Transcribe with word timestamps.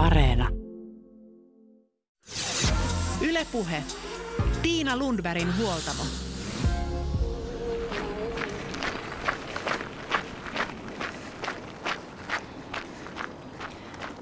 Areena. 0.00 0.48
Ylepuhe. 3.20 3.82
Tiina 4.62 4.96
Lundbergin 4.96 5.48
huoltamo. 5.58 6.02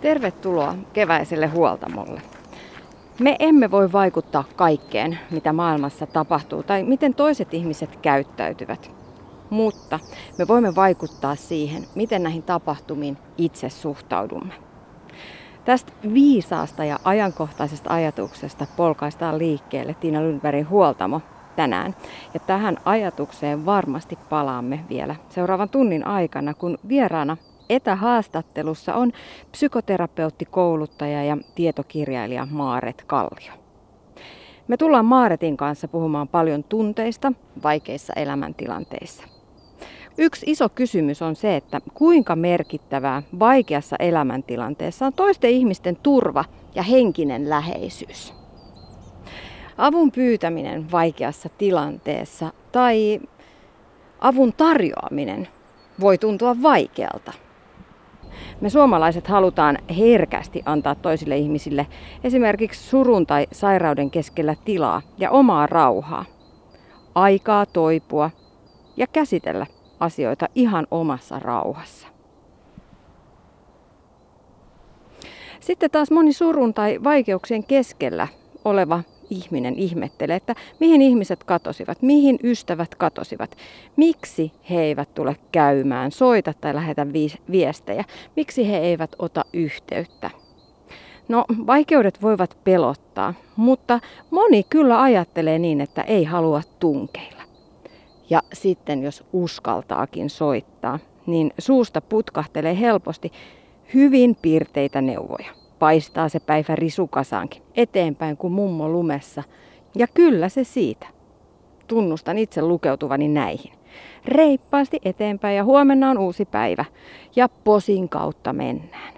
Tervetuloa 0.00 0.74
keväiselle 0.92 1.46
huoltamolle. 1.46 2.22
Me 3.20 3.36
emme 3.38 3.70
voi 3.70 3.92
vaikuttaa 3.92 4.44
kaikkeen, 4.56 5.18
mitä 5.30 5.52
maailmassa 5.52 6.06
tapahtuu 6.06 6.62
tai 6.62 6.82
miten 6.82 7.14
toiset 7.14 7.54
ihmiset 7.54 7.96
käyttäytyvät. 7.96 8.90
Mutta 9.50 10.00
me 10.38 10.48
voimme 10.48 10.74
vaikuttaa 10.74 11.36
siihen, 11.36 11.86
miten 11.94 12.22
näihin 12.22 12.42
tapahtumiin 12.42 13.18
itse 13.36 13.70
suhtaudumme. 13.70 14.67
Tästä 15.68 15.92
viisaasta 16.14 16.84
ja 16.84 16.98
ajankohtaisesta 17.04 17.94
ajatuksesta 17.94 18.66
polkaistaan 18.76 19.38
liikkeelle 19.38 19.94
Tiina 20.00 20.22
Lundbergin 20.22 20.68
huoltamo 20.68 21.20
tänään. 21.56 21.94
Ja 22.34 22.40
tähän 22.40 22.76
ajatukseen 22.84 23.66
varmasti 23.66 24.18
palaamme 24.28 24.84
vielä 24.88 25.16
seuraavan 25.28 25.68
tunnin 25.68 26.06
aikana, 26.06 26.54
kun 26.54 26.78
vieraana 26.88 27.36
etähaastattelussa 27.68 28.94
on 28.94 29.12
psykoterapeutti, 29.50 30.44
kouluttaja 30.44 31.24
ja 31.24 31.36
tietokirjailija 31.54 32.46
Maaret 32.50 33.04
Kallio. 33.06 33.52
Me 34.68 34.76
tullaan 34.76 35.04
Maaretin 35.04 35.56
kanssa 35.56 35.88
puhumaan 35.88 36.28
paljon 36.28 36.64
tunteista 36.64 37.32
vaikeissa 37.62 38.12
elämäntilanteissa. 38.16 39.37
Yksi 40.20 40.50
iso 40.50 40.68
kysymys 40.68 41.22
on 41.22 41.36
se, 41.36 41.56
että 41.56 41.80
kuinka 41.94 42.36
merkittävää 42.36 43.22
vaikeassa 43.38 43.96
elämäntilanteessa 43.98 45.06
on 45.06 45.12
toisten 45.12 45.50
ihmisten 45.50 45.96
turva 45.96 46.44
ja 46.74 46.82
henkinen 46.82 47.50
läheisyys. 47.50 48.34
Avun 49.78 50.12
pyytäminen 50.12 50.92
vaikeassa 50.92 51.48
tilanteessa 51.58 52.52
tai 52.72 53.20
avun 54.18 54.52
tarjoaminen 54.52 55.48
voi 56.00 56.18
tuntua 56.18 56.62
vaikealta. 56.62 57.32
Me 58.60 58.70
suomalaiset 58.70 59.26
halutaan 59.26 59.78
herkästi 59.98 60.62
antaa 60.64 60.94
toisille 60.94 61.36
ihmisille 61.36 61.86
esimerkiksi 62.24 62.88
surun 62.88 63.26
tai 63.26 63.46
sairauden 63.52 64.10
keskellä 64.10 64.54
tilaa 64.64 65.02
ja 65.18 65.30
omaa 65.30 65.66
rauhaa. 65.66 66.24
Aikaa 67.14 67.66
toipua 67.66 68.30
ja 68.96 69.06
käsitellä 69.06 69.66
asioita 70.00 70.48
ihan 70.54 70.86
omassa 70.90 71.38
rauhassa. 71.38 72.08
Sitten 75.60 75.90
taas 75.90 76.10
moni 76.10 76.32
surun 76.32 76.74
tai 76.74 76.98
vaikeuksien 77.04 77.64
keskellä 77.64 78.28
oleva 78.64 79.02
ihminen 79.30 79.74
ihmettelee, 79.78 80.36
että 80.36 80.54
mihin 80.80 81.02
ihmiset 81.02 81.44
katosivat, 81.44 82.02
mihin 82.02 82.38
ystävät 82.42 82.94
katosivat, 82.94 83.56
miksi 83.96 84.52
he 84.70 84.80
eivät 84.80 85.14
tule 85.14 85.36
käymään, 85.52 86.12
soita 86.12 86.54
tai 86.60 86.74
lähetä 86.74 87.06
viestejä, 87.50 88.04
miksi 88.36 88.68
he 88.68 88.78
eivät 88.78 89.10
ota 89.18 89.44
yhteyttä. 89.52 90.30
No, 91.28 91.44
vaikeudet 91.66 92.22
voivat 92.22 92.58
pelottaa, 92.64 93.34
mutta 93.56 94.00
moni 94.30 94.62
kyllä 94.62 95.02
ajattelee 95.02 95.58
niin, 95.58 95.80
että 95.80 96.02
ei 96.02 96.24
halua 96.24 96.62
tunkeilla. 96.80 97.37
Ja 98.30 98.42
sitten 98.52 99.02
jos 99.02 99.24
uskaltaakin 99.32 100.30
soittaa, 100.30 100.98
niin 101.26 101.50
suusta 101.58 102.00
putkahtelee 102.00 102.80
helposti 102.80 103.32
hyvin 103.94 104.36
piirteitä 104.42 105.00
neuvoja 105.00 105.58
paistaa 105.78 106.28
se 106.28 106.40
päivä 106.40 106.74
risukasaankin 106.76 107.62
eteenpäin 107.74 108.36
kuin 108.36 108.52
mummo 108.52 108.88
lumessa. 108.88 109.42
Ja 109.94 110.06
kyllä 110.14 110.48
se 110.48 110.64
siitä. 110.64 111.06
Tunnustan 111.86 112.38
itse 112.38 112.62
lukeutuvani 112.62 113.28
näihin. 113.28 113.72
Reippaasti 114.24 114.98
eteenpäin 115.04 115.56
ja 115.56 115.64
huomenna 115.64 116.10
on 116.10 116.18
uusi 116.18 116.44
päivä. 116.44 116.84
Ja 117.36 117.48
posin 117.48 118.08
kautta 118.08 118.52
mennään. 118.52 119.14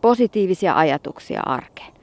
Positiivisia 0.00 0.74
ajatuksia 0.74 1.40
arkeen. 1.46 1.95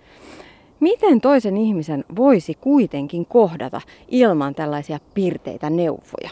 Miten 0.84 1.22
toisen 1.22 1.58
ihmisen 1.58 2.06
voisi 2.16 2.54
kuitenkin 2.54 3.26
kohdata 3.26 3.82
ilman 4.08 4.56
tällaisia 4.56 5.00
pirteitä 5.14 5.70
neuvoja? 5.70 6.30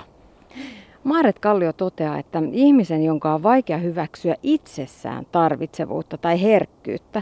Maaret 1.03 1.39
Kallio 1.39 1.73
toteaa, 1.73 2.17
että 2.17 2.41
ihmisen, 2.51 3.03
jonka 3.03 3.33
on 3.33 3.43
vaikea 3.43 3.77
hyväksyä 3.77 4.35
itsessään 4.43 5.25
tarvitsevuutta 5.31 6.17
tai 6.17 6.41
herkkyyttä, 6.41 7.21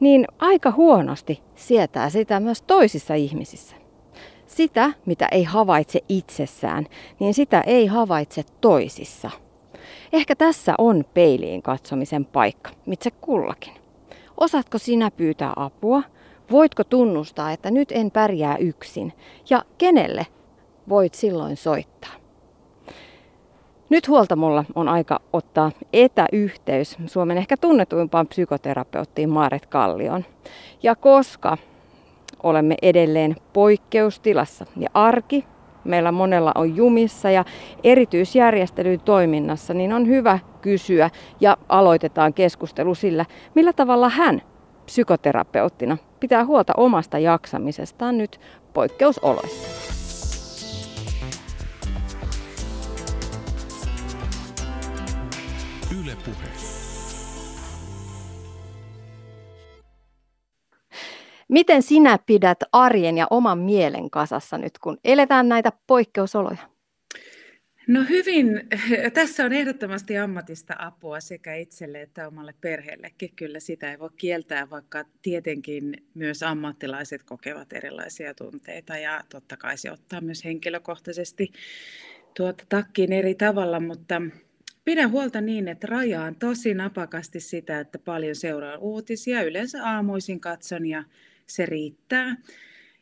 niin 0.00 0.26
aika 0.38 0.70
huonosti 0.70 1.42
sietää 1.54 2.10
sitä 2.10 2.40
myös 2.40 2.62
toisissa 2.62 3.14
ihmisissä. 3.14 3.76
Sitä, 4.46 4.92
mitä 5.06 5.28
ei 5.32 5.44
havaitse 5.44 6.00
itsessään, 6.08 6.86
niin 7.20 7.34
sitä 7.34 7.60
ei 7.60 7.86
havaitse 7.86 8.42
toisissa. 8.60 9.30
Ehkä 10.12 10.36
tässä 10.36 10.74
on 10.78 11.04
peiliin 11.14 11.62
katsomisen 11.62 12.24
paikka, 12.24 12.70
itse 12.92 13.10
kullakin. 13.10 13.72
Osaatko 14.36 14.78
sinä 14.78 15.10
pyytää 15.10 15.52
apua? 15.56 16.02
Voitko 16.50 16.84
tunnustaa, 16.84 17.52
että 17.52 17.70
nyt 17.70 17.92
en 17.92 18.10
pärjää 18.10 18.56
yksin? 18.56 19.12
Ja 19.50 19.62
kenelle 19.78 20.26
voit 20.88 21.14
silloin 21.14 21.56
soittaa? 21.56 22.12
Nyt 23.90 24.08
huoltamolla 24.08 24.64
on 24.74 24.88
aika 24.88 25.20
ottaa 25.32 25.72
etäyhteys 25.92 26.96
Suomen 27.06 27.38
ehkä 27.38 27.56
tunnetuimpaan 27.56 28.26
psykoterapeuttiin 28.26 29.30
Maaret 29.30 29.66
Kallion. 29.66 30.24
Ja 30.82 30.96
koska 30.96 31.56
olemme 32.42 32.74
edelleen 32.82 33.36
poikkeustilassa 33.52 34.66
ja 34.76 34.88
arki 34.94 35.44
meillä 35.84 36.12
monella 36.12 36.52
on 36.54 36.76
jumissa 36.76 37.30
ja 37.30 37.44
erityisjärjestely 37.84 38.98
toiminnassa, 38.98 39.74
niin 39.74 39.92
on 39.92 40.06
hyvä 40.06 40.38
kysyä 40.60 41.10
ja 41.40 41.56
aloitetaan 41.68 42.34
keskustelu 42.34 42.94
sillä, 42.94 43.24
millä 43.54 43.72
tavalla 43.72 44.08
hän 44.08 44.42
psykoterapeuttina 44.88 45.96
pitää 46.20 46.44
huolta 46.44 46.72
omasta 46.76 47.18
jaksamisestaan 47.18 48.18
nyt 48.18 48.40
poikkeusoloissa. 48.74 49.88
puhe. 56.24 56.48
Miten 61.48 61.82
sinä 61.82 62.18
pidät 62.26 62.58
arjen 62.72 63.18
ja 63.18 63.26
oman 63.30 63.58
mielen 63.58 64.10
kasassa 64.10 64.58
nyt, 64.58 64.78
kun 64.78 64.98
eletään 65.04 65.48
näitä 65.48 65.72
poikkeusoloja? 65.86 66.77
No 67.88 68.04
hyvin. 68.08 68.68
Tässä 69.14 69.44
on 69.44 69.52
ehdottomasti 69.52 70.18
ammatista 70.18 70.74
apua 70.78 71.20
sekä 71.20 71.54
itselle 71.54 72.02
että 72.02 72.28
omalle 72.28 72.54
perheellekin. 72.60 73.32
Kyllä 73.36 73.60
sitä 73.60 73.90
ei 73.90 73.98
voi 73.98 74.10
kieltää, 74.16 74.70
vaikka 74.70 75.04
tietenkin 75.22 76.06
myös 76.14 76.42
ammattilaiset 76.42 77.22
kokevat 77.22 77.72
erilaisia 77.72 78.34
tunteita 78.34 78.96
ja 78.96 79.24
totta 79.28 79.56
kai 79.56 79.78
se 79.78 79.90
ottaa 79.90 80.20
myös 80.20 80.44
henkilökohtaisesti 80.44 81.52
tuota 82.36 82.64
takkiin 82.68 83.12
eri 83.12 83.34
tavalla, 83.34 83.80
mutta 83.80 84.22
Pidän 84.84 85.10
huolta 85.10 85.40
niin, 85.40 85.68
että 85.68 85.86
rajaan 85.86 86.34
tosi 86.34 86.74
napakasti 86.74 87.40
sitä, 87.40 87.80
että 87.80 87.98
paljon 87.98 88.36
seuraan 88.36 88.78
uutisia. 88.78 89.42
Yleensä 89.42 89.84
aamuisin 89.84 90.40
katson 90.40 90.86
ja 90.86 91.04
se 91.46 91.66
riittää. 91.66 92.36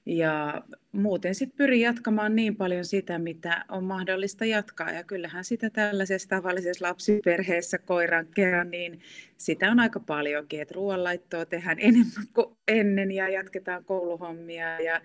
Ja 0.06 0.62
muuten 0.92 1.34
sitten 1.34 1.56
pyrin 1.56 1.80
jatkamaan 1.80 2.36
niin 2.36 2.56
paljon 2.56 2.84
sitä, 2.84 3.18
mitä 3.18 3.64
on 3.68 3.84
mahdollista 3.84 4.44
jatkaa. 4.44 4.90
Ja 4.90 5.04
kyllähän 5.04 5.44
sitä 5.44 5.70
tällaisessa 5.70 6.28
tavallisessa 6.28 6.86
lapsiperheessä 6.86 7.78
koiran 7.78 8.26
kerran, 8.34 8.70
niin 8.70 9.00
sitä 9.36 9.70
on 9.70 9.80
aika 9.80 10.00
paljonkin. 10.00 10.60
Että 10.60 10.74
ruoanlaittoa 10.74 11.46
tehdään 11.46 11.78
enemmän 11.80 12.26
kuin 12.34 12.56
ennen 12.68 13.12
ja 13.12 13.28
jatketaan 13.28 13.84
kouluhommia. 13.84 14.80
Ja 14.80 15.00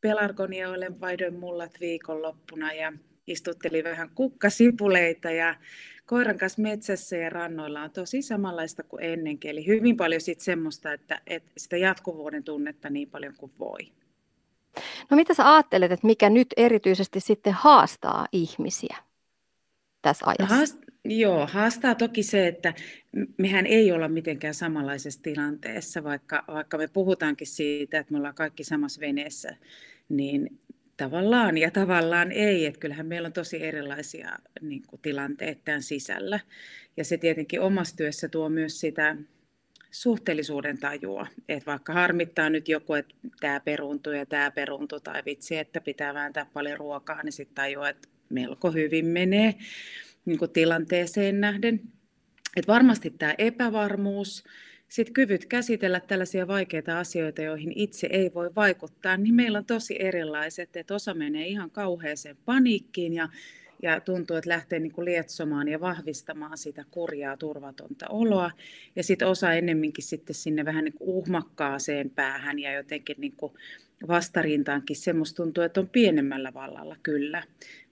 pelargonioille 0.00 1.00
vaihdoin 1.00 1.34
mullat 1.34 1.80
viikonloppuna 1.80 2.72
ja 2.72 2.92
istuttelin 3.26 3.84
vähän 3.84 4.10
kukkasipuleita 4.14 5.30
ja 5.30 5.54
koiran 6.06 6.38
kanssa 6.38 6.62
metsässä 6.62 7.16
ja 7.16 7.30
rannoilla 7.30 7.82
on 7.82 7.90
tosi 7.90 8.22
samanlaista 8.22 8.82
kuin 8.82 9.04
ennenkin. 9.04 9.50
Eli 9.50 9.66
hyvin 9.66 9.96
paljon 9.96 10.20
sit 10.20 10.40
semmoista, 10.40 10.92
että, 10.92 11.20
että 11.26 11.50
sitä 11.56 11.76
jatkuvuuden 11.76 12.44
tunnetta 12.44 12.90
niin 12.90 13.10
paljon 13.10 13.34
kuin 13.38 13.52
voi. 13.58 13.78
No 15.10 15.16
mitä 15.16 15.34
sä 15.34 15.54
ajattelet, 15.54 15.92
että 15.92 16.06
mikä 16.06 16.30
nyt 16.30 16.48
erityisesti 16.56 17.20
sitten 17.20 17.52
haastaa 17.52 18.26
ihmisiä 18.32 18.96
tässä 20.02 20.26
no 20.26 20.32
ajassa? 20.38 20.56
Haast, 20.56 20.78
joo, 21.04 21.46
haastaa 21.46 21.94
toki 21.94 22.22
se, 22.22 22.46
että 22.46 22.74
mehän 23.38 23.66
ei 23.66 23.92
olla 23.92 24.08
mitenkään 24.08 24.54
samanlaisessa 24.54 25.22
tilanteessa, 25.22 26.04
vaikka, 26.04 26.44
vaikka 26.48 26.78
me 26.78 26.88
puhutaankin 26.88 27.46
siitä, 27.46 27.98
että 27.98 28.12
me 28.12 28.18
ollaan 28.18 28.34
kaikki 28.34 28.64
samassa 28.64 29.00
veneessä, 29.00 29.56
niin 30.08 30.60
tavallaan 30.96 31.58
ja 31.58 31.70
tavallaan 31.70 32.32
ei. 32.32 32.66
Että 32.66 32.80
kyllähän 32.80 33.06
meillä 33.06 33.26
on 33.26 33.32
tosi 33.32 33.62
erilaisia 33.62 34.38
niin 34.60 34.82
kuin, 34.86 35.00
tilanteita 35.02 35.60
tämän 35.64 35.82
sisällä. 35.82 36.40
Ja 36.96 37.04
se 37.04 37.16
tietenkin 37.16 37.60
omassa 37.60 37.96
työssä 37.96 38.28
tuo 38.28 38.48
myös 38.48 38.80
sitä 38.80 39.16
suhteellisuuden 39.96 40.78
tajua. 40.78 41.26
Että 41.48 41.70
vaikka 41.70 41.92
harmittaa 41.92 42.50
nyt 42.50 42.68
joku, 42.68 42.94
että 42.94 43.14
tämä 43.40 43.60
peruntuu 43.60 44.12
ja 44.12 44.26
tämä 44.26 44.50
peruntuu, 44.50 45.00
tai 45.00 45.22
vitsi, 45.26 45.56
että 45.56 45.80
pitää 45.80 46.14
vääntää 46.14 46.46
paljon 46.52 46.78
ruokaa, 46.78 47.22
niin 47.22 47.32
sitten 47.32 47.54
tajuaa, 47.54 47.88
että 47.88 48.08
melko 48.28 48.70
hyvin 48.70 49.06
menee 49.06 49.54
niin 50.24 50.38
tilanteeseen 50.52 51.40
nähden. 51.40 51.80
Et 52.56 52.68
varmasti 52.68 53.10
tämä 53.10 53.34
epävarmuus, 53.38 54.44
sitten 54.88 55.14
kyvyt 55.14 55.46
käsitellä 55.46 56.00
tällaisia 56.00 56.48
vaikeita 56.48 56.98
asioita, 56.98 57.42
joihin 57.42 57.72
itse 57.74 58.06
ei 58.10 58.30
voi 58.34 58.54
vaikuttaa, 58.54 59.16
niin 59.16 59.34
meillä 59.34 59.58
on 59.58 59.66
tosi 59.66 59.96
erilaiset, 59.98 60.76
että 60.76 60.94
osa 60.94 61.14
menee 61.14 61.46
ihan 61.46 61.70
kauheeseen 61.70 62.36
paniikkiin 62.44 63.12
ja, 63.14 63.28
ja 63.82 64.00
tuntuu, 64.00 64.36
että 64.36 64.50
lähtee 64.50 64.78
niin 64.78 64.92
kuin 64.92 65.04
lietsomaan 65.04 65.68
ja 65.68 65.80
vahvistamaan 65.80 66.58
sitä 66.58 66.84
kurjaa, 66.90 67.36
turvatonta 67.36 68.06
oloa. 68.08 68.50
Ja 68.96 69.02
sitten 69.02 69.28
osa 69.28 69.52
ennemminkin 69.52 70.04
sitten 70.04 70.34
sinne 70.34 70.64
vähän 70.64 70.84
niin 70.84 70.98
kuin 70.98 71.10
uhmakkaaseen 71.10 72.10
päähän 72.10 72.58
ja 72.58 72.72
jotenkin 72.72 73.16
niin 73.18 73.36
kuin 73.36 73.52
vastarintaankin 74.08 74.96
semmoista 74.96 75.36
tuntuu, 75.36 75.64
että 75.64 75.80
on 75.80 75.88
pienemmällä 75.88 76.54
vallalla 76.54 76.96
kyllä. 77.02 77.42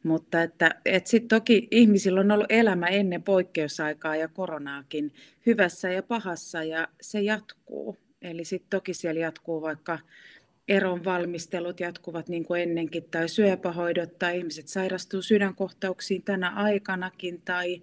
Mutta 0.03 0.43
että, 0.43 0.75
että 0.85 1.11
sitten 1.11 1.29
toki 1.29 1.69
ihmisillä 1.71 2.21
on 2.21 2.31
ollut 2.31 2.53
elämä 2.53 2.87
ennen 2.87 3.23
poikkeusaikaa 3.23 4.17
ja 4.17 4.29
koronaakin 4.29 5.13
hyvässä 5.47 5.93
ja 5.93 6.03
pahassa 6.03 6.63
ja 6.63 6.89
se 7.01 7.21
jatkuu. 7.21 7.97
Eli 8.23 8.45
sitten 8.45 8.71
toki 8.71 8.95
siellä 8.95 9.21
jatkuu 9.21 9.63
vaikka 9.63 9.99
eron 10.69 11.05
valmistelut 11.05 11.81
jatkuvat 11.81 12.29
niin 12.29 12.45
kuin 12.45 12.63
ennenkin, 12.63 13.05
tai 13.11 13.29
syöpähoidot, 13.29 14.19
tai 14.19 14.39
ihmiset 14.39 14.69
sairastuu 14.69 15.23
sydänkohtauksiin 15.23 16.23
tänä 16.23 16.51
aikanakin, 16.51 17.43
tai 17.45 17.83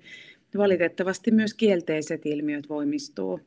valitettavasti 0.57 1.31
myös 1.31 1.54
kielteiset 1.54 2.25
ilmiöt 2.25 2.69
voimistuu 2.69 3.39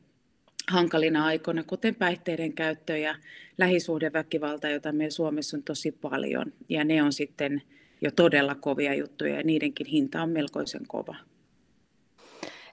hankalina 0.71 1.25
aikoina, 1.25 1.63
kuten 1.63 1.95
päihteiden 1.95 2.53
käyttö 2.53 2.97
ja 2.97 3.15
lähisuhdeväkivalta, 3.57 4.69
jota 4.69 4.91
meillä 4.91 5.11
Suomessa 5.11 5.57
on 5.57 5.63
tosi 5.63 5.91
paljon. 5.91 6.53
Ja 6.69 6.83
ne 6.83 7.03
on 7.03 7.13
sitten 7.13 7.61
jo 8.01 8.11
todella 8.11 8.55
kovia 8.55 8.93
juttuja 8.93 9.35
ja 9.35 9.43
niidenkin 9.43 9.87
hinta 9.87 10.21
on 10.21 10.29
melkoisen 10.29 10.87
kova. 10.87 11.15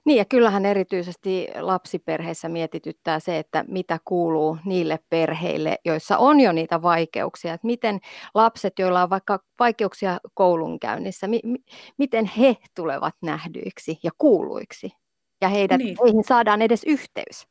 Niin 0.05 0.17
ja 0.17 0.25
kyllähän 0.25 0.65
erityisesti 0.65 1.47
lapsiperheissä 1.59 2.49
mietityttää 2.49 3.19
se, 3.19 3.37
että 3.39 3.65
mitä 3.67 3.99
kuuluu 4.05 4.57
niille 4.65 4.99
perheille, 5.09 5.77
joissa 5.85 6.17
on 6.17 6.39
jo 6.39 6.51
niitä 6.51 6.81
vaikeuksia. 6.81 7.53
Että 7.53 7.67
miten 7.67 7.99
lapset, 8.33 8.79
joilla 8.79 9.03
on 9.03 9.09
vaikka 9.09 9.39
vaikeuksia 9.59 10.19
koulunkäynnissä, 10.33 11.27
mi- 11.27 11.41
mi- 11.43 11.63
miten 11.97 12.25
he 12.25 12.57
tulevat 12.75 13.15
nähdyiksi 13.21 13.99
ja 14.03 14.11
kuuluiksi 14.17 14.91
ja 15.41 15.47
heidät, 15.47 15.77
niin. 15.77 15.97
heihin 16.05 16.23
saadaan 16.23 16.61
edes 16.61 16.83
yhteys. 16.83 17.47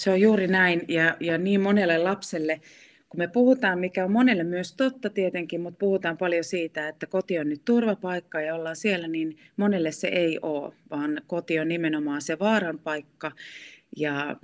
Se 0.00 0.10
on 0.10 0.20
juuri 0.20 0.46
näin 0.46 0.82
ja, 0.88 1.16
ja 1.20 1.38
niin 1.38 1.60
monelle 1.60 1.98
lapselle 1.98 2.60
kun 3.08 3.18
me 3.18 3.28
puhutaan, 3.28 3.78
mikä 3.78 4.04
on 4.04 4.12
monelle 4.12 4.44
myös 4.44 4.72
totta 4.72 5.10
tietenkin, 5.10 5.60
mutta 5.60 5.78
puhutaan 5.78 6.16
paljon 6.16 6.44
siitä, 6.44 6.88
että 6.88 7.06
koti 7.06 7.38
on 7.38 7.48
nyt 7.48 7.62
turvapaikka 7.64 8.40
ja 8.40 8.54
ollaan 8.54 8.76
siellä, 8.76 9.08
niin 9.08 9.36
monelle 9.56 9.92
se 9.92 10.08
ei 10.08 10.38
ole, 10.42 10.72
vaan 10.90 11.20
koti 11.26 11.58
on 11.58 11.68
nimenomaan 11.68 12.22
se 12.22 12.38
vaaran 12.38 12.78
paikka 12.78 13.32
ja, 13.96 14.36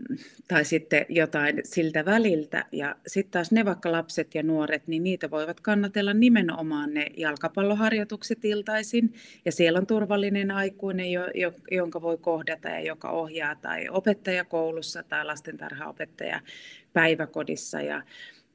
tai 0.48 0.64
sitten 0.64 1.06
jotain 1.08 1.60
siltä 1.64 2.04
väliltä. 2.04 2.64
Ja 2.72 2.96
sitten 3.06 3.30
taas 3.30 3.52
ne 3.52 3.64
vaikka 3.64 3.92
lapset 3.92 4.34
ja 4.34 4.42
nuoret, 4.42 4.88
niin 4.88 5.04
niitä 5.04 5.30
voivat 5.30 5.60
kannatella 5.60 6.14
nimenomaan 6.14 6.94
ne 6.94 7.06
jalkapalloharjoitukset 7.16 8.44
iltaisin. 8.44 9.12
Ja 9.44 9.52
siellä 9.52 9.78
on 9.78 9.86
turvallinen 9.86 10.50
aikuinen, 10.50 11.12
jo, 11.12 11.28
jo, 11.34 11.52
jonka 11.70 12.02
voi 12.02 12.18
kohdata 12.18 12.68
ja 12.68 12.80
joka 12.80 13.10
ohjaa, 13.10 13.54
tai 13.54 13.88
opettaja 13.88 14.44
koulussa 14.44 15.02
tai 15.02 15.24
lastentarhaopettaja 15.24 16.40
päiväkodissa. 16.92 17.80
Ja, 17.80 18.02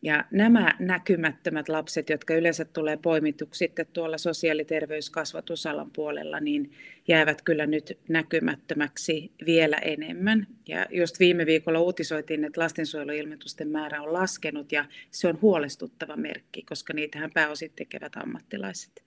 ja 0.02 0.26
nämä 0.32 0.74
näkymättömät 0.80 1.70
lapset, 1.70 2.10
jotka 2.10 2.34
yleensä 2.34 2.66
tulee 2.66 2.98
poimituksi 2.98 3.58
sitten 3.58 3.86
tuolla 3.94 4.18
sosiaali- 4.18 4.62
ja 4.62 4.66
terveyskasvatusalan 4.66 5.92
puolella, 5.92 6.40
niin 6.40 6.72
jäävät 7.08 7.42
kyllä 7.42 7.66
nyt 7.66 8.00
näkymättömäksi 8.10 9.32
vielä 9.46 9.78
enemmän. 9.78 10.48
Ja 10.68 10.86
just 10.92 11.20
viime 11.20 11.46
viikolla 11.46 11.80
uutisoitiin, 11.80 12.44
että 12.44 12.62
lastensuojeluilmoitusten 12.62 13.70
määrä 13.70 14.02
on 14.02 14.14
laskenut 14.14 14.72
ja 14.72 14.86
se 15.12 15.28
on 15.28 15.42
huolestuttava 15.42 16.16
merkki, 16.16 16.64
koska 16.64 16.94
niitähän 16.94 17.32
pääosin 17.34 17.72
tekevät 17.76 18.16
ammattilaiset. 18.16 19.04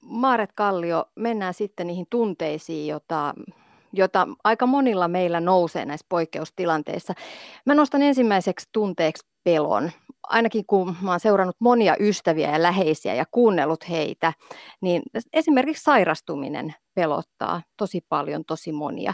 Maaret 0.00 0.50
Kallio, 0.52 1.10
mennään 1.16 1.54
sitten 1.54 1.86
niihin 1.86 2.06
tunteisiin, 2.10 2.86
joita 2.86 3.34
jota 3.92 4.28
aika 4.44 4.66
monilla 4.66 5.08
meillä 5.08 5.40
nousee 5.40 5.84
näissä 5.84 6.06
poikkeustilanteissa. 6.08 7.14
Mä 7.66 7.74
nostan 7.74 8.02
ensimmäiseksi 8.02 8.68
tunteeksi 8.72 9.26
pelon. 9.44 9.90
Ainakin 10.22 10.64
kun 10.66 10.96
mä 11.00 11.10
oon 11.10 11.20
seurannut 11.20 11.56
monia 11.58 11.96
ystäviä 12.00 12.50
ja 12.50 12.62
läheisiä 12.62 13.14
ja 13.14 13.24
kuunnellut 13.30 13.88
heitä, 13.88 14.32
niin 14.80 15.02
esimerkiksi 15.32 15.84
sairastuminen 15.84 16.74
pelottaa 16.94 17.62
tosi 17.76 18.00
paljon, 18.08 18.44
tosi 18.44 18.72
monia. 18.72 19.12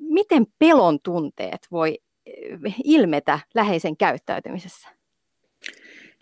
Miten 0.00 0.46
pelon 0.58 0.98
tunteet 1.02 1.66
voi 1.70 1.98
eh, 2.26 2.74
ilmetä 2.84 3.38
läheisen 3.54 3.96
käyttäytymisessä? 3.96 4.99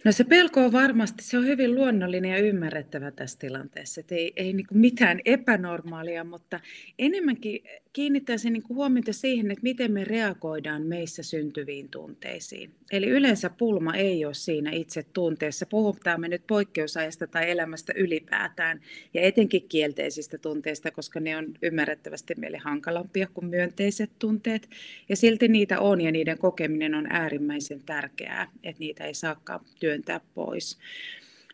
No 0.05 0.13
se 0.13 0.25
pelko 0.25 0.65
on 0.65 0.73
varmasti, 0.73 1.25
se 1.25 1.39
on 1.39 1.47
hyvin 1.47 1.75
luonnollinen 1.75 2.31
ja 2.31 2.39
ymmärrettävä 2.39 3.11
tässä 3.11 3.39
tilanteessa. 3.39 4.01
Että 4.01 4.15
ei 4.15 4.33
ei 4.37 4.53
niin 4.53 4.67
mitään 4.73 5.21
epänormaalia, 5.25 6.25
mutta 6.25 6.61
enemmänkin 6.99 7.63
kiinnittäisin 7.93 8.53
niin 8.53 8.69
huomiota 8.69 9.13
siihen, 9.13 9.51
että 9.51 9.63
miten 9.63 9.93
me 9.93 10.05
reagoidaan 10.05 10.83
meissä 10.83 11.23
syntyviin 11.23 11.89
tunteisiin. 11.89 12.71
Eli 12.93 13.07
yleensä 13.07 13.51
pulma 13.51 13.95
ei 13.95 14.25
ole 14.25 14.35
siinä 14.35 14.71
itse 14.71 15.03
tunteessa. 15.13 15.67
Puhutaan 15.67 16.21
me 16.21 16.29
nyt 16.29 16.47
poikkeusajasta 16.47 17.27
tai 17.27 17.51
elämästä 17.51 17.93
ylipäätään 17.97 18.81
ja 19.15 19.21
etenkin 19.21 19.69
kielteisistä 19.69 20.39
tunteista, 20.39 20.91
koska 20.91 21.21
ne 21.21 21.37
on 21.37 21.55
ymmärrettävästi 21.63 22.35
meille 22.35 22.59
hankalampia 22.59 23.29
kuin 23.35 23.47
myönteiset 23.47 24.11
tunteet. 24.19 24.69
Ja 25.09 25.17
silti 25.17 25.49
niitä 25.49 25.81
on 25.81 26.01
ja 26.01 26.13
niiden 26.13 26.39
kokeminen 26.39 26.95
on 26.95 27.07
äärimmäisen 27.11 27.83
tärkeää, 27.87 28.51
että 28.63 28.81
niitä 28.81 29.05
ei 29.05 29.15
saakaan 29.15 29.61
työntää 29.89 30.21
pois. 30.35 30.79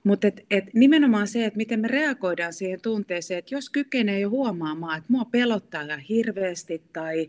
Mutta 0.04 0.26
et, 0.26 0.46
et 0.50 0.64
nimenomaan 0.75 1.28
se, 1.28 1.44
että 1.44 1.56
miten 1.56 1.81
me 1.81 1.88
reagoidaan 1.88 2.52
siihen 2.52 2.81
tunteeseen, 2.81 3.38
että 3.38 3.54
jos 3.54 3.70
kykenee 3.70 4.20
jo 4.20 4.31
huomaamaan, 4.31 4.98
että 4.98 5.12
mua 5.12 5.25
pelottaa 5.25 5.82
ihan 5.82 6.00
hirveästi 6.00 6.82
tai 6.92 7.28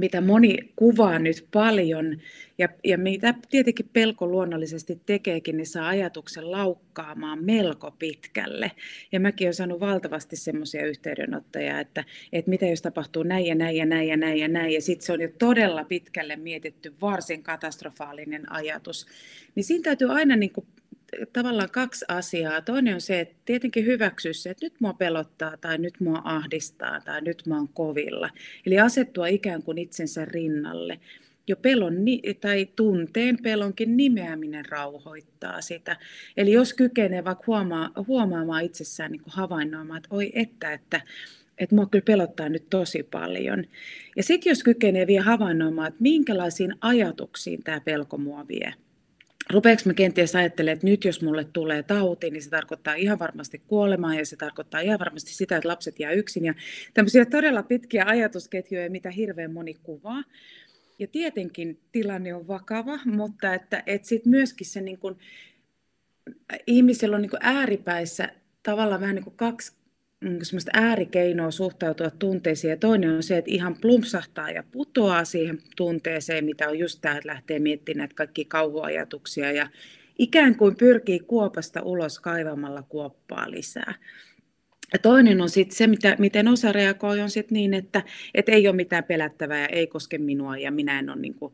mitä 0.00 0.20
moni 0.20 0.58
kuvaa 0.76 1.18
nyt 1.18 1.46
paljon 1.52 2.20
ja, 2.58 2.68
ja 2.84 2.98
mitä 2.98 3.34
tietenkin 3.50 3.90
pelko 3.92 4.26
luonnollisesti 4.26 5.00
tekeekin, 5.06 5.56
niin 5.56 5.66
saa 5.66 5.88
ajatuksen 5.88 6.50
laukkaamaan 6.50 7.44
melko 7.44 7.90
pitkälle. 7.90 8.72
Ja 9.12 9.20
mäkin 9.20 9.46
olen 9.46 9.54
saanut 9.54 9.80
valtavasti 9.80 10.36
semmoisia 10.36 10.86
yhteydenottoja, 10.86 11.80
että, 11.80 12.04
että 12.32 12.50
mitä 12.50 12.66
jos 12.66 12.82
tapahtuu 12.82 13.22
näin 13.22 13.46
ja 13.46 13.54
näin 13.54 13.76
ja 13.76 13.86
näin 13.86 14.08
ja 14.08 14.16
näin 14.16 14.38
ja 14.38 14.48
näin, 14.48 14.72
ja 14.72 14.80
sitten 14.80 15.06
se 15.06 15.12
on 15.12 15.20
jo 15.20 15.28
todella 15.38 15.84
pitkälle 15.84 16.36
mietitty 16.36 16.94
varsin 17.00 17.42
katastrofaalinen 17.42 18.52
ajatus. 18.52 19.06
Niin 19.54 19.64
siinä 19.64 19.82
täytyy 19.82 20.12
aina 20.12 20.36
niin 20.36 20.52
kuin 20.52 20.66
tavallaan 21.32 21.70
kaksi 21.70 22.04
asiaa. 22.08 22.60
Toinen 22.60 22.94
on 22.94 23.00
se, 23.00 23.20
että 23.20 23.34
tietenkin 23.44 23.86
hyväksyä 23.86 24.32
se, 24.32 24.50
että 24.50 24.66
nyt 24.66 24.74
mua 24.80 24.92
pelottaa 24.92 25.56
tai 25.56 25.78
nyt 25.78 26.00
mua 26.00 26.22
ahdistaa 26.24 27.00
tai 27.00 27.20
nyt 27.20 27.42
mä 27.46 27.56
oon 27.56 27.68
kovilla. 27.68 28.30
Eli 28.66 28.78
asettua 28.78 29.26
ikään 29.26 29.62
kuin 29.62 29.78
itsensä 29.78 30.24
rinnalle. 30.24 31.00
Jo 31.46 31.56
pelon 31.56 31.94
tai 32.40 32.68
tunteen 32.76 33.38
pelonkin 33.42 33.96
nimeäminen 33.96 34.64
rauhoittaa 34.64 35.60
sitä. 35.60 35.96
Eli 36.36 36.52
jos 36.52 36.74
kykenee 36.74 37.24
vaikka 37.24 37.44
huomaa, 37.46 37.90
huomaamaan 38.06 38.64
itsessään 38.64 39.12
niin 39.12 39.22
havainnoimaan, 39.26 39.96
että 39.96 40.14
oi 40.14 40.30
että, 40.34 40.72
että 40.72 41.00
että 41.58 41.74
mua 41.74 41.86
kyllä 41.86 42.04
pelottaa 42.04 42.48
nyt 42.48 42.70
tosi 42.70 43.02
paljon. 43.02 43.64
Ja 44.16 44.22
sitten 44.22 44.50
jos 44.50 44.62
kykenee 44.62 45.06
vielä 45.06 45.24
havainnoimaan, 45.24 45.88
että 45.88 46.02
minkälaisiin 46.02 46.74
ajatuksiin 46.80 47.62
tämä 47.64 47.80
pelko 47.80 48.18
mua 48.18 48.48
vie– 48.48 48.74
rupeeko 49.50 49.82
mä 49.84 49.94
kenties 49.94 50.36
ajattelemaan, 50.36 50.74
että 50.74 50.86
nyt 50.86 51.04
jos 51.04 51.22
mulle 51.22 51.44
tulee 51.44 51.82
tauti, 51.82 52.30
niin 52.30 52.42
se 52.42 52.50
tarkoittaa 52.50 52.94
ihan 52.94 53.18
varmasti 53.18 53.62
kuolemaa 53.66 54.14
ja 54.14 54.26
se 54.26 54.36
tarkoittaa 54.36 54.80
ihan 54.80 54.98
varmasti 54.98 55.32
sitä, 55.32 55.56
että 55.56 55.68
lapset 55.68 56.00
jää 56.00 56.12
yksin 56.12 56.44
ja 56.44 56.54
tämmöisiä 56.94 57.24
todella 57.24 57.62
pitkiä 57.62 58.04
ajatusketjuja, 58.06 58.90
mitä 58.90 59.10
hirveän 59.10 59.52
moni 59.52 59.74
kuvaa. 59.82 60.22
Ja 60.98 61.06
tietenkin 61.06 61.80
tilanne 61.92 62.34
on 62.34 62.48
vakava, 62.48 62.98
mutta 63.04 63.54
että, 63.54 63.82
että 63.86 64.08
sitten 64.08 64.30
myöskin 64.30 64.66
se 64.66 64.80
niin 64.80 64.98
kun, 64.98 65.18
ihmisellä 66.66 67.16
on 67.16 67.22
niin 67.22 67.30
ääripäissä 67.40 68.28
tavallaan 68.62 69.00
vähän 69.00 69.14
niin 69.14 69.24
kuin 69.24 69.36
kaksi 69.36 69.72
semmoista 70.42 70.70
äärikeinoa 70.74 71.50
suhtautua 71.50 72.10
tunteisiin. 72.10 72.70
Ja 72.70 72.76
toinen 72.76 73.10
on 73.10 73.22
se, 73.22 73.38
että 73.38 73.50
ihan 73.50 73.76
plumpsahtaa 73.80 74.50
ja 74.50 74.62
putoaa 74.72 75.24
siihen 75.24 75.58
tunteeseen, 75.76 76.44
mitä 76.44 76.68
on 76.68 76.78
just 76.78 76.98
tämä, 77.00 77.16
että 77.16 77.28
lähtee 77.28 77.58
miettimään 77.58 77.98
näitä 77.98 78.14
kaikki 78.14 78.44
kauhuajatuksia 78.44 79.52
ja 79.52 79.68
ikään 80.18 80.56
kuin 80.56 80.76
pyrkii 80.76 81.20
kuopasta 81.20 81.82
ulos 81.82 82.20
kaivamalla 82.20 82.82
kuoppaa 82.82 83.50
lisää. 83.50 83.94
Ja 84.92 84.98
toinen 84.98 85.40
on 85.40 85.50
sitten 85.50 85.76
se, 85.76 85.86
mitä, 85.86 86.16
miten 86.18 86.48
osa 86.48 86.72
reagoi, 86.72 87.20
on 87.20 87.30
sitten 87.30 87.54
niin, 87.54 87.74
että 87.74 88.02
et 88.34 88.48
ei 88.48 88.68
ole 88.68 88.76
mitään 88.76 89.04
pelättävää 89.04 89.60
ja 89.60 89.66
ei 89.66 89.86
koske 89.86 90.18
minua 90.18 90.56
ja 90.56 90.70
minä 90.70 90.98
en, 90.98 91.10
ole 91.10 91.20
niinku, 91.20 91.52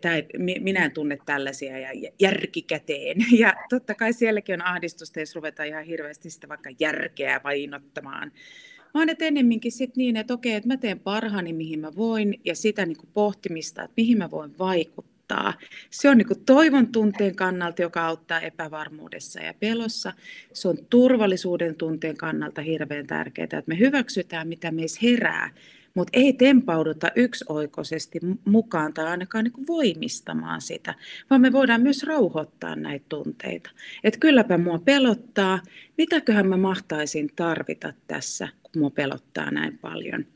tai 0.00 0.26
minä 0.60 0.84
en 0.84 0.92
tunne 0.92 1.18
tällaisia 1.26 1.78
ja 1.78 2.10
järkikäteen. 2.20 3.16
Ja 3.38 3.54
totta 3.68 3.94
kai 3.94 4.12
sielläkin 4.12 4.54
on 4.54 4.66
ahdistusta, 4.66 5.20
jos 5.20 5.34
ruvetaan 5.34 5.68
ihan 5.68 5.84
hirveästi 5.84 6.30
sitä 6.30 6.48
vaikka 6.48 6.70
järkeä 6.80 7.40
painottamaan. 7.40 8.32
Vaan 8.94 9.08
että 9.08 9.24
ennemminkin 9.24 9.72
sitten 9.72 10.00
niin, 10.00 10.16
että 10.16 10.34
okei, 10.34 10.54
että 10.54 10.68
mä 10.68 10.76
teen 10.76 11.00
parhaani, 11.00 11.52
mihin 11.52 11.80
mä 11.80 11.96
voin, 11.96 12.40
ja 12.44 12.54
sitä 12.54 12.86
niin 12.86 12.96
kuin 12.96 13.10
pohtimista, 13.14 13.82
että 13.82 13.94
mihin 13.96 14.18
mä 14.18 14.30
voin 14.30 14.58
vaikuttaa 14.58 15.13
auttaa. 15.32 15.54
Se 15.90 16.08
on 16.08 16.18
niin 16.18 16.44
toivon 16.46 16.86
tunteen 16.86 17.36
kannalta, 17.36 17.82
joka 17.82 18.06
auttaa 18.06 18.40
epävarmuudessa 18.40 19.40
ja 19.40 19.54
pelossa. 19.54 20.12
Se 20.52 20.68
on 20.68 20.76
turvallisuuden 20.90 21.74
tunteen 21.74 22.16
kannalta 22.16 22.62
hirveän 22.62 23.06
tärkeää, 23.06 23.44
että 23.44 23.62
me 23.66 23.78
hyväksytään, 23.78 24.48
mitä 24.48 24.70
meissä 24.70 25.00
herää, 25.02 25.50
mutta 25.94 26.10
ei 26.12 26.32
tempauduta 26.32 27.10
yksioikoisesti 27.16 28.20
mukaan 28.44 28.94
tai 28.94 29.06
ainakaan 29.06 29.44
niin 29.44 29.66
voimistamaan 29.66 30.60
sitä, 30.60 30.94
vaan 31.30 31.40
me 31.40 31.52
voidaan 31.52 31.82
myös 31.82 32.02
rauhoittaa 32.02 32.76
näitä 32.76 33.06
tunteita. 33.08 33.70
Että 34.04 34.20
kylläpä 34.20 34.58
mua 34.58 34.78
pelottaa, 34.78 35.60
mitäköhän 35.98 36.48
mä 36.48 36.56
mahtaisin 36.56 37.30
tarvita 37.36 37.92
tässä, 38.06 38.48
kun 38.62 38.82
mua 38.82 38.90
pelottaa 38.90 39.50
näin 39.50 39.78
paljon. 39.78 40.26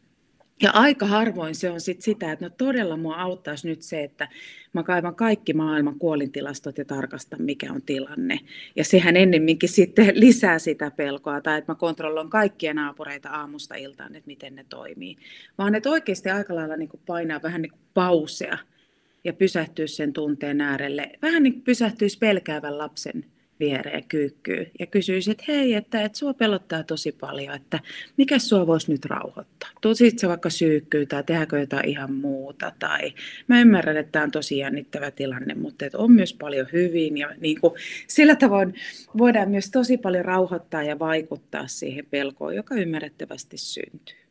Ja 0.62 0.70
aika 0.70 1.06
harvoin 1.06 1.54
se 1.54 1.70
on 1.70 1.80
sit 1.80 2.02
sitä, 2.02 2.32
että 2.32 2.44
no 2.44 2.50
todella 2.58 2.96
mua 2.96 3.16
auttaisi 3.16 3.68
nyt 3.68 3.82
se, 3.82 4.04
että 4.04 4.28
mä 4.72 4.82
kaivan 4.82 5.14
kaikki 5.14 5.52
maailman 5.52 5.98
kuolintilastot 5.98 6.78
ja 6.78 6.84
tarkastan, 6.84 7.42
mikä 7.42 7.72
on 7.72 7.82
tilanne. 7.82 8.40
Ja 8.76 8.84
sehän 8.84 9.16
ennemminkin 9.16 9.68
sitten 9.68 10.12
lisää 10.20 10.58
sitä 10.58 10.90
pelkoa, 10.90 11.40
tai 11.40 11.58
että 11.58 11.72
mä 11.72 11.76
kontrolloin 11.76 12.30
kaikkia 12.30 12.74
naapureita 12.74 13.28
aamusta 13.28 13.74
iltaan, 13.74 14.14
että 14.16 14.26
miten 14.26 14.54
ne 14.54 14.64
toimii. 14.68 15.16
Vaan 15.58 15.74
että 15.74 15.90
oikeasti 15.90 16.30
aika 16.30 16.54
lailla 16.54 16.76
niin 16.76 16.88
kuin 16.88 17.00
painaa 17.06 17.42
vähän 17.42 17.62
niin 17.62 17.72
kuin 17.72 17.82
pausea 17.94 18.58
ja 19.24 19.32
pysähtyä 19.32 19.86
sen 19.86 20.12
tunteen 20.12 20.60
äärelle. 20.60 21.10
Vähän 21.22 21.42
niin 21.42 21.52
kuin 21.52 21.64
pysähtyisi 21.64 22.18
pelkäävän 22.18 22.78
lapsen 22.78 23.24
viereen 23.60 24.04
kyykkyy 24.04 24.70
ja 24.78 24.86
kysyisi, 24.86 25.30
että 25.30 25.44
hei, 25.48 25.74
että, 25.74 26.02
että 26.02 26.18
sua 26.18 26.34
pelottaa 26.34 26.82
tosi 26.82 27.12
paljon, 27.12 27.54
että 27.54 27.80
mikä 28.16 28.38
sua 28.38 28.66
voisi 28.66 28.92
nyt 28.92 29.04
rauhoittaa? 29.04 29.70
Tuosit 29.80 30.18
se 30.18 30.28
vaikka 30.28 30.50
syykkyy 30.50 31.06
tai 31.06 31.24
tehdäänkö 31.24 31.60
jotain 31.60 31.88
ihan 31.88 32.12
muuta 32.12 32.72
tai 32.78 33.12
mä 33.46 33.60
ymmärrän, 33.60 33.96
että 33.96 34.12
tämä 34.12 34.22
on 34.22 34.30
tosi 34.30 34.58
jännittävä 34.58 35.10
tilanne, 35.10 35.54
mutta 35.54 35.86
että 35.86 35.98
on 35.98 36.12
myös 36.12 36.34
paljon 36.34 36.66
hyvin 36.72 37.16
ja 37.16 37.34
niin 37.40 37.60
kuin, 37.60 37.74
sillä 38.06 38.36
tavoin 38.36 38.74
voidaan 39.18 39.50
myös 39.50 39.70
tosi 39.70 39.96
paljon 39.96 40.24
rauhoittaa 40.24 40.82
ja 40.82 40.98
vaikuttaa 40.98 41.66
siihen 41.66 42.06
pelkoon, 42.10 42.56
joka 42.56 42.74
ymmärrettävästi 42.74 43.58
syntyy. 43.58 44.27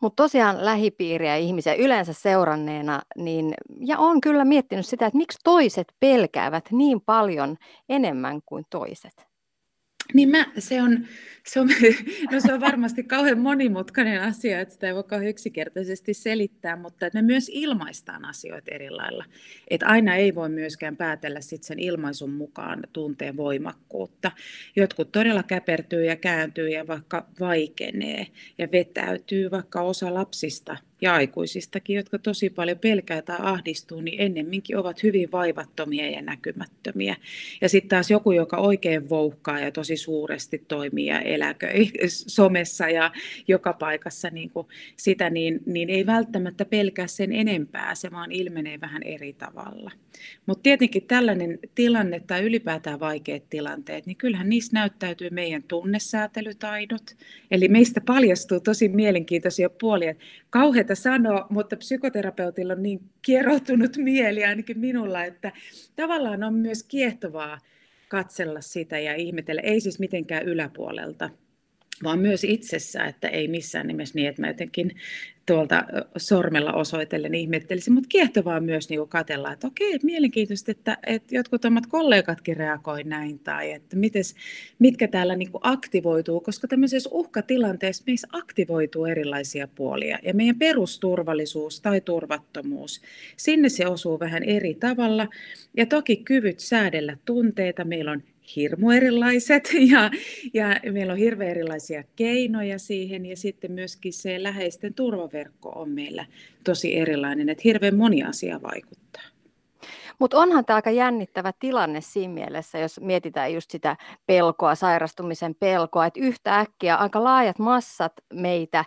Mutta 0.00 0.22
tosiaan 0.22 0.64
lähipiiriä 0.64 1.36
ihmisiä 1.36 1.74
yleensä 1.74 2.12
seuranneena, 2.12 3.02
niin, 3.16 3.54
ja 3.80 3.98
on 3.98 4.20
kyllä 4.20 4.44
miettinyt 4.44 4.86
sitä, 4.86 5.06
että 5.06 5.16
miksi 5.16 5.38
toiset 5.44 5.92
pelkäävät 6.00 6.64
niin 6.70 7.00
paljon 7.00 7.56
enemmän 7.88 8.40
kuin 8.46 8.64
toiset. 8.70 9.29
Niin 10.14 10.28
mä, 10.28 10.46
se, 10.58 10.82
on, 10.82 11.06
se, 11.46 11.60
on, 11.60 11.68
no 12.32 12.40
se 12.40 12.52
on 12.52 12.60
varmasti 12.60 13.02
kauhean 13.02 13.38
monimutkainen 13.38 14.22
asia, 14.22 14.60
että 14.60 14.74
sitä 14.74 14.86
ei 14.86 14.94
voi 14.94 15.04
kauhean 15.04 15.30
yksinkertaisesti 15.30 16.14
selittää, 16.14 16.76
mutta 16.76 17.06
että 17.06 17.22
me 17.22 17.26
myös 17.26 17.50
ilmaistaan 17.52 18.24
asioita 18.24 18.74
eri 18.74 18.90
lailla. 18.90 19.24
Että 19.68 19.86
aina 19.86 20.16
ei 20.16 20.34
voi 20.34 20.48
myöskään 20.48 20.96
päätellä 20.96 21.40
sit 21.40 21.62
sen 21.62 21.78
ilmaisun 21.78 22.30
mukaan 22.30 22.82
tunteen 22.92 23.36
voimakkuutta. 23.36 24.30
Jotkut 24.76 25.12
todella 25.12 25.42
käpertyy 25.42 26.04
ja 26.04 26.16
kääntyy 26.16 26.68
ja 26.68 26.86
vaikka 26.86 27.26
vaikenee 27.40 28.26
ja 28.58 28.68
vetäytyy, 28.72 29.50
vaikka 29.50 29.80
osa 29.80 30.14
lapsista– 30.14 30.76
ja 31.00 31.14
aikuisistakin, 31.14 31.96
jotka 31.96 32.18
tosi 32.18 32.50
paljon 32.50 32.78
pelkää 32.78 33.22
tai 33.22 33.36
ahdistuu, 33.40 34.00
niin 34.00 34.20
ennemminkin 34.20 34.76
ovat 34.76 35.02
hyvin 35.02 35.32
vaivattomia 35.32 36.10
ja 36.10 36.22
näkymättömiä. 36.22 37.16
Ja 37.60 37.68
sitten 37.68 37.88
taas 37.88 38.10
joku, 38.10 38.32
joka 38.32 38.56
oikein 38.56 39.08
vouhkaa 39.10 39.60
ja 39.60 39.72
tosi 39.72 39.96
suuresti 39.96 40.64
toimii 40.68 41.06
ja 41.06 41.20
eläköi 41.20 41.90
somessa 42.36 42.88
ja 42.88 43.12
joka 43.48 43.72
paikassa 43.72 44.30
niin 44.30 44.50
kuin 44.50 44.66
sitä, 44.96 45.30
niin, 45.30 45.60
niin 45.66 45.90
ei 45.90 46.06
välttämättä 46.06 46.64
pelkää 46.64 47.06
sen 47.06 47.32
enempää, 47.32 47.94
se 47.94 48.10
vaan 48.10 48.32
ilmenee 48.32 48.80
vähän 48.80 49.02
eri 49.02 49.32
tavalla. 49.32 49.90
Mutta 50.46 50.62
tietenkin 50.62 51.06
tällainen 51.06 51.58
tilanne 51.74 52.20
tai 52.26 52.42
ylipäätään 52.42 53.00
vaikeat 53.00 53.42
tilanteet, 53.50 54.06
niin 54.06 54.16
kyllähän 54.16 54.48
niissä 54.48 54.70
näyttäytyy 54.74 55.30
meidän 55.30 55.62
tunnesäätelytaidot. 55.62 57.16
Eli 57.50 57.68
meistä 57.68 58.00
paljastuu 58.00 58.60
tosi 58.60 58.88
mielenkiintoisia 58.88 59.70
puolia. 59.70 60.14
Kauheita 60.90 61.02
sanoa, 61.02 61.46
mutta 61.50 61.76
psykoterapeutilla 61.76 62.72
on 62.72 62.82
niin 62.82 63.00
kieroutunut 63.22 63.96
mieli 63.96 64.44
ainakin 64.44 64.78
minulla, 64.78 65.24
että 65.24 65.52
tavallaan 65.96 66.42
on 66.42 66.54
myös 66.54 66.82
kiehtovaa 66.82 67.58
katsella 68.08 68.60
sitä 68.60 68.98
ja 68.98 69.14
ihmetellä, 69.14 69.60
ei 69.60 69.80
siis 69.80 69.98
mitenkään 69.98 70.44
yläpuolelta, 70.44 71.30
vaan 72.04 72.18
myös 72.18 72.44
itsessä, 72.44 73.04
että 73.04 73.28
ei 73.28 73.48
missään 73.48 73.86
nimessä 73.86 74.14
niin, 74.14 74.28
että 74.28 74.42
mä 74.42 74.48
jotenkin 74.48 74.92
tuolta 75.46 75.84
sormella 76.16 76.72
osoitellen 76.72 77.34
ihmettelisin, 77.34 77.92
mutta 77.92 78.08
kiehtovaa 78.08 78.60
myös 78.60 78.88
niin 78.88 79.08
katella, 79.08 79.52
että 79.52 79.66
okei, 79.66 79.92
että 79.94 80.06
mielenkiintoista, 80.06 80.70
että, 80.70 80.98
että 81.06 81.34
jotkut 81.34 81.64
omat 81.64 81.86
kollegatkin 81.86 82.56
reagoi 82.56 83.04
näin, 83.04 83.38
tai 83.38 83.72
että 83.72 83.96
mites, 83.96 84.34
mitkä 84.78 85.08
täällä 85.08 85.36
niin 85.36 85.50
aktivoituu, 85.60 86.40
koska 86.40 86.68
tämmöisessä 86.68 87.10
uhkatilanteessa 87.12 88.04
meissä 88.06 88.28
aktivoituu 88.32 89.06
erilaisia 89.06 89.68
puolia, 89.68 90.18
ja 90.22 90.34
meidän 90.34 90.58
perusturvallisuus 90.58 91.80
tai 91.80 92.00
turvattomuus, 92.00 93.00
sinne 93.36 93.68
se 93.68 93.86
osuu 93.86 94.20
vähän 94.20 94.42
eri 94.42 94.74
tavalla, 94.74 95.28
ja 95.76 95.86
toki 95.86 96.16
kyvyt 96.16 96.60
säädellä 96.60 97.16
tunteita, 97.24 97.84
meillä 97.84 98.10
on 98.10 98.22
hirmu 98.56 98.90
erilaiset 98.90 99.70
ja, 99.92 100.10
ja 100.54 100.92
meillä 100.92 101.12
on 101.12 101.18
hirveän 101.18 101.50
erilaisia 101.50 102.04
keinoja 102.16 102.78
siihen 102.78 103.26
ja 103.26 103.36
sitten 103.36 103.72
myöskin 103.72 104.12
se 104.12 104.42
läheisten 104.42 104.94
turvaverkko 104.94 105.68
on 105.68 105.90
meillä 105.90 106.26
tosi 106.64 106.96
erilainen, 106.96 107.48
että 107.48 107.62
hirveän 107.64 107.96
moni 107.96 108.22
asia 108.22 108.62
vaikuttaa. 108.62 109.29
Mutta 110.20 110.38
onhan 110.38 110.64
tämä 110.64 110.74
aika 110.74 110.90
jännittävä 110.90 111.52
tilanne 111.58 112.00
siinä 112.00 112.34
mielessä, 112.34 112.78
jos 112.78 113.00
mietitään 113.00 113.52
just 113.52 113.70
sitä 113.70 113.96
pelkoa, 114.26 114.74
sairastumisen 114.74 115.54
pelkoa, 115.54 116.06
että 116.06 116.20
yhtäkkiä 116.20 116.96
aika 116.96 117.24
laajat 117.24 117.58
massat 117.58 118.12
meitä, 118.34 118.84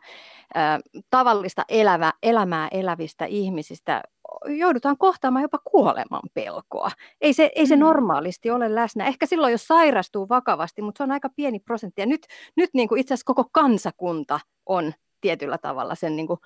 tavallista 1.09 1.65
elävä, 1.69 2.13
elämää 2.23 2.67
elävistä 2.71 3.25
ihmisistä 3.25 4.03
joudutaan 4.47 4.97
kohtaamaan 4.97 5.43
jopa 5.43 5.57
kuoleman 5.63 6.21
pelkoa. 6.33 6.91
Ei 7.21 7.33
se, 7.33 7.51
ei 7.55 7.67
se 7.67 7.75
mm. 7.75 7.79
normaalisti 7.79 8.51
ole 8.51 8.75
läsnä. 8.75 9.05
Ehkä 9.05 9.25
silloin, 9.25 9.51
jos 9.51 9.67
sairastuu 9.67 10.29
vakavasti, 10.29 10.81
mutta 10.81 10.97
se 10.97 11.03
on 11.03 11.11
aika 11.11 11.29
pieni 11.35 11.59
prosentti. 11.59 12.01
Ja 12.01 12.05
nyt, 12.05 12.27
nyt 12.55 12.69
niin 12.73 12.87
kuin 12.87 13.01
itse 13.01 13.13
asiassa 13.13 13.33
koko 13.33 13.49
kansakunta 13.51 14.39
on 14.65 14.93
tietyllä 15.21 15.57
tavalla 15.57 15.95
sen 15.95 16.15
niin 16.15 16.27
kuin 16.27 16.39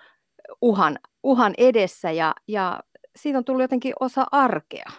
uhan, 0.62 1.00
uhan 1.24 1.53
edessä 1.58 2.12
ja, 2.12 2.34
ja 2.48 2.79
siitä 3.17 3.38
on 3.38 3.45
tullut 3.45 3.62
jotenkin 3.62 3.93
osa 4.00 4.25
arkea. 4.31 4.91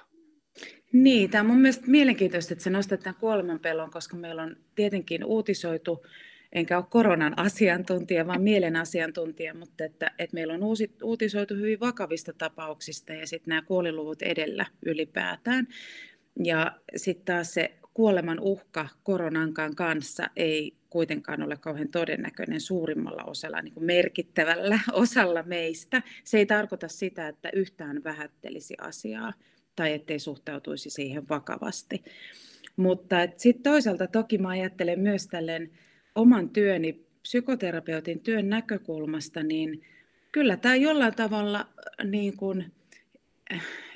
Niin, 0.92 1.30
tämä 1.30 1.40
on 1.40 1.46
mun 1.46 1.58
mielestä 1.58 1.86
mielenkiintoista, 1.86 2.54
että 2.54 2.64
se 2.64 2.70
nostetaan 2.70 3.16
kuolemanpelon, 3.20 3.90
koska 3.90 4.16
meillä 4.16 4.42
on 4.42 4.56
tietenkin 4.74 5.24
uutisoitu 5.24 6.06
enkä 6.52 6.76
ole 6.76 6.84
koronan 6.90 7.38
asiantuntija, 7.38 8.26
vaan 8.26 8.42
mielen 8.42 8.76
asiantuntija, 8.76 9.54
mutta 9.54 9.84
että, 9.84 10.10
että 10.18 10.34
meillä 10.34 10.54
on 10.54 10.62
uusi, 10.62 10.90
uutisoitu 11.02 11.54
hyvin 11.54 11.80
vakavista 11.80 12.32
tapauksista 12.32 13.12
ja 13.12 13.26
sitten 13.26 13.48
nämä 13.50 13.62
kuoliluvut 13.62 14.22
edellä 14.22 14.66
ylipäätään. 14.86 15.66
Ja 16.44 16.72
sitten 16.96 17.24
taas 17.24 17.54
se 17.54 17.77
kuoleman 17.98 18.40
uhka 18.40 18.88
koronankaan 19.02 19.74
kanssa 19.74 20.30
ei 20.36 20.76
kuitenkaan 20.90 21.42
ole 21.42 21.56
kauhean 21.56 21.88
todennäköinen 21.88 22.60
suurimmalla 22.60 23.24
osalla, 23.24 23.62
niin 23.62 23.74
kuin 23.74 23.84
merkittävällä 23.84 24.80
osalla 24.92 25.42
meistä. 25.42 26.02
Se 26.24 26.38
ei 26.38 26.46
tarkoita 26.46 26.88
sitä, 26.88 27.28
että 27.28 27.50
yhtään 27.52 28.04
vähättelisi 28.04 28.74
asiaa 28.80 29.32
tai 29.76 29.92
ettei 29.92 30.18
suhtautuisi 30.18 30.90
siihen 30.90 31.28
vakavasti. 31.28 32.04
Mutta 32.76 33.16
sitten 33.36 33.62
toisaalta 33.62 34.06
toki 34.06 34.38
mä 34.38 34.48
ajattelen 34.48 35.00
myös 35.00 35.26
tälleen 35.26 35.70
oman 36.14 36.50
työni, 36.50 37.06
psykoterapeutin 37.22 38.20
työn 38.20 38.48
näkökulmasta, 38.48 39.42
niin 39.42 39.82
kyllä 40.32 40.56
tämä 40.56 40.76
jollain 40.76 41.14
tavalla 41.14 41.66
niin 42.04 42.36
kuin, 42.36 42.72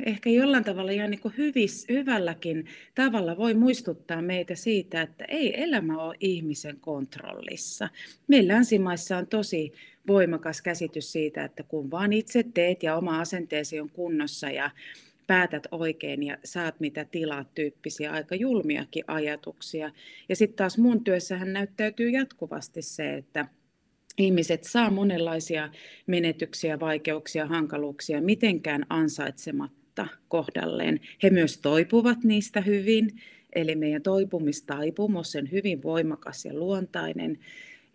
ehkä 0.07 0.31
jollain 0.31 0.65
tavalla 0.65 0.91
ihan 0.91 1.11
niin 1.11 1.21
kuin 1.21 1.35
hyvis, 1.39 1.87
hyvälläkin 1.89 2.67
tavalla 2.95 3.37
voi 3.37 3.55
muistuttaa 3.55 4.23
meitä 4.23 4.55
siitä, 4.55 5.03
että 5.03 5.25
ei 5.29 5.63
elämä 5.63 6.03
ole 6.03 6.17
ihmisen 6.21 6.77
kontrollissa. 6.81 7.89
Meillä 8.29 8.55
länsimaissa 8.55 9.17
on 9.17 9.27
tosi 9.27 9.73
voimakas 10.09 10.63
käsitys 10.63 11.13
siitä, 11.13 11.45
että 11.45 11.63
kun 11.63 11.91
vaan 11.91 12.13
itse 12.13 12.45
teet 12.55 12.83
ja 12.83 12.97
oma 12.97 13.21
asenteesi 13.21 13.81
on 13.81 13.91
kunnossa 13.91 14.51
ja 14.51 14.71
päätät 15.27 15.67
oikein 15.71 16.23
ja 16.23 16.39
saat 16.45 16.81
mitä 16.81 17.05
tilaat 17.05 17.55
tyyppisiä 17.55 18.13
aika 18.13 18.35
julmiakin 18.35 19.05
ajatuksia. 19.07 19.91
Ja 20.29 20.37
sitten 20.37 20.57
taas 20.57 20.79
mun 20.79 21.05
työssähän 21.05 21.53
näyttäytyy 21.53 22.11
jatkuvasti 22.11 22.83
se, 22.83 23.15
että 23.15 23.47
ihmiset 24.19 24.65
saa 24.65 24.91
monenlaisia 24.91 25.69
menetyksiä, 26.07 26.81
vaikeuksia, 26.81 27.47
hankaluuksia 27.47 28.23
mitenkään 28.23 28.87
ansaitsematta 28.89 30.07
kohdalleen. 30.29 31.01
He 31.23 31.31
myös 31.31 31.59
toipuvat 31.59 32.25
niistä 32.25 32.61
hyvin, 32.61 33.11
eli 33.55 33.75
meidän 33.75 34.03
toipumistaipumus 34.03 35.37
on 35.37 35.51
hyvin 35.51 35.83
voimakas 35.83 36.45
ja 36.45 36.55
luontainen 36.55 37.39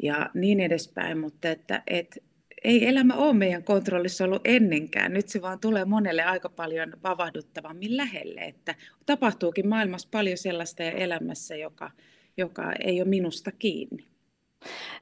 ja 0.03 0.29
niin 0.33 0.59
edespäin, 0.59 1.17
mutta 1.17 1.49
että, 1.49 1.83
että 1.87 2.19
ei 2.63 2.87
elämä 2.87 3.15
ole 3.15 3.33
meidän 3.33 3.63
kontrollissa 3.63 4.25
ollut 4.25 4.41
ennenkään. 4.45 5.13
Nyt 5.13 5.29
se 5.29 5.41
vaan 5.41 5.59
tulee 5.59 5.85
monelle 5.85 6.23
aika 6.23 6.49
paljon 6.49 6.93
vavahduttavammin 7.03 7.97
lähelle, 7.97 8.41
että 8.41 8.75
tapahtuukin 9.05 9.69
maailmassa 9.69 10.09
paljon 10.11 10.37
sellaista 10.37 10.83
ja 10.83 10.91
elämässä, 10.91 11.55
joka, 11.55 11.91
joka 12.37 12.73
ei 12.73 13.01
ole 13.01 13.09
minusta 13.09 13.51
kiinni. 13.51 14.16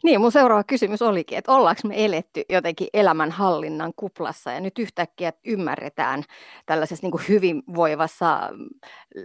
Niin, 0.03 0.21
mun 0.21 0.31
seuraava 0.31 0.63
kysymys 0.63 1.01
olikin, 1.01 1.37
että 1.37 1.51
ollaanko 1.51 1.81
me 1.87 2.05
eletty 2.05 2.43
jotenkin 2.49 2.87
elämänhallinnan 2.93 3.93
kuplassa 3.95 4.51
ja 4.51 4.59
nyt 4.59 4.79
yhtäkkiä 4.79 5.33
ymmärretään 5.45 6.23
tällaisessa 6.65 7.03
niin 7.05 7.11
kuin 7.11 7.23
hyvinvoivassa 7.29 8.49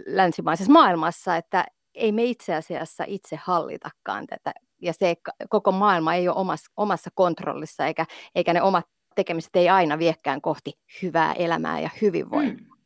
länsimaisessa 0.05 0.71
maailmassa, 0.71 1.35
että 1.35 1.65
ei 1.93 2.11
me 2.11 2.23
itse 2.23 2.55
asiassa 2.55 3.03
itse 3.07 3.39
hallitakaan 3.43 4.27
tätä 4.27 4.53
ja 4.81 4.93
se 4.93 5.15
koko 5.49 5.71
maailma 5.71 6.13
ei 6.13 6.27
ole 6.27 6.37
omassa, 6.37 6.71
omassa 6.77 7.09
kontrollissa 7.13 7.85
eikä, 7.85 8.05
eikä 8.35 8.53
ne 8.53 8.61
omat 8.61 8.85
tekemiset 9.15 9.55
ei 9.55 9.69
aina 9.69 9.99
viekään 9.99 10.41
kohti 10.41 10.73
hyvää 11.01 11.33
elämää 11.33 11.79
ja 11.79 11.89
hyvinvointia. 12.01 12.65
Mm. 12.65 12.81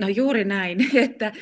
No 0.00 0.08
juuri 0.08 0.44
näin, 0.44 0.78
että 1.04 1.32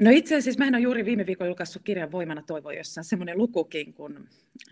No 0.00 0.10
itse 0.10 0.36
asiassa 0.36 0.58
mä 0.58 0.68
en 0.68 0.74
ole 0.74 0.82
juuri 0.82 1.04
viime 1.04 1.26
viikolla 1.26 1.48
julkaissut 1.48 1.82
kirjan 1.82 2.12
Voimana 2.12 2.42
toivo, 2.42 2.70
jossa 2.70 3.00
on 3.00 3.04
semmoinen 3.04 3.38
lukukin, 3.38 3.94
kun 3.94 4.28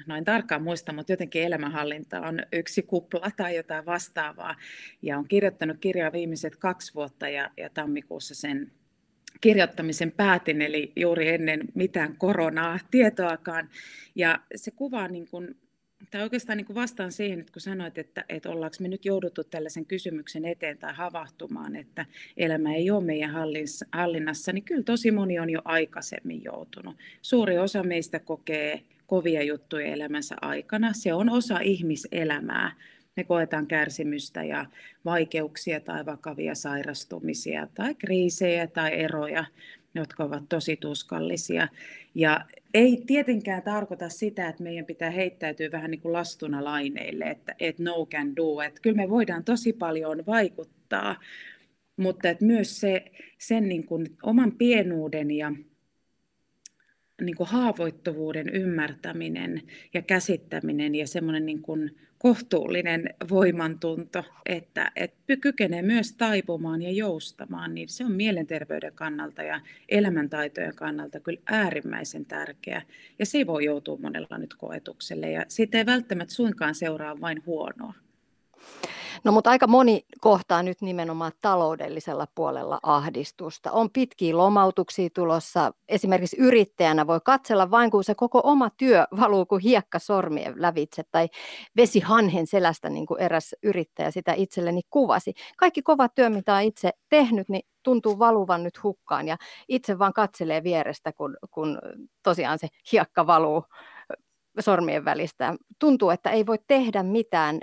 noin 0.06 0.24
tarkkaan 0.24 0.62
muista, 0.62 0.92
mutta 0.92 1.12
jotenkin 1.12 1.42
elämänhallinta 1.42 2.20
on 2.20 2.40
yksi 2.52 2.82
kupla 2.82 3.30
tai 3.36 3.56
jotain 3.56 3.86
vastaavaa. 3.86 4.56
Ja 5.02 5.18
on 5.18 5.28
kirjoittanut 5.28 5.76
kirjaa 5.80 6.12
viimeiset 6.12 6.56
kaksi 6.56 6.94
vuotta 6.94 7.28
ja, 7.28 7.50
ja 7.56 7.70
tammikuussa 7.70 8.34
sen 8.34 8.72
kirjoittamisen 9.40 10.12
päätin, 10.12 10.62
eli 10.62 10.92
juuri 10.96 11.28
ennen 11.28 11.60
mitään 11.74 12.16
koronaa 12.16 12.78
tietoakaan. 12.90 13.68
Ja 14.14 14.40
se 14.54 14.70
kuvaa 14.70 15.08
niin 15.08 15.28
kuin 15.28 15.56
tai 16.10 16.22
oikeastaan 16.22 16.56
niin 16.56 16.66
kuin 16.66 16.74
vastaan 16.74 17.12
siihen, 17.12 17.40
että 17.40 17.52
kun 17.52 17.62
sanoit, 17.62 17.98
että, 17.98 18.24
että 18.28 18.50
ollaanko 18.50 18.76
me 18.80 18.88
nyt 18.88 19.04
jouduttu 19.04 19.44
tällaisen 19.44 19.86
kysymyksen 19.86 20.44
eteen 20.44 20.78
tai 20.78 20.94
havahtumaan, 20.94 21.76
että 21.76 22.06
elämä 22.36 22.74
ei 22.74 22.90
ole 22.90 23.04
meidän 23.04 23.30
hallinnassa, 23.92 24.52
niin 24.52 24.64
kyllä 24.64 24.82
tosi 24.82 25.10
moni 25.10 25.38
on 25.38 25.50
jo 25.50 25.60
aikaisemmin 25.64 26.44
joutunut. 26.44 26.96
Suuri 27.22 27.58
osa 27.58 27.82
meistä 27.82 28.18
kokee 28.18 28.82
kovia 29.06 29.42
juttuja 29.42 29.86
elämänsä 29.86 30.34
aikana. 30.40 30.92
Se 30.92 31.14
on 31.14 31.30
osa 31.30 31.58
ihmiselämää. 31.60 32.72
Me 33.16 33.24
koetaan 33.24 33.66
kärsimystä 33.66 34.44
ja 34.44 34.66
vaikeuksia 35.04 35.80
tai 35.80 36.06
vakavia 36.06 36.54
sairastumisia 36.54 37.68
tai 37.74 37.94
kriisejä 37.94 38.66
tai 38.66 39.00
eroja, 39.00 39.44
jotka 39.94 40.24
ovat 40.24 40.42
tosi 40.48 40.76
tuskallisia. 40.76 41.68
Ja 42.14 42.44
ei 42.74 43.02
tietenkään 43.06 43.62
tarkoita 43.62 44.08
sitä, 44.08 44.48
että 44.48 44.62
meidän 44.62 44.86
pitää 44.86 45.10
heittäytyä 45.10 45.70
vähän 45.72 45.90
niin 45.90 46.00
kuin 46.00 46.12
lastuna 46.12 46.64
laineille, 46.64 47.24
että, 47.24 47.54
että 47.60 47.82
no 47.82 48.06
can 48.06 48.36
do. 48.36 48.60
Että 48.60 48.80
kyllä 48.80 48.96
me 48.96 49.10
voidaan 49.10 49.44
tosi 49.44 49.72
paljon 49.72 50.26
vaikuttaa, 50.26 51.20
mutta 51.96 52.28
että 52.28 52.44
myös 52.44 52.80
se, 52.80 53.04
sen 53.38 53.68
niin 53.68 53.86
kuin 53.86 54.06
oman 54.22 54.52
pienuuden 54.52 55.30
ja 55.30 55.52
niin 57.20 57.36
kuin 57.36 57.48
haavoittuvuuden 57.48 58.48
ymmärtäminen 58.48 59.62
ja 59.94 60.02
käsittäminen 60.02 60.94
ja 60.94 61.06
semmoinen 61.06 61.46
niin 61.46 61.62
kuin 61.62 61.96
kohtuullinen 62.24 63.14
voimantunto, 63.30 64.24
että, 64.46 64.92
että 64.96 65.36
kykenee 65.36 65.82
myös 65.82 66.12
taipumaan 66.12 66.82
ja 66.82 66.90
joustamaan, 66.90 67.74
niin 67.74 67.88
se 67.88 68.04
on 68.04 68.12
mielenterveyden 68.12 68.92
kannalta 68.94 69.42
ja 69.42 69.60
elämäntaitojen 69.88 70.74
kannalta 70.74 71.20
kyllä 71.20 71.40
äärimmäisen 71.46 72.26
tärkeä. 72.26 72.82
Ja 73.18 73.26
se 73.26 73.46
voi 73.46 73.64
joutua 73.64 73.98
monella 74.02 74.38
nyt 74.38 74.54
koetukselle 74.54 75.30
ja 75.30 75.44
siitä 75.48 75.78
ei 75.78 75.86
välttämättä 75.86 76.34
suinkaan 76.34 76.74
seuraa 76.74 77.20
vain 77.20 77.42
huonoa. 77.46 77.94
No 79.24 79.32
mutta 79.32 79.50
aika 79.50 79.66
moni 79.66 80.06
kohtaa 80.20 80.62
nyt 80.62 80.82
nimenomaan 80.82 81.32
taloudellisella 81.40 82.26
puolella 82.34 82.80
ahdistusta. 82.82 83.72
On 83.72 83.90
pitkiä 83.90 84.36
lomautuksia 84.36 85.08
tulossa. 85.14 85.72
Esimerkiksi 85.88 86.36
yrittäjänä 86.40 87.06
voi 87.06 87.20
katsella 87.24 87.70
vain, 87.70 87.90
kun 87.90 88.04
se 88.04 88.14
koko 88.14 88.40
oma 88.44 88.70
työ 88.70 89.04
valuu 89.20 89.46
kuin 89.46 89.62
hiekka 89.62 89.98
sormien 89.98 90.54
lävitse 90.56 91.02
tai 91.10 91.28
vesi 91.76 92.00
hanhen 92.00 92.46
selästä, 92.46 92.90
niin 92.90 93.06
kuin 93.06 93.20
eräs 93.20 93.54
yrittäjä 93.62 94.10
sitä 94.10 94.32
itselleni 94.32 94.80
kuvasi. 94.90 95.34
Kaikki 95.56 95.82
kova 95.82 96.08
työ, 96.08 96.30
mitä 96.30 96.54
on 96.54 96.62
itse 96.62 96.90
tehnyt, 97.08 97.48
niin 97.48 97.66
tuntuu 97.82 98.18
valuvan 98.18 98.62
nyt 98.62 98.82
hukkaan 98.82 99.28
ja 99.28 99.36
itse 99.68 99.98
vaan 99.98 100.12
katselee 100.12 100.62
vierestä, 100.62 101.12
kun, 101.12 101.36
kun 101.50 101.78
tosiaan 102.22 102.58
se 102.58 102.68
hiekka 102.92 103.26
valuu 103.26 103.64
sormien 104.60 105.04
välistä. 105.04 105.54
Tuntuu, 105.78 106.10
että 106.10 106.30
ei 106.30 106.46
voi 106.46 106.58
tehdä 106.66 107.02
mitään 107.02 107.60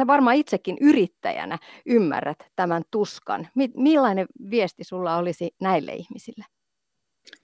sä 0.00 0.06
varmaan 0.06 0.36
itsekin 0.36 0.76
yrittäjänä 0.80 1.58
ymmärrät 1.86 2.38
tämän 2.56 2.82
tuskan. 2.90 3.48
Millainen 3.76 4.26
viesti 4.50 4.84
sulla 4.84 5.16
olisi 5.16 5.50
näille 5.60 5.92
ihmisille? 5.92 6.44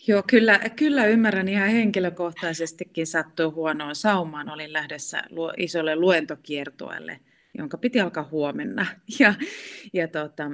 Joo, 0.09 0.23
kyllä, 0.27 0.61
kyllä 0.77 1.07
ymmärrän 1.07 1.49
ihan 1.49 1.69
henkilökohtaisestikin 1.69 3.07
sattuu 3.07 3.53
huonoon 3.53 3.95
saumaan. 3.95 4.51
Olin 4.51 4.73
lähdössä 4.73 5.23
isolle 5.57 5.97
luentokiertueelle, 5.97 7.21
jonka 7.59 7.79
piti 7.79 8.01
alkaa 8.01 8.29
huomenna. 8.31 8.87
Ja, 9.21 9.35
ja 9.93 10.09
tota, 10.09 10.45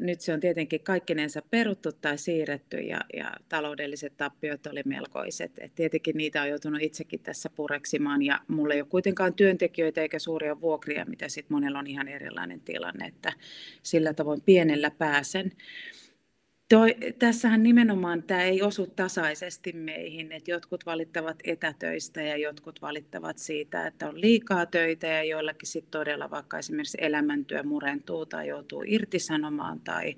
nyt 0.00 0.20
se 0.20 0.32
on 0.32 0.40
tietenkin 0.40 0.80
kaikkinensa 0.80 1.42
peruttu 1.50 1.92
tai 1.92 2.18
siirretty 2.18 2.76
ja, 2.76 3.00
ja 3.16 3.32
taloudelliset 3.48 4.16
tappiot 4.16 4.66
oli 4.66 4.80
melkoiset. 4.84 5.52
Et 5.58 5.74
tietenkin 5.74 6.16
niitä 6.16 6.42
on 6.42 6.48
joutunut 6.48 6.82
itsekin 6.82 7.20
tässä 7.20 7.50
pureksimaan 7.50 8.22
ja 8.22 8.40
mulla 8.48 8.74
ei 8.74 8.80
ole 8.80 8.88
kuitenkaan 8.88 9.34
työntekijöitä 9.34 10.00
eikä 10.00 10.18
suuria 10.18 10.60
vuokria, 10.60 11.04
mitä 11.04 11.28
sitten 11.28 11.54
monella 11.54 11.78
on 11.78 11.86
ihan 11.86 12.08
erilainen 12.08 12.60
tilanne, 12.60 13.06
että 13.06 13.32
sillä 13.82 14.14
tavoin 14.14 14.40
pienellä 14.40 14.90
pääsen. 14.90 15.52
Toi, 16.68 16.96
tässähän 17.18 17.62
nimenomaan 17.62 18.22
tämä 18.22 18.42
ei 18.42 18.62
osu 18.62 18.86
tasaisesti 18.86 19.72
meihin, 19.72 20.32
että 20.32 20.50
jotkut 20.50 20.86
valittavat 20.86 21.36
etätöistä 21.44 22.22
ja 22.22 22.36
jotkut 22.36 22.82
valittavat 22.82 23.38
siitä, 23.38 23.86
että 23.86 24.08
on 24.08 24.20
liikaa 24.20 24.66
töitä 24.66 25.06
ja 25.06 25.24
joillakin 25.24 25.68
sitten 25.68 25.90
todella 25.90 26.30
vaikka 26.30 26.58
esimerkiksi 26.58 26.98
elämäntyö 27.00 27.62
murentuu 27.62 28.26
tai 28.26 28.48
joutuu 28.48 28.84
irtisanomaan 28.86 29.80
tai 29.80 30.16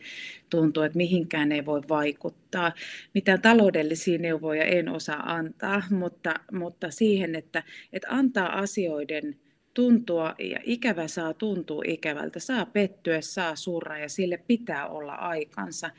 tuntuu, 0.50 0.82
että 0.82 0.96
mihinkään 0.96 1.52
ei 1.52 1.66
voi 1.66 1.80
vaikuttaa. 1.88 2.72
Mitään 3.14 3.42
taloudellisia 3.42 4.18
neuvoja 4.18 4.64
en 4.64 4.88
osaa 4.88 5.34
antaa, 5.34 5.82
mutta, 5.90 6.34
mutta 6.52 6.90
siihen, 6.90 7.34
että, 7.34 7.62
että 7.92 8.08
antaa 8.10 8.58
asioiden 8.58 9.36
tuntua 9.76 10.34
ja 10.38 10.60
ikävä 10.64 11.08
saa 11.08 11.34
tuntua 11.34 11.82
ikävältä, 11.86 12.40
saa 12.40 12.66
pettyä, 12.66 13.20
saa 13.20 13.56
surra 13.56 13.98
ja 13.98 14.08
sille 14.08 14.38
pitää 14.46 14.88
olla 14.88 15.14
aikansa. 15.14 15.90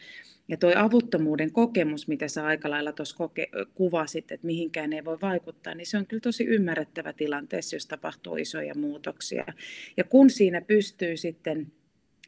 Ja 0.48 0.58
tuo 0.58 0.72
avuttomuuden 0.76 1.52
kokemus, 1.52 2.08
mitä 2.08 2.28
sä 2.28 2.46
aika 2.46 2.70
lailla 2.70 2.92
tuossa 2.92 3.16
koke- 3.16 3.66
kuvasit, 3.76 4.32
että 4.32 4.46
mihinkään 4.46 4.94
ei 4.94 5.06
voi 5.06 5.18
vaikuttaa, 5.22 5.76
niin 5.76 5.86
se 5.86 5.98
on 5.98 6.08
kyllä 6.08 6.22
tosi 6.22 6.44
ymmärrettävä 6.44 7.14
tilanteessa, 7.14 7.76
jos 7.76 7.86
tapahtuu 7.86 8.36
isoja 8.36 8.76
muutoksia. 8.76 9.46
Ja 9.98 10.04
kun 10.04 10.30
siinä 10.30 10.62
pystyy 10.62 11.18
sitten 11.18 11.72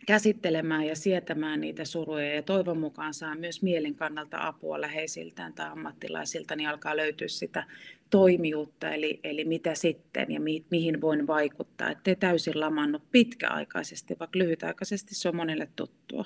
käsittelemään 0.10 0.86
ja 0.86 0.96
sietämään 0.96 1.62
niitä 1.62 1.86
suruja 1.86 2.36
ja 2.36 2.44
toivon 2.44 2.78
mukaan 2.78 3.14
saa 3.14 3.36
myös 3.36 3.62
mielen 3.62 3.96
kannalta 3.96 4.48
apua 4.48 4.82
läheisiltään 4.82 5.54
tai 5.54 5.70
ammattilaisilta, 5.70 6.56
niin 6.56 6.70
alkaa 6.70 6.98
löytyä 6.98 7.28
sitä 7.28 7.64
toimijuutta, 8.10 8.90
eli, 8.90 9.20
eli 9.24 9.46
mitä 9.46 9.76
sitten 9.76 10.32
ja 10.32 10.40
mi, 10.40 10.66
mihin 10.72 11.02
voin 11.02 11.28
vaikuttaa, 11.28 11.90
ettei 11.90 12.16
täysin 12.16 12.60
lamannut 12.60 13.04
pitkäaikaisesti, 13.12 14.16
vaikka 14.20 14.40
lyhytaikaisesti 14.40 15.16
se 15.16 15.30
on 15.30 15.36
monelle 15.36 15.68
tuttua. 15.76 16.26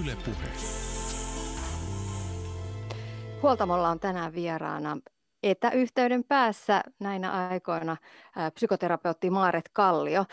Yle 0.00 0.16
Puhe. 0.24 0.48
Huoltamolla 3.42 3.88
on 3.88 4.00
tänään 4.00 4.34
vieraana 4.34 4.98
etäyhteyden 5.42 6.24
päässä 6.24 6.82
näinä 6.98 7.48
aikoina 7.48 7.96
psykoterapeutti 8.54 9.30
Maaret 9.30 9.70
Kallio. 9.72 10.24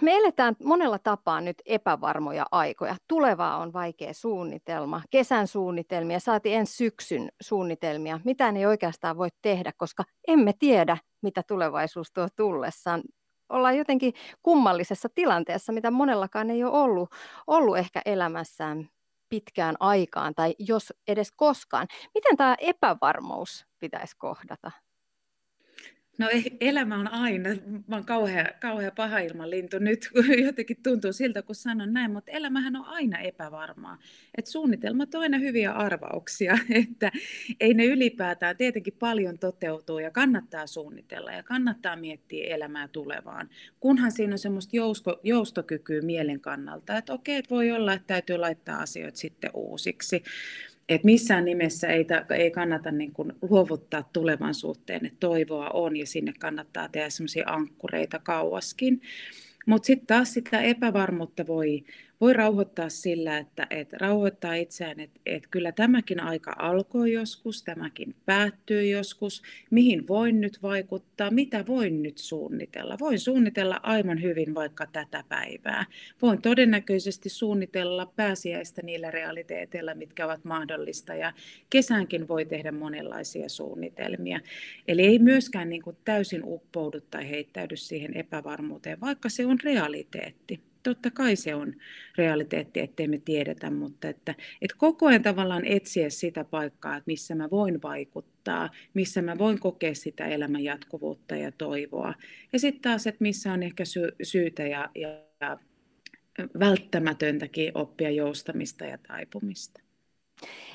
Me 0.00 0.16
eletään 0.16 0.56
monella 0.64 0.98
tapaa 0.98 1.40
nyt 1.40 1.62
epävarmoja 1.66 2.46
aikoja. 2.50 2.96
Tulevaa 3.08 3.56
on 3.56 3.72
vaikea 3.72 4.14
suunnitelma, 4.14 5.02
kesän 5.10 5.46
suunnitelmia, 5.46 6.20
saati 6.20 6.54
ensi 6.54 6.76
syksyn 6.76 7.28
suunnitelmia. 7.42 8.20
Mitään 8.24 8.56
ei 8.56 8.66
oikeastaan 8.66 9.18
voi 9.18 9.28
tehdä, 9.42 9.72
koska 9.76 10.04
emme 10.28 10.52
tiedä, 10.58 10.96
mitä 11.22 11.42
tulevaisuus 11.42 12.12
tuo 12.12 12.28
tullessaan. 12.36 13.02
Ollaan 13.48 13.76
jotenkin 13.78 14.14
kummallisessa 14.42 15.08
tilanteessa, 15.14 15.72
mitä 15.72 15.90
monellakaan 15.90 16.50
ei 16.50 16.64
ole 16.64 16.72
ollut, 16.72 17.10
ollut 17.46 17.78
ehkä 17.78 18.02
elämässään 18.04 18.88
pitkään 19.32 19.76
aikaan 19.80 20.34
tai 20.34 20.54
jos 20.58 20.92
edes 21.08 21.32
koskaan. 21.36 21.86
Miten 22.14 22.36
tämä 22.36 22.56
epävarmuus 22.60 23.66
pitäisi 23.78 24.16
kohdata? 24.16 24.70
No 26.18 26.28
elämä 26.60 26.98
on 26.98 27.08
aina, 27.08 27.48
mä 27.86 27.96
oon 27.96 28.04
kauhea, 28.04 28.46
kauhea 28.60 28.90
paha 28.90 29.18
ilman 29.18 29.50
lintu 29.50 29.78
nyt, 29.78 30.10
jotenkin 30.46 30.76
tuntuu 30.82 31.12
siltä, 31.12 31.42
kun 31.42 31.54
sanon 31.54 31.92
näin, 31.92 32.10
mutta 32.10 32.30
elämähän 32.30 32.76
on 32.76 32.84
aina 32.84 33.18
epävarmaa. 33.18 33.98
Et 34.38 34.46
suunnitelmat 34.46 35.14
on 35.14 35.20
aina 35.20 35.38
hyviä 35.38 35.72
arvauksia, 35.72 36.58
että 36.84 37.12
ei 37.60 37.74
ne 37.74 37.84
ylipäätään, 37.84 38.56
tietenkin 38.56 38.96
paljon 38.98 39.38
toteutuu 39.38 39.98
ja 39.98 40.10
kannattaa 40.10 40.66
suunnitella 40.66 41.32
ja 41.32 41.42
kannattaa 41.42 41.96
miettiä 41.96 42.54
elämää 42.54 42.88
tulevaan, 42.88 43.48
kunhan 43.80 44.12
siinä 44.12 44.34
on 44.34 44.38
semmoista 44.38 44.76
jousto, 44.76 45.20
joustokykyä 45.22 46.00
mielen 46.02 46.40
kannalta, 46.40 46.96
että 46.96 47.12
okei, 47.12 47.36
että 47.36 47.54
voi 47.54 47.70
olla, 47.70 47.92
että 47.92 48.06
täytyy 48.06 48.36
laittaa 48.36 48.78
asioita 48.78 49.18
sitten 49.18 49.50
uusiksi 49.54 50.22
että 50.88 51.04
missään 51.04 51.44
nimessä 51.44 51.88
ei, 51.88 52.04
ta, 52.04 52.24
ei 52.34 52.50
kannata 52.50 52.90
niin 52.90 53.12
kuin 53.12 53.32
luovuttaa 53.42 54.08
tulevan 54.12 54.54
suhteen, 54.54 55.06
että 55.06 55.20
toivoa 55.20 55.70
on 55.70 55.96
ja 55.96 56.06
sinne 56.06 56.32
kannattaa 56.38 56.88
tehdä 56.88 57.10
semmoisia 57.10 57.44
ankkureita 57.46 58.18
kauaskin. 58.18 59.00
Mutta 59.66 59.86
sitten 59.86 60.06
taas 60.06 60.34
sitä 60.34 60.60
epävarmuutta 60.60 61.46
voi, 61.46 61.84
voi 62.22 62.32
rauhoittaa 62.32 62.88
sillä, 62.88 63.38
että, 63.38 63.66
että 63.70 63.96
rauhoittaa 64.00 64.54
itseään, 64.54 65.00
että, 65.00 65.20
että 65.26 65.48
kyllä 65.50 65.72
tämäkin 65.72 66.20
aika 66.20 66.54
alkoi 66.58 67.12
joskus, 67.12 67.62
tämäkin 67.62 68.14
päättyy 68.26 68.84
joskus, 68.84 69.42
mihin 69.70 70.08
voin 70.08 70.40
nyt 70.40 70.62
vaikuttaa, 70.62 71.30
mitä 71.30 71.66
voin 71.66 72.02
nyt 72.02 72.18
suunnitella. 72.18 72.96
Voin 73.00 73.18
suunnitella 73.18 73.80
aivan 73.82 74.22
hyvin 74.22 74.54
vaikka 74.54 74.86
tätä 74.86 75.24
päivää. 75.28 75.86
Voin 76.22 76.42
todennäköisesti 76.42 77.28
suunnitella 77.28 78.12
pääsiäistä 78.16 78.82
niillä 78.82 79.10
realiteeteilla, 79.10 79.94
mitkä 79.94 80.26
ovat 80.26 80.44
mahdollista 80.44 81.14
ja 81.14 81.32
kesänkin 81.70 82.28
voi 82.28 82.44
tehdä 82.44 82.72
monenlaisia 82.72 83.48
suunnitelmia. 83.48 84.40
Eli 84.88 85.02
ei 85.02 85.18
myöskään 85.18 85.68
niin 85.68 85.82
kuin 85.82 85.96
täysin 86.04 86.44
uppoudu 86.44 87.00
tai 87.00 87.30
heittäydy 87.30 87.76
siihen 87.76 88.16
epävarmuuteen, 88.16 89.00
vaikka 89.00 89.28
se 89.28 89.46
on 89.46 89.58
realiteetti 89.64 90.71
totta 90.82 91.10
kai 91.10 91.36
se 91.36 91.54
on 91.54 91.74
realiteetti, 92.16 92.80
ettei 92.80 93.08
me 93.08 93.18
tiedetä, 93.18 93.70
mutta 93.70 94.08
että, 94.08 94.34
että 94.62 94.76
koko 94.78 95.06
ajan 95.06 95.22
tavallaan 95.22 95.64
etsiä 95.64 96.10
sitä 96.10 96.44
paikkaa, 96.44 96.96
että 96.96 97.06
missä 97.06 97.34
mä 97.34 97.50
voin 97.50 97.82
vaikuttaa, 97.82 98.70
missä 98.94 99.22
mä 99.22 99.38
voin 99.38 99.60
kokea 99.60 99.94
sitä 99.94 100.26
elämän 100.26 100.64
jatkuvuutta 100.64 101.36
ja 101.36 101.52
toivoa. 101.52 102.14
Ja 102.52 102.58
sitten 102.58 102.82
taas, 102.82 103.06
että 103.06 103.22
missä 103.22 103.52
on 103.52 103.62
ehkä 103.62 103.84
sy- 103.84 104.16
syytä 104.22 104.62
ja, 104.62 104.90
ja 104.94 105.58
välttämätöntäkin 106.58 107.72
oppia 107.74 108.10
joustamista 108.10 108.84
ja 108.84 108.98
taipumista. 108.98 109.80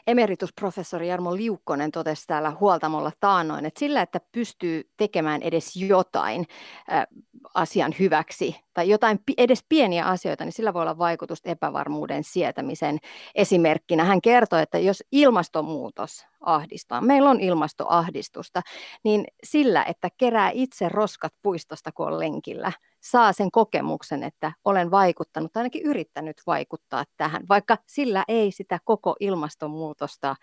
Emeritusprofessori 0.07 1.07
Jarmo 1.07 1.35
Liukkonen 1.35 1.91
totesi 1.91 2.27
täällä 2.27 2.51
huoltamolla 2.59 3.11
taannoin, 3.19 3.65
että 3.65 3.79
sillä, 3.79 4.01
että 4.01 4.19
pystyy 4.31 4.89
tekemään 4.97 5.41
edes 5.41 5.75
jotain 5.75 6.45
äh, 6.93 7.07
asian 7.53 7.95
hyväksi 7.99 8.55
tai 8.73 8.89
jotain 8.89 9.19
edes 9.37 9.65
pieniä 9.69 10.05
asioita, 10.05 10.45
niin 10.45 10.53
sillä 10.53 10.73
voi 10.73 10.81
olla 10.81 10.97
vaikutusta 10.97 11.49
epävarmuuden 11.49 12.23
sietämisen 12.23 12.97
esimerkkinä. 13.35 14.03
Hän 14.03 14.21
kertoi, 14.21 14.61
että 14.61 14.79
jos 14.79 15.03
ilmastonmuutos 15.11 16.25
ahdistaa, 16.41 17.01
meillä 17.01 17.29
on 17.29 17.39
ilmastoahdistusta, 17.39 18.61
niin 19.03 19.25
sillä, 19.43 19.83
että 19.83 20.09
kerää 20.17 20.51
itse 20.53 20.89
roskat 20.89 21.33
puistosta, 21.41 21.91
kun 21.91 22.07
on 22.07 22.19
lenkillä, 22.19 22.71
saa 22.99 23.33
sen 23.33 23.51
kokemuksen, 23.51 24.23
että 24.23 24.51
olen 24.65 24.91
vaikuttanut 24.91 25.53
tai 25.53 25.61
ainakin 25.61 25.81
yrittänyt 25.81 26.41
vaikuttaa 26.47 27.03
tähän, 27.17 27.43
vaikka 27.49 27.77
sillä 27.85 28.23
ei 28.27 28.51
sitä 28.51 28.79
koko 28.83 29.15
ilmastonmuutosta 29.19 30.35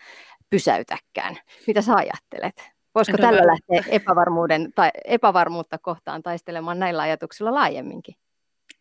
pysäytäkään. 0.51 1.39
Mitä 1.67 1.83
sä 1.83 1.95
ajattelet? 1.95 2.75
Voisiko 2.95 3.19
tällä 3.19 3.43
lähteä 3.47 3.93
epävarmuuden 3.93 4.73
tai 4.75 4.91
epävarmuutta 5.05 5.79
kohtaan 5.79 6.23
taistelemaan 6.23 6.79
näillä 6.79 7.03
ajatuksilla 7.03 7.55
laajemminkin? 7.55 8.15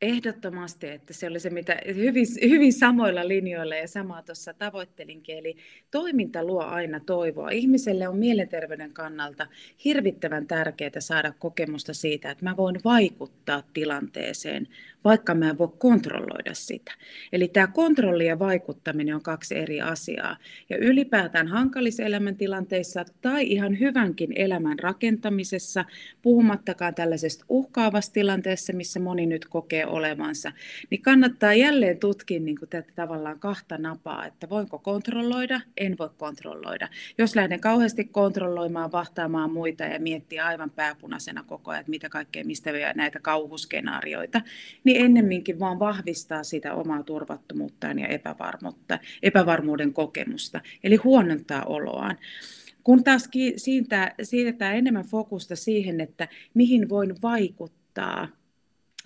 Ehdottomasti, 0.02 0.88
että 0.88 1.13
se 1.13 1.28
oli 1.28 1.39
se, 1.39 1.50
mitä 1.50 1.82
hyvin, 1.96 2.26
hyvin 2.50 2.74
samoilla 2.74 3.28
linjoilla 3.28 3.76
ja 3.76 3.88
samaa 3.88 4.24
tuossa 4.24 4.54
tavoittelinkin. 4.54 5.38
Eli 5.38 5.58
toiminta 5.91 6.43
luo 6.43 6.63
aina 6.63 7.00
toivoa. 7.00 7.50
Ihmiselle 7.50 8.08
on 8.08 8.17
mielenterveyden 8.17 8.93
kannalta 8.93 9.48
hirvittävän 9.86 10.48
tärkeää 10.48 11.00
saada 11.00 11.34
kokemusta 11.39 11.93
siitä, 11.93 12.32
että 12.32 12.46
mä 12.46 12.58
voin 12.58 12.80
vaikuttaa 12.84 13.63
tilanteeseen, 13.74 14.67
vaikka 15.04 15.36
mä 15.36 15.50
en 15.50 15.58
voi 15.58 15.70
kontrolloida 15.78 16.54
sitä. 16.54 16.92
Eli 17.34 17.48
tämä 17.48 17.68
kontrolli 17.68 18.28
ja 18.28 18.39
vaikuttaminen 18.39 19.16
on 19.16 19.22
kaksi 19.22 19.56
eri 19.56 19.82
asiaa. 19.82 20.38
Ja 20.70 20.78
ylipäätään 20.78 21.48
hankalissa 21.48 22.04
elämäntilanteissa 22.04 23.06
tai 23.22 23.48
ihan 23.48 23.80
hyvänkin 23.80 24.34
elämän 24.36 24.80
rakentamisessa, 24.80 25.86
puhumattakaan 26.22 26.96
tällaisesta 26.96 27.46
uhkaavassa 27.50 28.13
tilanteessa, 28.13 28.74
missä 28.74 29.00
moni 29.00 29.26
nyt 29.26 29.46
kokee 29.46 29.86
olevansa, 29.86 30.52
niin 30.89 31.02
kannattaa 31.02 31.54
jälleen 31.54 31.98
tutkia 31.98 32.39
niin 32.39 32.60
kuin 32.60 32.70
tätä 32.70 32.92
tavallaan 32.96 33.39
kahta 33.39 33.78
napaa, 33.78 34.26
että 34.26 34.50
voinko 34.50 34.80
kontrolloida, 34.80 35.62
en 35.78 35.98
voi 35.98 36.10
kontrolloida. 36.18 36.88
Jos 37.18 37.36
lähden 37.36 37.60
kauheasti 37.60 38.04
kontrolloimaan, 38.04 38.92
vahtaamaan 38.92 39.52
muita 39.52 39.84
ja 39.84 40.00
miettiä 40.00 40.46
aivan 40.46 40.70
pääpunaisena 40.70 41.44
koko 41.48 41.72
ajan, 41.72 41.80
että 41.80 41.89
mitä 41.89 42.10
kaikkea, 42.10 42.46
mistä 42.46 42.72
näitä 42.96 43.20
kauhuskenaarioita, 43.20 44.42
niin 44.84 44.92
ennemminkin 44.97 45.60
vaan 45.60 45.79
vahvistaa 45.79 46.43
sitä 46.43 46.73
omaa 46.73 47.03
turvattomuuttaan 47.03 47.99
ja 47.99 48.08
epävarmuutta, 48.08 48.99
epävarmuuden 49.23 49.93
kokemusta, 49.93 50.62
eli 50.84 50.95
huonontaa 50.95 51.63
oloaan. 51.65 52.17
Kun 52.84 53.03
taas 53.03 53.29
siitä, 53.58 54.15
siirretään 54.23 54.75
enemmän 54.75 55.06
fokusta 55.06 55.56
siihen, 55.56 56.01
että 56.01 56.27
mihin 56.53 56.89
voin 56.89 57.15
vaikuttaa, 57.21 58.27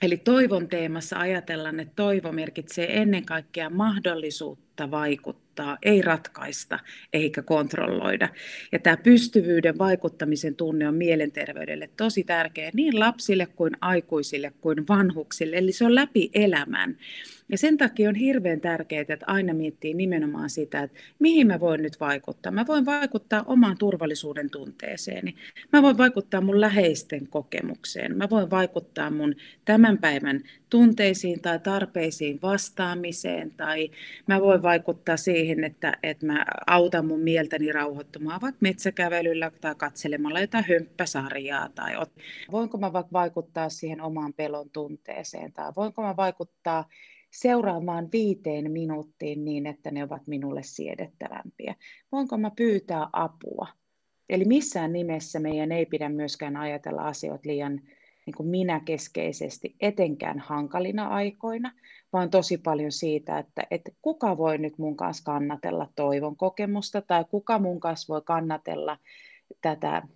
Eli 0.02 0.18
toivon 0.18 0.68
teemassa 0.68 1.20
ajatellaan, 1.20 1.80
että 1.80 1.94
toivo 1.96 2.32
merkitsee 2.32 3.02
ennen 3.02 3.26
kaikkea 3.26 3.70
mahdollisuutta 3.70 4.92
vaikuttaa, 4.92 5.47
ei 5.82 6.02
ratkaista 6.02 6.80
eikä 7.14 7.42
kontrolloida. 7.42 8.30
Ja 8.72 8.80
tämä 8.80 8.98
pystyvyyden 8.98 9.78
vaikuttamisen 9.78 10.56
tunne 10.56 10.88
on 10.88 10.96
mielenterveydelle 10.96 11.90
tosi 11.98 12.24
tärkeä 12.24 12.72
niin 12.74 13.00
lapsille 13.00 13.46
kuin 13.46 13.74
aikuisille 13.82 14.54
kuin 14.62 14.88
vanhuksille, 14.88 15.58
eli 15.58 15.72
se 15.72 15.86
on 15.86 15.96
läpi 15.96 16.30
elämän. 16.34 16.98
Ja 17.50 17.58
sen 17.58 17.78
takia 17.78 18.10
on 18.10 18.16
hirveän 18.16 18.62
tärkeää, 18.62 19.02
että 19.02 19.26
aina 19.28 19.54
miettii 19.54 19.94
nimenomaan 19.94 20.50
sitä, 20.50 20.84
että 20.84 21.00
mihin 21.20 21.48
mä 21.48 21.60
voin 21.60 21.82
nyt 21.82 22.00
vaikuttaa. 22.00 22.52
Mä 22.52 22.66
voin 22.68 22.86
vaikuttaa 22.86 23.44
omaan 23.48 23.78
turvallisuuden 23.78 24.50
tunteeseeni. 24.50 25.36
Mä 25.74 25.82
voin 25.82 25.98
vaikuttaa 25.98 26.42
mun 26.42 26.62
läheisten 26.62 27.28
kokemukseen. 27.28 28.18
Mä 28.18 28.28
voin 28.30 28.50
vaikuttaa 28.50 29.10
mun 29.10 29.36
tämän 29.66 29.98
päivän 29.98 30.42
tunteisiin 30.70 31.42
tai 31.42 31.60
tarpeisiin 31.60 32.40
vastaamiseen. 32.42 33.52
Tai 33.52 33.92
mä 34.28 34.42
voin 34.42 34.62
vaikuttaa 34.62 35.18
siihen, 35.18 35.64
että, 35.64 35.94
että 36.04 36.26
mä 36.26 36.46
autan 36.68 37.06
mun 37.06 37.20
mieltäni 37.20 37.72
rauhoittumaan 37.72 38.42
vaikka 38.42 38.60
metsäkävelyllä 38.62 39.52
tai 39.62 39.76
katselemalla 39.76 40.40
jotain 40.40 40.66
hömppäsarjaa. 40.70 41.70
Tai 41.76 41.94
voinko 42.52 42.78
mä 42.78 42.94
vaikka 42.94 43.14
vaikuttaa 43.14 43.70
siihen 43.70 44.02
omaan 44.02 44.34
pelon 44.34 44.70
tunteeseen. 44.70 45.54
Tai 45.54 45.74
voinko 45.76 46.02
mä 46.02 46.16
vaikuttaa 46.16 46.86
seuraamaan 47.38 48.10
viiteen 48.12 48.72
minuuttiin 48.72 49.46
niin, 49.46 49.66
että 49.68 49.92
ne 49.92 50.04
ovat 50.04 50.28
minulle 50.28 50.64
siedettävämpiä? 50.64 51.76
Voinko 52.12 52.38
mä 52.38 52.52
pyytää 52.58 53.10
apua? 53.14 53.68
Eli 54.30 54.46
missään 54.46 54.94
nimessä 54.94 55.40
meidän 55.40 55.72
ei 55.72 55.86
pidä 55.86 56.10
myöskään 56.10 56.58
ajatella 56.58 57.02
asioita 57.02 57.48
liian 57.50 57.82
niin 58.26 58.36
kuin 58.38 58.50
minäkeskeisesti, 58.50 59.76
etenkään 59.82 60.40
hankalina 60.40 61.08
aikoina, 61.08 61.72
vaan 62.14 62.30
tosi 62.30 62.58
paljon 62.58 62.92
siitä, 62.92 63.40
että, 63.40 63.68
että 63.72 63.92
kuka 64.02 64.38
voi 64.38 64.58
nyt 64.58 64.78
mun 64.78 64.98
kanssa 64.98 65.24
kannatella 65.24 65.88
toivon 65.96 66.36
kokemusta 66.36 67.02
tai 67.02 67.26
kuka 67.32 67.60
mun 67.60 67.80
kanssa 67.80 68.14
voi 68.14 68.22
kannatella 68.22 68.98
tätä 69.62 70.08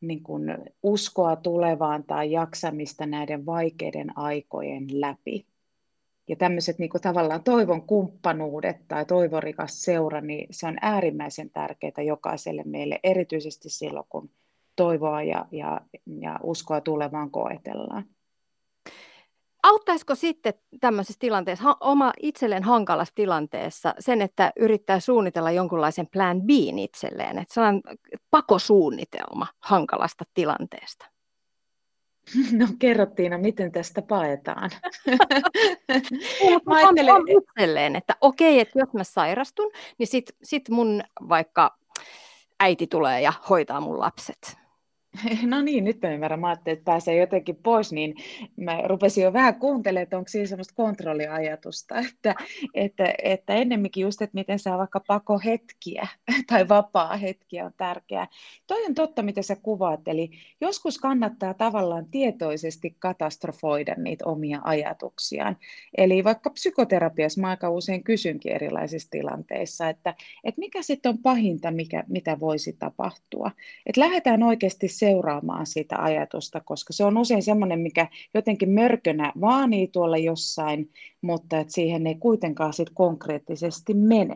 niin 0.00 0.22
kuin 0.22 0.58
uskoa 0.82 1.36
tulevaan 1.36 2.04
tai 2.04 2.32
jaksamista 2.32 3.06
näiden 3.06 3.46
vaikeiden 3.46 4.18
aikojen 4.18 5.00
läpi. 5.00 5.51
Ja 6.28 6.36
tämmöiset 6.36 6.78
niin 6.78 6.90
kuin 6.90 7.00
tavallaan 7.02 7.44
toivon 7.44 7.86
kumppanuudet 7.86 8.76
tai 8.88 9.04
toivorikas 9.04 9.82
seura, 9.82 10.20
niin 10.20 10.46
se 10.50 10.66
on 10.66 10.76
äärimmäisen 10.80 11.50
tärkeää 11.50 12.02
jokaiselle 12.06 12.62
meille, 12.66 13.00
erityisesti 13.04 13.68
silloin, 13.68 14.06
kun 14.08 14.30
toivoa 14.76 15.22
ja, 15.22 15.46
ja, 15.52 15.80
ja 16.20 16.40
uskoa 16.42 16.80
tulevaan 16.80 17.30
koetellaan. 17.30 18.04
Auttaisiko 19.62 20.14
sitten 20.14 20.54
tämmöisessä 20.80 21.18
tilanteessa, 21.18 21.76
oma 21.80 22.12
itselleen 22.20 22.62
hankalassa 22.62 23.14
tilanteessa, 23.14 23.94
sen, 23.98 24.22
että 24.22 24.52
yrittää 24.56 25.00
suunnitella 25.00 25.50
jonkunlaisen 25.50 26.06
plan 26.06 26.42
B 26.42 26.50
itselleen, 26.78 27.38
että 27.38 27.54
sellainen 27.54 27.82
pakosuunnitelma 28.30 29.46
hankalasta 29.60 30.24
tilanteesta? 30.34 31.11
No 32.58 32.66
kerrottiin, 32.78 33.40
miten 33.40 33.72
tästä 33.72 34.02
paetaan. 34.02 34.70
mä 36.66 36.76
ajattelen... 36.76 37.22
itselleen, 37.28 37.96
että 37.96 38.16
okei, 38.20 38.60
että 38.60 38.78
jos 38.78 38.92
mä 38.92 39.04
sairastun, 39.04 39.70
niin 39.98 40.06
sit, 40.06 40.36
sit 40.42 40.68
mun 40.68 41.02
vaikka 41.28 41.78
äiti 42.60 42.86
tulee 42.86 43.20
ja 43.20 43.32
hoitaa 43.50 43.80
mun 43.80 43.98
lapset. 43.98 44.61
No 45.46 45.62
niin, 45.62 45.84
nyt 45.84 46.02
mä 46.02 46.10
ymmärrän. 46.10 46.40
Mä 46.40 46.48
ajattelin, 46.48 46.76
että 46.78 46.90
pääsee 46.90 47.16
jotenkin 47.16 47.56
pois, 47.56 47.92
niin 47.92 48.14
mä 48.56 48.80
rupesin 48.84 49.24
jo 49.24 49.32
vähän 49.32 49.54
kuuntelemaan, 49.54 50.02
että 50.02 50.18
onko 50.18 50.28
siinä 50.28 50.46
semmoista 50.46 50.74
kontrolliajatusta, 50.74 51.98
että, 52.08 52.34
että, 52.74 53.14
että 53.22 53.54
ennemminkin 53.54 54.02
just, 54.02 54.22
että 54.22 54.34
miten 54.34 54.58
saa 54.58 54.78
vaikka 54.78 55.00
pakohetkiä 55.00 56.08
tai 56.50 56.68
vapaa-hetkiä 56.68 57.64
on 57.64 57.72
tärkeää. 57.76 58.28
Toi 58.66 58.84
on 58.84 58.94
totta, 58.94 59.22
mitä 59.22 59.42
sä 59.42 59.56
kuvaat, 59.56 60.08
eli 60.08 60.30
joskus 60.60 60.98
kannattaa 60.98 61.54
tavallaan 61.54 62.06
tietoisesti 62.06 62.96
katastrofoida 62.98 63.94
niitä 63.94 64.24
omia 64.26 64.60
ajatuksiaan. 64.64 65.56
Eli 65.98 66.24
vaikka 66.24 66.50
psykoterapiassa 66.50 67.40
mä 67.40 67.48
aika 67.48 67.70
usein 67.70 68.04
kysynkin 68.04 68.52
erilaisissa 68.52 69.10
tilanteissa, 69.10 69.88
että, 69.88 70.14
että 70.44 70.58
mikä 70.58 70.82
sitten 70.82 71.10
on 71.10 71.18
pahinta, 71.18 71.70
mikä, 71.70 72.04
mitä 72.08 72.40
voisi 72.40 72.76
tapahtua. 72.78 73.50
Että 73.86 74.00
lähdetään 74.00 74.42
oikeasti 74.42 74.88
seuraamaan 75.02 75.66
sitä 75.66 75.96
ajatusta, 76.02 76.60
koska 76.60 76.92
se 76.92 77.04
on 77.04 77.18
usein 77.18 77.42
semmoinen, 77.42 77.80
mikä 77.80 78.08
jotenkin 78.34 78.70
mörkönä 78.70 79.32
vaanii 79.40 79.88
tuolla 79.88 80.16
jossain, 80.16 80.90
mutta 81.22 81.58
että 81.58 81.72
siihen 81.72 82.06
ei 82.06 82.14
kuitenkaan 82.14 82.72
sit 82.72 82.90
konkreettisesti 82.94 83.94
mene. 83.94 84.34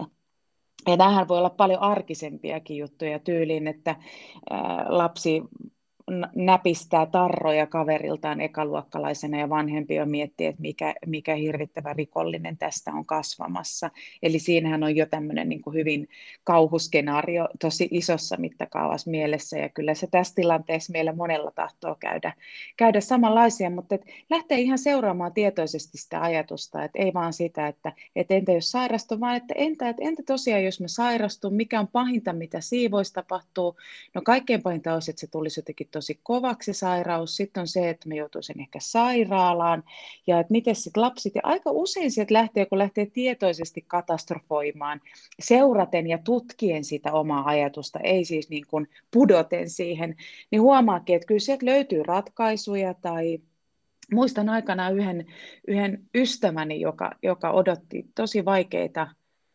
Ja 0.87 0.97
tämähän 0.97 1.29
voi 1.29 1.39
olla 1.39 1.51
paljon 1.51 1.81
arkisempiakin 1.81 2.77
juttuja 2.77 3.19
tyyliin, 3.19 3.67
että 3.67 3.97
lapsi 4.89 5.43
näpistää 6.35 7.07
tarroja 7.07 7.67
kaveriltaan 7.67 8.41
ekaluokkalaisena 8.41 9.39
ja 9.39 9.49
vanhempi 9.49 9.95
jo 9.95 10.07
miettii, 10.07 10.47
että 10.47 10.63
mikä, 10.63 10.95
mikä 11.07 11.35
hirvittävä 11.35 11.93
rikollinen 11.93 12.59
tästä 12.59 12.93
on 12.93 13.07
kasvamassa. 13.07 13.91
Eli 14.23 14.39
siinähän 14.39 14.83
on 14.83 14.97
jo 14.97 15.07
tämmöinen 15.07 15.49
niin 15.49 15.63
hyvin 15.75 16.09
kauhuskenaario 16.45 17.49
tosi 17.61 17.89
isossa 17.91 18.37
mittakaavassa 18.37 19.11
mielessä 19.11 19.59
ja 19.59 19.69
kyllä 19.69 19.95
se 19.95 20.07
tässä 20.11 20.35
tilanteessa 20.35 20.93
meillä 20.93 21.13
monella 21.13 21.51
tahtoo 21.55 21.97
käydä, 22.01 22.33
käydä 22.77 23.01
samanlaisia, 23.01 23.71
mutta 23.71 23.95
et 23.95 24.05
lähtee 24.31 24.61
ihan 24.61 24.79
seuraamaan 24.79 25.33
tietoisesti 25.33 25.99
sitä 25.99 26.23
ajatusta, 26.23 26.85
että 26.85 26.99
ei 26.99 27.15
vaan 27.15 27.33
sitä, 27.33 27.69
että, 27.69 27.93
että 28.17 28.35
entä 28.35 28.53
jos 28.53 28.71
sairastun, 28.71 29.21
vaan 29.21 29.37
että 29.37 29.55
entä, 29.57 29.89
että 29.89 30.03
entä 30.05 30.23
tosiaan 30.27 30.65
jos 30.65 30.81
mä 30.81 30.89
sairastun, 30.89 31.55
mikä 31.55 31.81
on 31.81 31.89
pahinta, 31.89 32.33
mitä 32.33 32.61
siivoista 32.61 33.23
tapahtuu. 33.23 33.77
No 34.15 34.23
kaikkein 34.25 34.63
pahinta 34.63 34.95
olisi, 34.95 35.11
että 35.11 35.21
se 35.21 35.27
tulisi 35.31 35.61
jotenkin 35.61 35.89
tosi 35.97 36.21
kovaksi 36.23 36.73
sairaus, 36.73 37.37
sitten 37.37 37.61
on 37.61 37.69
se, 37.69 37.91
että 37.91 38.09
me 38.09 38.17
joutuisin 38.17 38.61
ehkä 38.61 38.79
sairaalaan, 38.83 39.85
ja 40.27 40.41
että 40.41 40.53
miten 40.53 40.75
sitten 40.75 41.03
lapset, 41.03 41.35
ja 41.35 41.41
aika 41.45 41.71
usein 41.71 42.11
sieltä 42.11 42.35
lähtee, 42.35 42.67
kun 42.67 42.79
lähtee 42.79 43.07
tietoisesti 43.07 43.85
katastrofoimaan, 43.87 45.01
seuraten 45.41 46.07
ja 46.07 46.19
tutkien 46.19 46.85
sitä 46.85 47.13
omaa 47.13 47.47
ajatusta, 47.47 47.99
ei 48.03 48.25
siis 48.25 48.51
niin 48.51 48.67
kuin 48.67 48.89
pudoten 49.11 49.71
siihen, 49.71 50.17
niin 50.51 50.63
huomaakin, 50.63 51.17
että 51.17 51.27
kyllä 51.27 51.41
sieltä 51.41 51.67
löytyy 51.67 52.03
ratkaisuja 52.03 52.95
tai 52.95 53.39
muistan 54.13 54.49
aikana 54.49 54.91
yhden, 54.91 55.27
yhden 55.69 56.03
ystäväni, 56.15 56.81
joka, 56.81 57.11
joka 57.23 57.51
odotti 57.51 58.07
tosi 58.15 58.45
vaikeita, 58.45 59.09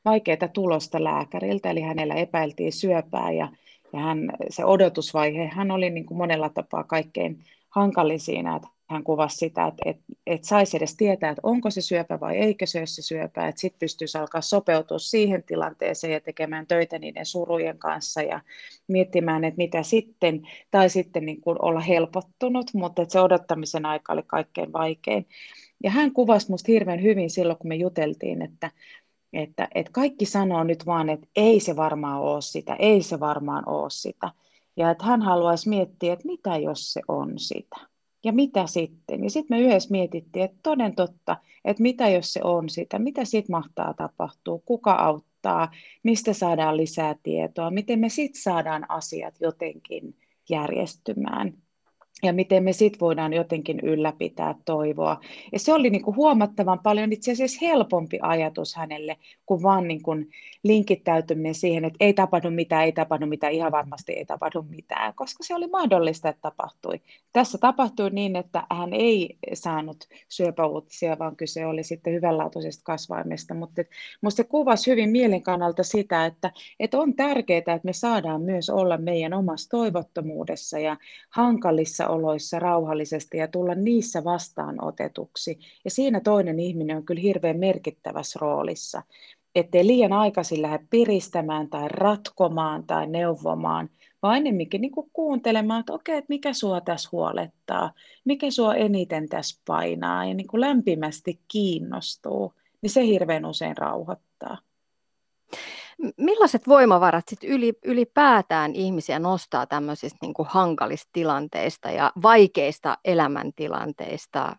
vaikeita 0.06 0.48
tulosta 0.48 1.04
lääkäriltä, 1.04 1.70
eli 1.70 1.82
hänellä 1.82 2.14
epäiltiin 2.14 2.72
syöpää 2.72 3.32
ja 3.32 3.50
ja 3.94 4.00
hän, 4.00 4.32
se 4.50 4.66
odotusvaihe, 4.66 5.48
hän 5.48 5.72
oli 5.72 5.90
niin 5.90 6.06
kuin 6.06 6.18
monella 6.18 6.50
tapaa 6.50 6.84
kaikkein 6.84 7.44
hankalin 7.70 8.20
siinä, 8.20 8.56
että 8.56 8.68
hän 8.92 9.04
kuvasi 9.04 9.38
sitä, 9.38 9.68
että, 9.68 9.84
että, 9.86 10.04
että 10.28 10.48
saisi 10.48 10.78
edes 10.78 10.96
tietää, 10.96 11.30
että 11.30 11.40
onko 11.44 11.70
se 11.70 11.82
syöpä 11.82 12.20
vai 12.20 12.38
eikö 12.38 12.66
se 12.66 12.80
ole 12.80 12.86
se 12.86 13.02
syöpä, 13.02 13.48
että 13.48 13.62
sitten 13.62 13.80
pystyisi 13.80 14.18
alkaa 14.18 14.42
sopeutua 14.42 15.00
siihen 15.00 15.44
tilanteeseen 15.44 16.14
ja 16.14 16.22
tekemään 16.22 16.68
töitä 16.68 17.00
niiden 17.00 17.26
surujen 17.26 17.78
kanssa 17.78 18.22
ja 18.22 18.42
miettimään, 18.88 19.44
että 19.44 19.58
mitä 19.58 19.84
sitten, 19.84 20.48
tai 20.72 20.90
sitten 20.90 21.26
niin 21.26 21.42
kuin 21.42 21.58
olla 21.62 21.80
helpottunut, 21.80 22.74
mutta 22.74 23.02
että 23.02 23.12
se 23.12 23.20
odottamisen 23.20 23.86
aika 23.86 24.14
oli 24.14 24.24
kaikkein 24.28 24.74
vaikein. 24.74 25.28
Ja 25.84 25.92
hän 25.92 26.14
kuvasi 26.14 26.48
minusta 26.48 26.72
hirveän 26.72 27.02
hyvin 27.02 27.30
silloin, 27.30 27.58
kun 27.58 27.68
me 27.68 27.76
juteltiin, 27.76 28.42
että, 28.42 28.72
että, 29.34 29.68
että 29.76 29.92
kaikki 29.92 30.26
sanoo 30.26 30.64
nyt 30.64 30.86
vaan, 30.86 31.10
että 31.10 31.28
ei 31.36 31.60
se 31.60 31.76
varmaan 31.76 32.22
ole 32.22 32.42
sitä, 32.42 32.76
ei 32.76 33.02
se 33.02 33.20
varmaan 33.20 33.70
ole 33.70 33.90
sitä. 33.90 34.32
Ja 34.78 34.92
että 34.92 35.06
hän 35.06 35.22
haluaisi 35.22 35.70
miettiä, 35.70 36.14
että 36.14 36.28
mitä 36.28 36.58
jos 36.58 36.94
se 36.94 37.02
on 37.08 37.40
sitä. 37.40 37.76
Ja 38.24 38.34
mitä 38.34 38.68
sitten? 38.68 39.24
Ja 39.24 39.30
sitten 39.30 39.58
me 39.58 39.62
yhdessä 39.62 39.92
mietittiin, 39.92 40.46
että 40.46 40.58
toden 40.64 40.96
totta, 40.96 41.38
että 41.66 41.84
mitä 41.84 42.10
jos 42.10 42.34
se 42.34 42.40
on 42.44 42.70
sitä, 42.70 43.00
mitä 43.00 43.26
sitten 43.26 43.54
mahtaa 43.54 43.94
tapahtua, 43.94 44.60
kuka 44.66 44.92
auttaa, 44.92 45.72
mistä 46.04 46.34
saadaan 46.34 46.78
lisää 46.78 47.16
tietoa, 47.24 47.72
miten 47.72 48.00
me 48.00 48.10
sitten 48.10 48.42
saadaan 48.42 48.86
asiat 48.90 49.36
jotenkin 49.40 50.16
järjestymään 50.50 51.54
ja 52.24 52.34
miten 52.34 52.64
me 52.64 52.74
sitten 52.74 53.00
voidaan 53.00 53.34
jotenkin 53.34 53.80
ylläpitää 53.80 54.56
toivoa. 54.66 55.22
Ja 55.52 55.60
se 55.60 55.74
oli 55.74 55.90
niin 55.90 56.02
kuin 56.02 56.16
huomattavan 56.16 56.80
paljon 56.80 57.14
itse 57.14 57.32
asiassa 57.32 57.60
helpompi 57.62 58.20
ajatus 58.22 58.76
hänelle, 58.76 59.18
kuin 59.46 59.64
vaan 59.64 59.88
niin 59.88 60.02
kuin 60.02 60.30
linkittäytyminen 60.64 61.56
siihen, 61.56 61.86
että 61.86 61.98
ei 62.00 62.14
tapahdu 62.14 62.52
mitään, 62.52 62.86
ei 62.86 62.92
tapahdu 62.92 63.26
mitään, 63.26 63.54
ihan 63.54 63.72
varmasti 63.72 64.14
ei 64.14 64.26
tapahdu 64.26 64.66
mitään, 64.70 65.14
koska 65.16 65.44
se 65.44 65.56
oli 65.56 65.68
mahdollista, 65.68 66.30
että 66.30 66.42
tapahtui. 66.42 67.02
Tässä 67.34 67.58
tapahtui 67.58 68.10
niin, 68.10 68.36
että 68.36 68.64
hän 68.70 68.94
ei 68.94 69.38
saanut 69.54 70.08
syöpäuutisia, 70.30 71.20
vaan 71.20 71.36
kyse 71.36 71.66
oli 71.66 71.84
sitten 71.84 72.14
hyvänlaatuisesta 72.14 72.84
kasvaimesta, 72.84 73.54
mutta 73.54 73.82
minusta 74.22 74.38
se 74.38 74.44
kuvasi 74.44 74.92
hyvin 74.92 75.10
mielen 75.10 75.44
kannalta 75.44 75.84
sitä, 75.84 76.26
että, 76.26 76.52
että 76.80 77.00
on 77.00 77.16
tärkeää, 77.16 77.58
että 77.58 77.80
me 77.84 77.94
saadaan 77.94 78.42
myös 78.42 78.70
olla 78.70 78.98
meidän 78.98 79.34
omassa 79.34 79.70
toivottomuudessa 79.70 80.80
ja 80.80 80.98
hankalissa 81.30 82.08
oloissa 82.12 82.60
rauhallisesti 82.60 83.38
ja 83.38 83.48
tulla 83.48 83.76
niissä 83.76 84.24
vastaanotetuksi. 84.24 85.60
Ja 85.84 85.92
siinä 85.92 86.20
toinen 86.20 86.60
ihminen 86.60 86.98
on 86.98 87.06
kyllä 87.06 87.22
hirveän 87.22 87.60
merkittävässä 87.60 88.40
roolissa, 88.42 89.04
ettei 89.56 89.88
liian 89.88 90.14
aikaisin 90.14 90.62
lähde 90.62 90.86
piristämään 90.90 91.70
tai 91.70 91.88
ratkomaan 91.88 92.84
tai 92.88 93.08
neuvomaan, 93.08 93.90
vaan 94.22 94.38
ennemminkin 94.38 94.82
niin 94.82 94.92
kuin 94.92 95.10
kuuntelemaan, 95.14 95.80
että 95.80 95.94
okei, 95.94 96.18
että 96.18 96.30
mikä 96.30 96.54
sua 96.54 96.82
tässä 96.82 97.10
huolettaa, 97.12 97.94
mikä 98.26 98.52
sua 98.52 98.76
eniten 98.76 99.30
tässä 99.30 99.62
painaa 99.68 100.26
ja 100.26 100.34
niin 100.34 100.48
kuin 100.48 100.62
lämpimästi 100.62 101.40
kiinnostuu, 101.48 102.54
niin 102.82 102.90
se 102.90 103.06
hirveän 103.06 103.46
usein 103.46 103.78
rauhoittaa. 103.78 104.58
Millaiset 106.18 106.68
voimavarat 106.68 107.28
sit 107.28 107.44
yli, 107.44 107.74
ylipäätään 107.86 108.76
ihmisiä 108.76 109.20
nostaa 109.20 109.66
tämmöisistä 109.66 110.18
niin 110.22 110.34
kuin 110.34 110.48
hankalista 110.52 111.10
tilanteista 111.14 111.92
ja 111.92 112.12
vaikeista 112.24 112.98
elämäntilanteista 113.06 114.56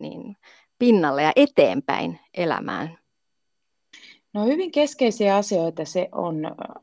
niin 0.00 0.36
pinnalle 0.78 1.22
ja 1.22 1.32
eteenpäin 1.36 2.20
elämään? 2.34 2.98
No 4.32 4.44
hyvin 4.44 4.72
keskeisiä 4.72 5.36
asioita 5.36 5.84
se 5.84 6.08
on 6.12 6.36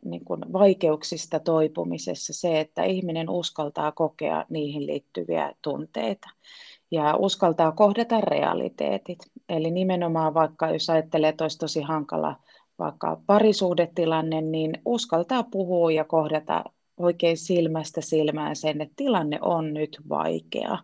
niin 0.05 0.25
kuin 0.25 0.53
vaikeuksista 0.53 1.39
toipumisessa 1.39 2.33
se, 2.33 2.59
että 2.59 2.83
ihminen 2.83 3.29
uskaltaa 3.29 3.91
kokea 3.91 4.45
niihin 4.49 4.87
liittyviä 4.87 5.53
tunteita 5.61 6.29
ja 6.91 7.15
uskaltaa 7.15 7.71
kohdata 7.71 8.21
realiteetit. 8.21 9.19
Eli 9.49 9.71
nimenomaan 9.71 10.33
vaikka 10.33 10.69
jos 10.69 10.89
ajattelee, 10.89 11.29
että 11.29 11.43
olisi 11.43 11.57
tosi 11.57 11.81
hankala 11.81 12.35
vaikka 12.79 13.21
parisuhdetilanne, 13.25 14.41
niin 14.41 14.73
uskaltaa 14.85 15.43
puhua 15.43 15.91
ja 15.91 16.03
kohdata 16.03 16.63
oikein 16.97 17.37
silmästä 17.37 18.01
silmään 18.01 18.55
sen, 18.55 18.81
että 18.81 18.93
tilanne 18.95 19.39
on 19.41 19.73
nyt 19.73 19.97
vaikea. 20.09 20.77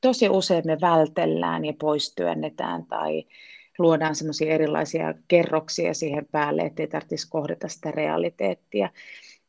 Tosi 0.00 0.28
usein 0.28 0.62
me 0.66 0.78
vältellään 0.80 1.64
ja 1.64 1.72
poistyönnetään 1.80 2.86
tai 2.86 3.24
luodaan 3.78 4.14
semmoisia 4.14 4.54
erilaisia 4.54 5.14
kerroksia 5.28 5.94
siihen 5.94 6.26
päälle, 6.32 6.62
ettei 6.62 6.86
tarvitsisi 6.86 7.30
kohdata 7.30 7.68
sitä 7.68 7.90
realiteettia. 7.90 8.90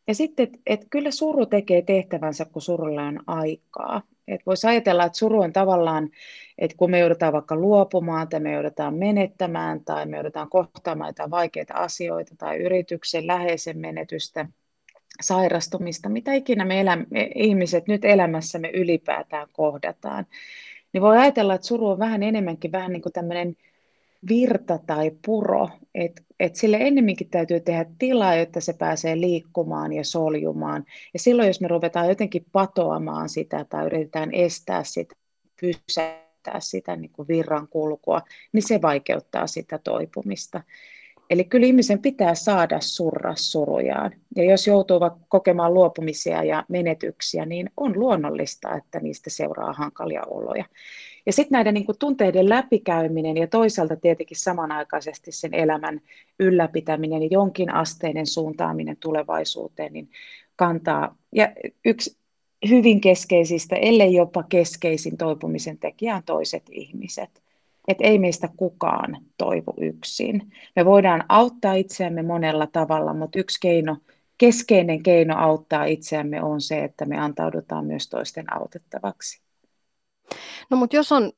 Ja 0.08 0.16
sitten, 0.16 0.44
että 0.44 0.60
et 0.66 0.86
kyllä 0.90 1.12
suru 1.12 1.46
tekee 1.46 1.82
tehtävänsä, 1.82 2.46
kun 2.46 2.62
surulla 2.62 3.04
on 3.04 3.20
aikaa. 3.28 4.02
Et 4.30 4.46
voisi 4.46 4.68
ajatella, 4.68 5.06
että 5.06 5.18
suru 5.18 5.42
on 5.42 5.54
tavallaan, 5.54 6.10
että 6.58 6.78
kun 6.78 6.92
me 6.92 7.00
joudutaan 7.00 7.34
vaikka 7.34 7.56
luopumaan 7.56 8.28
tai 8.28 8.40
me 8.40 8.54
joudutaan 8.54 8.94
menettämään 8.94 9.86
tai 9.86 10.06
me 10.06 10.18
joudutaan 10.18 10.50
kohtaamaan 10.50 11.10
jotain 11.10 11.32
vaikeita 11.32 11.74
asioita 11.74 12.36
tai 12.38 12.58
yrityksen 12.58 13.28
läheisen 13.28 13.78
menetystä, 13.78 14.46
sairastumista, 15.22 16.10
mitä 16.10 16.34
ikinä 16.34 16.66
me, 16.66 16.80
elä, 16.80 16.98
me 17.10 17.30
ihmiset 17.36 17.88
nyt 17.88 18.06
elämässämme 18.06 18.70
ylipäätään 18.70 19.48
kohdataan, 19.54 20.26
niin 20.94 21.02
voi 21.02 21.18
ajatella, 21.18 21.54
että 21.54 21.68
suru 21.68 21.88
on 21.88 22.00
vähän 22.00 22.24
enemmänkin 22.24 22.72
vähän 22.72 22.92
niin 22.92 23.02
kuin 23.02 23.14
tämmöinen 23.14 23.56
virta 24.30 24.80
tai 24.88 25.12
puro, 25.26 25.70
että 25.96 26.22
et 26.40 26.56
sille 26.56 26.78
ennemminkin 26.78 27.30
täytyy 27.30 27.60
tehdä 27.60 27.86
tilaa, 28.00 28.36
jotta 28.36 28.62
se 28.62 28.74
pääsee 28.74 29.20
liikkumaan 29.22 29.94
ja 29.94 30.04
soljumaan. 30.04 30.86
Ja 31.14 31.20
silloin, 31.20 31.48
jos 31.48 31.62
me 31.62 31.68
ruvetaan 31.68 32.10
jotenkin 32.10 32.46
patoamaan 32.52 33.30
sitä 33.30 33.66
tai 33.70 33.86
yritetään 33.86 34.34
estää 34.34 34.84
sitä, 34.84 35.16
pysäyttää 35.62 36.60
sitä 36.60 36.96
niin 36.96 37.12
kuin 37.12 37.28
virran 37.28 37.68
kulkua, 37.68 38.22
niin 38.54 38.68
se 38.68 38.82
vaikeuttaa 38.82 39.48
sitä 39.48 39.80
toipumista. 39.84 40.62
Eli 41.30 41.44
kyllä 41.44 41.68
ihmisen 41.68 42.00
pitää 42.00 42.36
saada 42.36 42.80
surra 42.80 43.36
surujaan. 43.36 44.12
Ja 44.36 44.44
jos 44.44 44.68
joutuu 44.68 45.00
kokemaan 45.28 45.74
luopumisia 45.74 46.44
ja 46.44 46.66
menetyksiä, 46.70 47.46
niin 47.46 47.70
on 47.78 48.00
luonnollista, 48.00 48.78
että 48.78 49.00
niistä 49.00 49.30
seuraa 49.30 49.74
hankalia 49.74 50.24
oloja. 50.28 50.66
Ja 51.26 51.34
sitten 51.34 51.56
näiden 51.56 51.74
niin 51.74 51.86
kuin, 51.86 51.98
tunteiden 51.98 52.50
läpikäyminen 52.50 53.38
ja 53.38 53.48
toisaalta 53.48 53.96
tietenkin 53.96 54.38
samanaikaisesti 54.38 55.32
sen 55.32 55.54
elämän 55.54 56.02
ylläpitäminen 56.40 57.22
ja 57.22 57.30
jonkin 57.32 57.74
asteinen 57.74 58.28
suuntaaminen 58.28 58.98
tulevaisuuteen, 58.98 59.94
niin 59.94 60.10
kantaa. 60.56 61.16
Ja 61.32 61.52
yksi 61.86 62.18
hyvin 62.70 63.02
keskeisistä, 63.02 63.76
ellei 63.76 64.14
jopa 64.14 64.44
keskeisin 64.44 65.18
toipumisen 65.18 65.78
tekijä 65.78 66.16
on 66.16 66.24
toiset 66.24 66.64
ihmiset. 66.72 67.30
Että 67.88 68.04
ei 68.04 68.20
meistä 68.20 68.50
kukaan 68.58 69.18
toivu 69.38 69.74
yksin. 69.78 70.54
Me 70.76 70.86
voidaan 70.86 71.24
auttaa 71.30 71.74
itseämme 71.74 72.22
monella 72.22 72.68
tavalla, 72.68 73.14
mutta 73.14 73.40
yksi 73.40 73.60
keino, 73.62 73.98
keskeinen 74.38 75.04
keino 75.04 75.38
auttaa 75.38 75.86
itseämme 75.86 76.44
on 76.44 76.62
se, 76.62 76.84
että 76.84 77.06
me 77.06 77.18
antaudutaan 77.18 77.86
myös 77.86 78.10
toisten 78.10 78.54
autettavaksi. 78.54 79.42
No 80.70 80.78
mutta 80.78 80.96
jos 80.96 81.12
on 81.12 81.32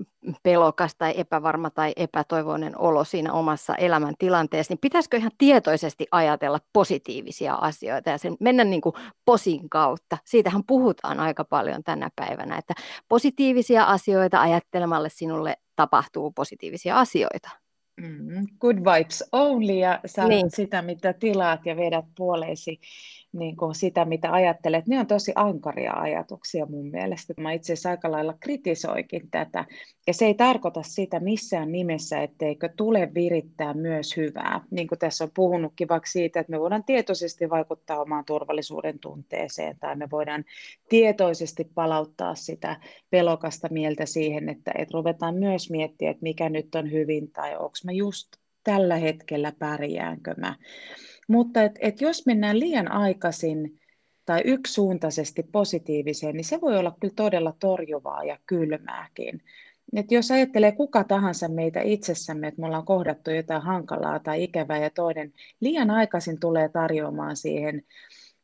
pelokas 0.44 0.96
tai 0.96 1.14
epävarma 1.18 1.70
tai 1.70 1.94
epätoivoinen 1.96 2.78
olo 2.78 3.04
siinä 3.04 3.34
omassa 3.34 3.76
elämäntilanteessa, 3.76 4.72
niin 4.72 4.82
pitäisikö 4.82 5.18
ihan 5.18 5.32
tietoisesti 5.38 6.08
ajatella 6.12 6.60
positiivisia 6.74 7.54
asioita 7.54 8.10
ja 8.10 8.18
sen 8.18 8.38
mennä 8.40 8.64
niin 8.64 8.82
kuin 8.82 8.96
posin 9.26 9.70
kautta? 9.70 10.18
Siitähän 10.26 10.64
puhutaan 10.68 11.20
aika 11.20 11.44
paljon 11.44 11.84
tänä 11.84 12.10
päivänä, 12.16 12.58
että 12.58 12.74
positiivisia 13.10 13.84
asioita 13.84 14.42
ajattelemalle 14.42 15.10
sinulle 15.10 15.58
tapahtuu 15.76 16.32
positiivisia 16.32 17.00
asioita. 17.00 17.50
Mm, 17.98 18.48
good 18.60 18.78
vibes 18.78 19.24
only 19.32 19.74
ja 19.74 20.00
saat 20.06 20.30
niin. 20.30 20.52
sitä, 20.52 20.82
mitä 20.82 21.14
tilaat 21.14 21.66
ja 21.66 21.78
vedät 21.78 22.06
puoleesi 22.18 22.80
niin 23.34 23.56
kuin 23.56 23.76
sitä, 23.76 24.06
mitä 24.06 24.32
ajattelet, 24.32 24.88
ne 24.88 25.00
on 25.00 25.08
tosi 25.08 25.32
ankaria 25.36 25.94
ajatuksia 25.94 26.66
mun 26.66 26.90
mielestä. 26.90 27.34
Mä 27.38 27.52
itse 27.52 27.74
asiassa 27.74 27.90
aika 27.90 28.12
lailla 28.12 28.34
kritisoikin 28.40 29.30
tätä. 29.32 29.66
Ja 30.08 30.14
se 30.14 30.26
ei 30.26 30.34
tarkoita 30.34 30.84
sitä 30.84 31.20
missään 31.20 31.72
nimessä, 31.72 32.22
etteikö 32.22 32.70
tule 32.78 33.12
virittää 33.14 33.74
myös 33.74 34.18
hyvää. 34.18 34.62
Niin 34.72 34.88
kuin 34.88 35.00
tässä 35.00 35.24
on 35.24 35.32
puhunutkin 35.34 35.88
vaikka 35.88 36.10
siitä, 36.10 36.40
että 36.40 36.52
me 36.52 36.60
voidaan 36.60 36.84
tietoisesti 36.84 37.50
vaikuttaa 37.50 38.02
omaan 38.02 38.26
turvallisuuden 38.26 39.00
tunteeseen, 39.00 39.78
tai 39.80 39.96
me 39.96 40.10
voidaan 40.12 40.46
tietoisesti 40.90 41.72
palauttaa 41.76 42.36
sitä 42.36 42.80
pelokasta 43.10 43.68
mieltä 43.72 44.06
siihen, 44.06 44.50
että, 44.50 44.72
että 44.78 44.98
ruvetaan 44.98 45.36
myös 45.36 45.70
miettiä, 45.70 46.12
että 46.12 46.24
mikä 46.24 46.50
nyt 46.50 46.76
on 46.76 46.92
hyvin, 46.92 47.32
tai 47.32 47.56
onko 47.56 47.76
mä 47.86 47.92
just 47.92 48.28
tällä 48.64 48.96
hetkellä 48.96 49.54
pärjäänkö 49.60 50.34
mä. 50.38 50.56
Mutta 51.32 51.64
et, 51.64 51.80
et 51.80 52.02
jos 52.02 52.26
mennään 52.26 52.60
liian 52.60 52.92
aikaisin 52.92 53.80
tai 54.26 54.42
yksisuuntaisesti 54.46 55.44
positiiviseen, 55.44 56.36
niin 56.36 56.46
se 56.46 56.62
voi 56.62 56.78
olla 56.78 56.98
kyllä 57.00 57.14
todella 57.16 57.54
torjuvaa 57.60 58.24
ja 58.24 58.38
kylmääkin. 58.46 59.42
Et 59.96 60.12
jos 60.12 60.32
ajattelee 60.32 60.72
kuka 60.72 61.04
tahansa 61.04 61.48
meitä 61.48 61.82
itsessämme, 61.82 62.48
että 62.48 62.62
me 62.62 62.68
ollaan 62.68 62.86
kohdattu 62.86 63.32
jotain 63.32 63.62
hankalaa 63.62 64.20
tai 64.20 64.44
ikävää 64.44 64.78
ja 64.78 64.90
toinen 64.90 65.34
liian 65.60 65.92
aikaisin 65.92 66.40
tulee 66.40 66.70
tarjoamaan 66.70 67.36
siihen 67.36 67.84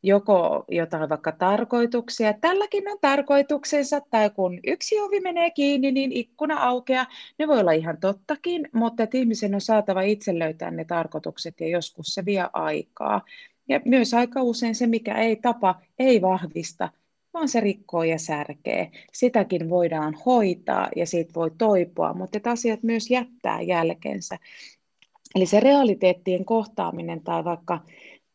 joko 0.02 0.64
jotain 0.68 1.08
vaikka 1.08 1.32
tarkoituksia, 1.32 2.32
tälläkin 2.32 2.88
on 2.88 2.98
tarkoituksensa, 3.00 4.00
tai 4.00 4.30
kun 4.30 4.60
yksi 4.66 5.00
ovi 5.00 5.20
menee 5.20 5.50
kiinni, 5.50 5.92
niin 5.92 6.12
ikkuna 6.12 6.56
aukeaa. 6.56 7.06
Ne 7.38 7.48
voi 7.48 7.60
olla 7.60 7.72
ihan 7.72 7.98
tottakin, 8.00 8.68
mutta 8.72 9.02
että 9.02 9.18
ihmisen 9.18 9.54
on 9.54 9.60
saatava 9.60 10.02
itse 10.02 10.38
löytää 10.38 10.70
ne 10.70 10.84
tarkoitukset, 10.84 11.60
ja 11.60 11.68
joskus 11.68 12.06
se 12.06 12.24
vie 12.24 12.44
aikaa. 12.52 13.22
Ja 13.68 13.80
myös 13.84 14.14
aika 14.14 14.42
usein 14.42 14.74
se, 14.74 14.86
mikä 14.86 15.14
ei 15.14 15.36
tapa, 15.36 15.80
ei 15.98 16.22
vahvista, 16.22 16.88
vaan 17.34 17.48
se 17.48 17.60
rikkoo 17.60 18.02
ja 18.02 18.18
särkee. 18.18 18.90
Sitäkin 19.12 19.70
voidaan 19.70 20.16
hoitaa 20.26 20.88
ja 20.96 21.06
siitä 21.06 21.32
voi 21.34 21.50
toipua, 21.58 22.14
mutta 22.14 22.38
että 22.38 22.50
asiat 22.50 22.82
myös 22.82 23.10
jättää 23.10 23.60
jälkensä. 23.60 24.38
Eli 25.34 25.46
se 25.46 25.60
realiteettien 25.60 26.44
kohtaaminen 26.44 27.20
tai 27.20 27.44
vaikka 27.44 27.80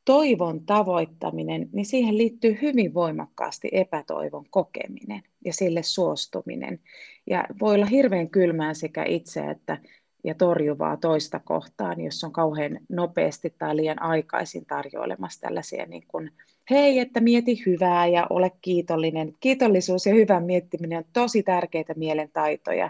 toivon 0.05 0.65
tavoittaminen, 0.65 1.69
niin 1.73 1.85
siihen 1.85 2.17
liittyy 2.17 2.57
hyvin 2.61 2.93
voimakkaasti 2.93 3.69
epätoivon 3.71 4.45
kokeminen 4.49 5.23
ja 5.45 5.53
sille 5.53 5.83
suostuminen. 5.83 6.79
Ja 7.27 7.45
voi 7.61 7.75
olla 7.75 7.85
hirveän 7.85 8.29
kylmää 8.29 8.73
sekä 8.73 9.05
itse 9.05 9.49
että 9.49 9.77
ja 10.23 10.35
torjuvaa 10.35 10.97
toista 10.97 11.39
kohtaan, 11.39 12.01
jos 12.01 12.23
on 12.23 12.31
kauhean 12.31 12.79
nopeasti 12.89 13.55
tai 13.57 13.75
liian 13.75 14.01
aikaisin 14.01 14.65
tarjoilemassa 14.65 15.41
tällaisia 15.41 15.85
niin 15.85 16.03
kuin, 16.07 16.31
hei, 16.69 16.99
että 16.99 17.19
mieti 17.19 17.63
hyvää 17.65 18.07
ja 18.07 18.27
ole 18.29 18.51
kiitollinen. 18.61 19.33
Kiitollisuus 19.39 20.05
ja 20.05 20.13
hyvän 20.13 20.43
miettiminen 20.43 20.97
on 20.97 21.05
tosi 21.13 21.43
tärkeitä 21.43 21.93
mielentaitoja, 21.97 22.89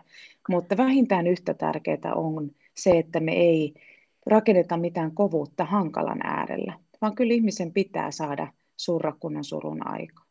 mutta 0.49 0.77
vähintään 0.77 1.27
yhtä 1.27 1.53
tärkeää 1.53 2.13
on 2.15 2.51
se, 2.73 2.89
että 2.89 3.19
me 3.19 3.31
ei 3.31 3.73
rakenneta 4.25 4.77
mitään 4.77 5.11
kovuutta 5.11 5.65
hankalan 5.65 6.19
äärellä 6.23 6.82
vaan 7.03 7.15
kyllä 7.15 7.33
ihmisen 7.33 7.73
pitää 7.73 8.11
saada 8.11 8.47
surra, 8.77 9.13
kun 9.19 9.37
on 9.37 9.43
surun 9.43 9.87
aika. 9.87 10.23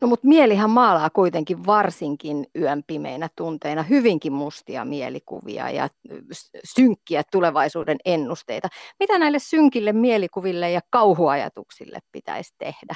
No 0.00 0.08
mutta 0.08 0.28
mielihän 0.28 0.70
maalaa 0.70 1.10
kuitenkin 1.10 1.66
varsinkin 1.66 2.46
yön 2.58 2.82
pimeinä 2.86 3.28
tunteina 3.36 3.82
hyvinkin 3.82 4.32
mustia 4.32 4.84
mielikuvia 4.84 5.70
ja 5.70 5.88
synkkiä 6.64 7.22
tulevaisuuden 7.32 7.96
ennusteita. 8.04 8.68
Mitä 9.00 9.18
näille 9.18 9.38
synkille 9.38 9.92
mielikuville 9.92 10.70
ja 10.70 10.80
kauhuajatuksille 10.90 11.98
pitäisi 12.12 12.54
tehdä? 12.58 12.94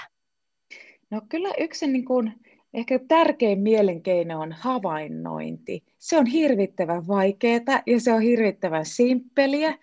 No 1.10 1.20
kyllä 1.28 1.54
yksi 1.58 1.86
niin 1.86 2.04
kuin, 2.04 2.32
ehkä 2.74 3.00
tärkein 3.08 3.58
mielenkeino 3.60 4.40
on 4.40 4.52
havainnointi. 4.52 5.84
Se 5.98 6.18
on 6.18 6.26
hirvittävän 6.26 7.08
vaikeaa 7.08 7.82
ja 7.86 8.00
se 8.00 8.12
on 8.12 8.22
hirvittävän 8.22 8.86
simppeliä 8.86 9.78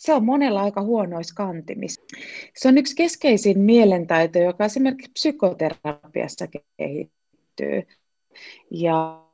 se 0.00 0.14
on 0.14 0.24
monella 0.24 0.62
aika 0.62 0.82
huonoissa 0.82 1.34
kantimissa. 1.34 2.02
Se 2.56 2.68
on 2.68 2.78
yksi 2.78 2.96
keskeisin 2.96 3.60
mielentaito, 3.60 4.38
joka 4.38 4.64
esimerkiksi 4.64 5.12
psykoterapiassa 5.12 6.46
kehittyy. 6.76 7.82
Ja 8.70 9.24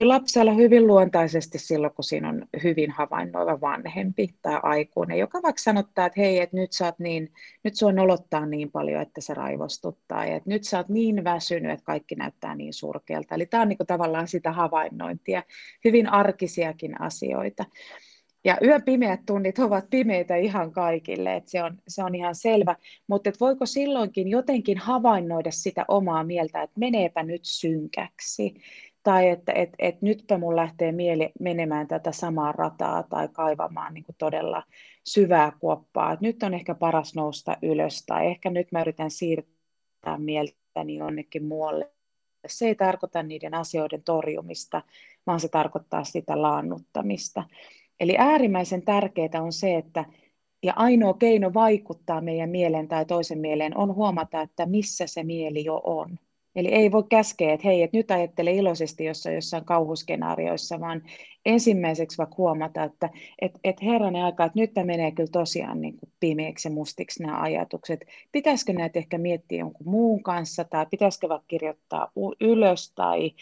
lapsella 0.00 0.52
hyvin 0.52 0.86
luontaisesti 0.86 1.58
silloin, 1.58 1.92
kun 1.94 2.04
siinä 2.04 2.28
on 2.28 2.46
hyvin 2.62 2.90
havainnoiva 2.90 3.60
vanhempi 3.60 4.28
tai 4.42 4.60
aikuinen, 4.62 5.18
joka 5.18 5.42
vaikka 5.42 5.62
sanottaa, 5.62 6.06
että 6.06 6.20
hei, 6.20 6.40
että 6.40 6.56
nyt 6.56 6.72
sä 6.72 6.84
oot 6.84 6.98
niin, 6.98 7.32
nyt 7.62 7.74
sua 7.74 7.92
nolottaa 7.92 8.46
niin 8.46 8.70
paljon, 8.70 9.02
että 9.02 9.20
se 9.20 9.34
raivostuttaa, 9.34 10.26
ja 10.26 10.36
että 10.36 10.50
nyt 10.50 10.64
sä 10.64 10.76
oot 10.76 10.88
niin 10.88 11.24
väsynyt, 11.24 11.72
että 11.72 11.84
kaikki 11.84 12.14
näyttää 12.14 12.54
niin 12.54 12.74
surkealta. 12.74 13.34
Eli 13.34 13.46
tämä 13.46 13.62
on 13.62 13.68
niin 13.68 13.76
kuin 13.76 13.86
tavallaan 13.86 14.28
sitä 14.28 14.52
havainnointia, 14.52 15.42
hyvin 15.84 16.08
arkisiakin 16.08 17.00
asioita. 17.00 17.64
Ja 18.44 18.58
yön 18.62 18.82
pimeät 18.82 19.20
tunnit 19.26 19.58
ovat 19.58 19.90
pimeitä 19.90 20.36
ihan 20.36 20.72
kaikille, 20.72 21.36
että 21.36 21.50
se 21.50 21.62
on, 21.62 21.78
se 21.88 22.04
on 22.04 22.14
ihan 22.14 22.34
selvä. 22.34 22.76
Mutta 23.06 23.30
voiko 23.40 23.66
silloinkin 23.66 24.28
jotenkin 24.28 24.78
havainnoida 24.78 25.50
sitä 25.50 25.84
omaa 25.88 26.24
mieltä, 26.24 26.62
että 26.62 26.80
meneepä 26.80 27.22
nyt 27.22 27.40
synkäksi, 27.44 28.54
tai 29.02 29.28
että 29.28 29.52
et, 29.52 29.70
et 29.78 30.02
nytpä 30.02 30.38
mun 30.38 30.56
lähtee 30.56 30.92
mieli 30.92 31.32
menemään 31.40 31.88
tätä 31.88 32.12
samaa 32.12 32.52
rataa 32.52 33.02
tai 33.02 33.28
kaivamaan 33.28 33.94
niin 33.94 34.04
kuin 34.04 34.16
todella 34.18 34.62
syvää 35.04 35.52
kuoppaa. 35.60 36.12
Et 36.12 36.20
nyt 36.20 36.42
on 36.42 36.54
ehkä 36.54 36.74
paras 36.74 37.14
nousta 37.14 37.56
ylös, 37.62 38.02
tai 38.06 38.26
ehkä 38.26 38.50
nyt 38.50 38.72
mä 38.72 38.80
yritän 38.80 39.10
siirtää 39.10 40.18
mieltäni 40.18 40.96
jonnekin 40.96 41.44
muualle. 41.44 41.90
Se 42.46 42.66
ei 42.66 42.74
tarkoita 42.74 43.22
niiden 43.22 43.54
asioiden 43.54 44.02
torjumista, 44.02 44.82
vaan 45.26 45.40
se 45.40 45.48
tarkoittaa 45.48 46.04
sitä 46.04 46.42
laannuttamista. 46.42 47.44
Eli 48.00 48.14
äärimmäisen 48.18 48.82
tärkeää 48.82 49.42
on 49.42 49.52
se, 49.52 49.74
että 49.74 50.04
ja 50.62 50.72
ainoa 50.76 51.14
keino 51.14 51.54
vaikuttaa 51.54 52.20
meidän 52.20 52.50
mieleen 52.50 52.88
tai 52.88 53.04
toisen 53.04 53.38
mieleen 53.38 53.76
on 53.76 53.94
huomata, 53.94 54.40
että 54.40 54.66
missä 54.66 55.06
se 55.06 55.22
mieli 55.22 55.64
jo 55.64 55.80
on. 55.84 56.18
Eli 56.56 56.68
ei 56.68 56.92
voi 56.92 57.04
käskeä, 57.08 57.52
että 57.52 57.68
hei, 57.68 57.82
että 57.82 57.96
nyt 57.96 58.10
ajattele 58.10 58.52
iloisesti 58.52 59.04
jossain, 59.04 59.34
jossain 59.34 59.64
kauhuskenaarioissa, 59.64 60.80
vaan 60.80 61.02
ensimmäiseksi 61.46 62.18
vaikka 62.18 62.34
huomata, 62.38 62.84
että 62.84 63.10
et, 63.42 63.52
et 63.64 63.82
herranen 63.82 64.24
aika, 64.24 64.44
että 64.44 64.58
nyt 64.58 64.74
tämä 64.74 64.84
menee 64.84 65.10
kyllä 65.10 65.30
tosiaan 65.32 65.80
niin 65.80 65.96
kuin 65.98 66.10
pimeäksi 66.20 66.68
ja 66.68 66.74
mustiksi 66.74 67.22
nämä 67.22 67.40
ajatukset. 67.40 68.04
Pitäisikö 68.32 68.72
näitä 68.72 68.98
ehkä 68.98 69.18
miettiä 69.18 69.58
jonkun 69.58 69.88
muun 69.88 70.22
kanssa, 70.22 70.64
tai 70.64 70.86
pitäisikö 70.90 71.28
vaikka 71.28 71.46
kirjoittaa 71.48 72.12
ylös, 72.40 72.92
tai 72.94 73.32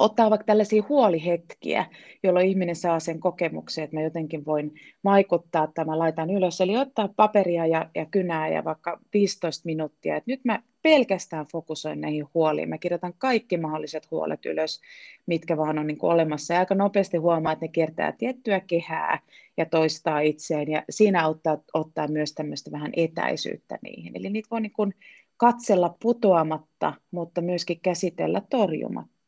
ottaa 0.00 0.30
vaikka 0.30 0.44
tällaisia 0.44 0.82
huolihetkiä, 0.88 1.86
jolloin 2.22 2.46
ihminen 2.46 2.76
saa 2.76 3.00
sen 3.00 3.20
kokemuksen, 3.20 3.84
että 3.84 3.96
mä 3.96 4.02
jotenkin 4.02 4.46
voin 4.46 4.74
vaikuttaa, 5.04 5.64
että 5.64 5.84
mä 5.84 5.98
laitan 5.98 6.30
ylös. 6.30 6.60
Eli 6.60 6.76
ottaa 6.76 7.08
paperia 7.16 7.66
ja, 7.66 7.90
ja 7.94 8.06
kynää 8.06 8.48
ja 8.48 8.64
vaikka 8.64 9.00
15 9.12 9.66
minuuttia, 9.66 10.16
että 10.16 10.30
nyt 10.30 10.40
mä 10.44 10.62
pelkästään 10.82 11.46
fokusoin 11.52 12.00
näihin 12.00 12.26
huoliin. 12.34 12.68
Mä 12.68 12.78
kirjoitan 12.78 13.14
kaikki 13.18 13.56
mahdolliset 13.56 14.10
huolet 14.10 14.46
ylös, 14.46 14.80
mitkä 15.26 15.56
vaan 15.56 15.78
on 15.78 15.86
niin 15.86 15.98
kuin 15.98 16.12
olemassa. 16.12 16.54
Ja 16.54 16.60
aika 16.60 16.74
nopeasti 16.74 17.16
huomaa, 17.16 17.52
että 17.52 17.64
ne 17.64 17.68
kiertää 17.68 18.12
tiettyä 18.12 18.60
kehää 18.60 19.18
ja 19.56 19.66
toistaa 19.66 20.20
itseään. 20.20 20.68
Ja 20.68 20.82
siinä 20.90 21.24
auttaa 21.24 21.58
ottaa 21.74 22.08
myös 22.08 22.32
tämmöistä 22.32 22.70
vähän 22.70 22.92
etäisyyttä 22.96 23.78
niihin. 23.82 24.16
Eli 24.16 24.30
niitä 24.30 24.48
voi 24.50 24.60
niin 24.60 24.72
kuin 24.72 24.94
katsella 25.36 25.96
putoamatta, 26.02 26.94
mutta 27.10 27.40
myöskin 27.40 27.80
käsitellä 27.80 28.42
torjumatta. 28.50 29.19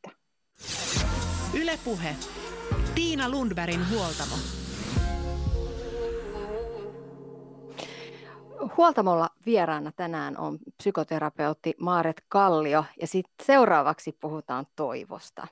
Ylepuhe. 1.55 2.17
Tiina 2.95 3.29
Lundbergin 3.29 3.91
huoltamo. 3.91 4.35
Huoltamolla 8.77 9.29
vieraana 9.47 9.93
tänään 9.93 10.39
on 10.39 10.59
psykoterapeutti 10.77 11.75
Maaret 11.81 12.23
Kallio 12.29 12.85
ja 13.01 13.07
sitten 13.07 13.47
seuraavaksi 13.47 14.17
puhutaan 14.21 14.67
toivosta. 14.77 15.47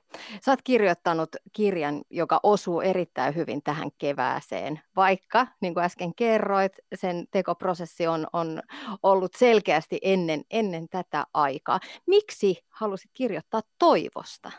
Oot 0.47 0.59
kirjoittanut 0.63 1.29
kirjan, 1.53 2.01
joka 2.09 2.39
osuu 2.43 2.81
erittäin 2.81 3.35
hyvin 3.35 3.63
tähän 3.63 3.89
kevääseen, 3.97 4.81
vaikka 4.95 5.47
niin 5.61 5.73
kuin 5.73 5.83
äsken 5.83 6.15
kerroit, 6.15 6.73
sen 6.95 7.25
tekoprosessi 7.31 8.07
on, 8.07 8.27
on 8.33 8.61
ollut 9.03 9.33
selkeästi 9.33 9.99
ennen, 10.01 10.43
ennen 10.51 10.89
tätä 10.89 11.25
aikaa. 11.33 11.79
Miksi 12.07 12.65
halusit 12.69 13.11
kirjoittaa 13.13 13.61
toivosta? 13.79 14.51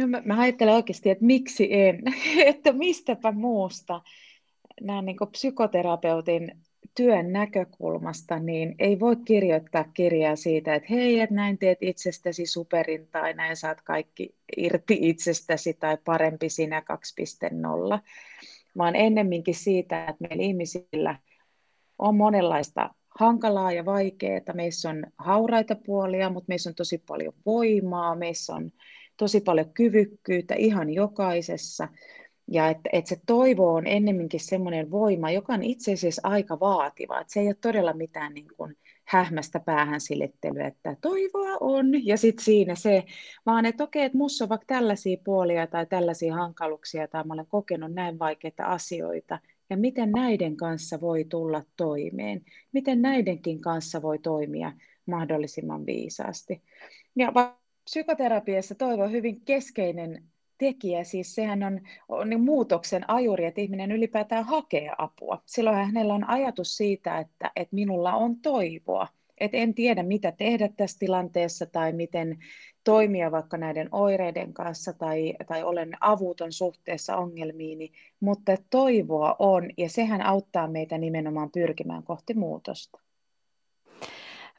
No 0.00 0.06
mä, 0.06 0.22
mä 0.24 0.40
ajattelen 0.40 0.74
oikeasti, 0.74 1.10
että 1.10 1.24
miksi 1.24 1.68
en, 1.70 2.02
että 2.46 2.72
mistäpä 2.72 3.32
muusta. 3.32 4.00
Nämä 4.80 5.02
niin 5.02 5.16
psykoterapeutin 5.30 6.52
työn 6.96 7.32
näkökulmasta, 7.32 8.38
niin 8.38 8.74
ei 8.78 9.00
voi 9.00 9.16
kirjoittaa 9.16 9.84
kirjaa 9.84 10.36
siitä, 10.36 10.74
että 10.74 10.86
hei, 10.90 11.20
että 11.20 11.34
näin 11.34 11.58
teet 11.58 11.78
itsestäsi 11.80 12.46
superin 12.46 13.08
tai 13.12 13.34
näin 13.34 13.56
saat 13.56 13.80
kaikki 13.80 14.34
irti 14.56 14.98
itsestäsi 15.00 15.74
tai 15.74 15.98
parempi 16.04 16.48
sinä 16.48 16.82
2.0, 17.94 17.98
vaan 18.78 18.96
ennemminkin 18.96 19.54
siitä, 19.54 20.00
että 20.00 20.28
meillä 20.28 20.44
ihmisillä 20.44 21.18
on 21.98 22.16
monenlaista 22.16 22.94
hankalaa 23.18 23.72
ja 23.72 23.84
vaikeaa. 23.84 24.54
Meissä 24.54 24.90
on 24.90 25.06
hauraita 25.18 25.76
puolia, 25.86 26.30
mutta 26.30 26.48
meissä 26.48 26.70
on 26.70 26.74
tosi 26.74 26.98
paljon 26.98 27.32
voimaa, 27.46 28.14
meissä 28.14 28.54
on 28.54 28.72
tosi 29.20 29.40
paljon 29.40 29.72
kyvykkyyttä 29.74 30.54
ihan 30.54 30.90
jokaisessa. 30.90 31.88
Ja 32.48 32.68
että, 32.68 32.90
että 32.92 33.08
se 33.08 33.16
toivo 33.26 33.74
on 33.74 33.86
ennemminkin 33.86 34.40
semmoinen 34.40 34.90
voima, 34.90 35.30
joka 35.30 35.52
on 35.52 35.62
itse 35.62 35.92
asiassa 35.92 36.22
aika 36.24 36.60
vaativa. 36.60 37.20
Että 37.20 37.32
se 37.32 37.40
ei 37.40 37.46
ole 37.46 37.56
todella 37.60 37.92
mitään 37.92 38.34
niin 38.34 38.46
kuin 38.56 38.76
hähmästä 39.04 39.60
päähän 39.60 40.00
silittelyä, 40.00 40.66
että 40.66 40.96
toivoa 41.00 41.56
on, 41.60 42.06
ja 42.06 42.16
sitten 42.16 42.44
siinä 42.44 42.74
se, 42.74 43.04
vaan 43.46 43.66
että 43.66 43.84
okei, 43.84 44.04
että 44.04 44.18
musta 44.18 44.44
on 44.44 44.48
vaikka 44.48 44.66
tällaisia 44.66 45.16
puolia 45.24 45.66
tai 45.66 45.86
tällaisia 45.86 46.34
hankaluuksia, 46.34 47.08
tai 47.08 47.24
mä 47.24 47.34
olen 47.34 47.46
kokenut 47.46 47.92
näin 47.92 48.18
vaikeita 48.18 48.64
asioita, 48.64 49.38
ja 49.70 49.76
miten 49.76 50.12
näiden 50.12 50.56
kanssa 50.56 51.00
voi 51.00 51.24
tulla 51.24 51.62
toimeen, 51.76 52.40
miten 52.72 53.02
näidenkin 53.02 53.60
kanssa 53.60 54.02
voi 54.02 54.18
toimia 54.18 54.72
mahdollisimman 55.06 55.86
viisaasti. 55.86 56.62
Ja 57.16 57.32
psykoterapiassa 57.90 58.74
toivo 58.74 59.02
on 59.02 59.12
hyvin 59.12 59.40
keskeinen 59.40 60.24
tekijä, 60.58 61.04
siis 61.04 61.34
sehän 61.34 61.62
on, 61.62 61.80
on 62.08 62.30
niin 62.30 62.40
muutoksen 62.40 63.10
ajuri, 63.10 63.44
että 63.44 63.60
ihminen 63.60 63.92
ylipäätään 63.92 64.44
hakee 64.44 64.90
apua. 64.98 65.42
Silloin 65.46 65.76
hänellä 65.76 66.14
on 66.14 66.28
ajatus 66.28 66.76
siitä, 66.76 67.18
että, 67.18 67.50
että 67.56 67.74
minulla 67.74 68.12
on 68.12 68.36
toivoa, 68.36 69.08
että 69.38 69.56
en 69.56 69.74
tiedä 69.74 70.02
mitä 70.02 70.32
tehdä 70.32 70.68
tässä 70.76 70.98
tilanteessa 70.98 71.66
tai 71.66 71.92
miten 71.92 72.38
toimia 72.84 73.30
vaikka 73.30 73.56
näiden 73.56 73.88
oireiden 73.92 74.52
kanssa 74.52 74.92
tai, 74.92 75.34
tai 75.46 75.62
olen 75.62 75.92
avuton 76.00 76.52
suhteessa 76.52 77.16
ongelmiini, 77.16 77.92
mutta 78.20 78.52
toivoa 78.70 79.36
on 79.38 79.70
ja 79.76 79.88
sehän 79.88 80.22
auttaa 80.22 80.68
meitä 80.68 80.98
nimenomaan 80.98 81.50
pyrkimään 81.50 82.02
kohti 82.02 82.34
muutosta. 82.34 83.00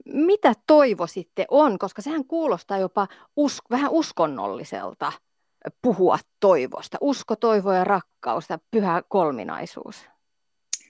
Mitä 0.05 0.53
toivo 0.67 1.07
sitten 1.07 1.45
on, 1.49 1.79
koska 1.79 2.01
sehän 2.01 2.25
kuulostaa 2.25 2.77
jopa 2.77 3.07
us- 3.35 3.61
vähän 3.69 3.91
uskonnolliselta 3.91 5.11
puhua 5.81 6.17
toivosta. 6.39 6.97
Usko, 7.01 7.35
toivo 7.35 7.73
ja 7.73 7.83
rakkaus, 7.83 8.47
tämä 8.47 8.59
pyhä 8.71 9.03
kolminaisuus. 9.07 10.05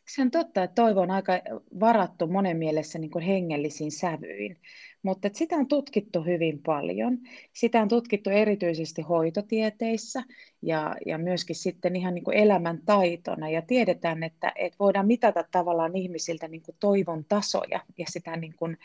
Se 0.07 0.21
on 0.21 0.31
totta, 0.31 0.63
että 0.63 0.81
toivo 0.81 1.01
on 1.01 1.11
aika 1.11 1.33
varattu 1.79 2.27
monen 2.27 2.57
mielessä 2.57 2.99
niin 2.99 3.11
kuin 3.11 3.23
hengellisiin 3.25 3.91
sävyin. 3.91 4.57
Mutta 5.03 5.29
sitä 5.33 5.55
on 5.55 5.67
tutkittu 5.67 6.23
hyvin 6.23 6.61
paljon. 6.65 7.17
Sitä 7.53 7.81
on 7.81 7.87
tutkittu 7.87 8.29
erityisesti 8.29 9.01
hoitotieteissä 9.01 10.23
ja, 10.61 10.95
ja 11.05 11.17
myöskin 11.17 11.55
sitten 11.55 11.95
ihan 11.95 12.15
niin 12.15 12.23
kuin 12.23 12.37
elämäntaitona. 12.37 13.49
Ja 13.49 13.61
tiedetään, 13.61 14.23
että, 14.23 14.51
että 14.55 14.77
voidaan 14.79 15.07
mitata 15.07 15.45
tavallaan 15.51 15.95
ihmisiltä 15.95 16.47
niin 16.47 16.61
kuin 16.61 16.75
toivon 16.79 17.25
tasoja 17.29 17.79
ja 17.97 18.05
sitä 18.09 18.37
niin 18.37 18.53
kuin 18.55 18.77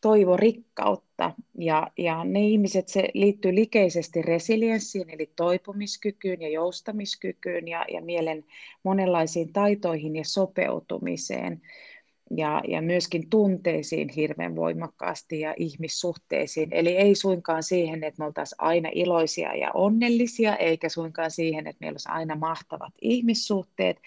toivorikkautta. 0.00 1.32
Ja, 1.58 1.86
ja 1.98 2.24
ne 2.24 2.40
ihmiset, 2.40 2.88
se 2.88 3.08
liittyy 3.14 3.54
likeisesti 3.54 4.22
resilienssiin, 4.22 5.10
eli 5.10 5.30
toipumiskykyyn 5.36 6.42
ja 6.42 6.48
joustamiskykyyn 6.48 7.68
ja, 7.68 7.84
ja 7.92 8.02
mielen 8.02 8.44
monenlaisiin 8.82 9.52
taitoihin 9.52 10.16
ja 10.16 10.24
sopeutumiseen 10.24 11.62
ja, 12.36 12.62
ja 12.68 12.82
myöskin 12.82 13.30
tunteisiin 13.30 14.08
hirveän 14.08 14.56
voimakkaasti 14.56 15.40
ja 15.40 15.54
ihmissuhteisiin. 15.56 16.68
Eli 16.72 16.96
ei 16.96 17.14
suinkaan 17.14 17.62
siihen, 17.62 18.04
että 18.04 18.18
me 18.18 18.24
oltaisiin 18.24 18.60
aina 18.60 18.90
iloisia 18.92 19.54
ja 19.54 19.70
onnellisia, 19.74 20.56
eikä 20.56 20.88
suinkaan 20.88 21.30
siihen, 21.30 21.66
että 21.66 21.80
meillä 21.80 21.94
olisi 21.94 22.08
aina 22.08 22.36
mahtavat 22.36 22.92
ihmissuhteet, 23.00 24.00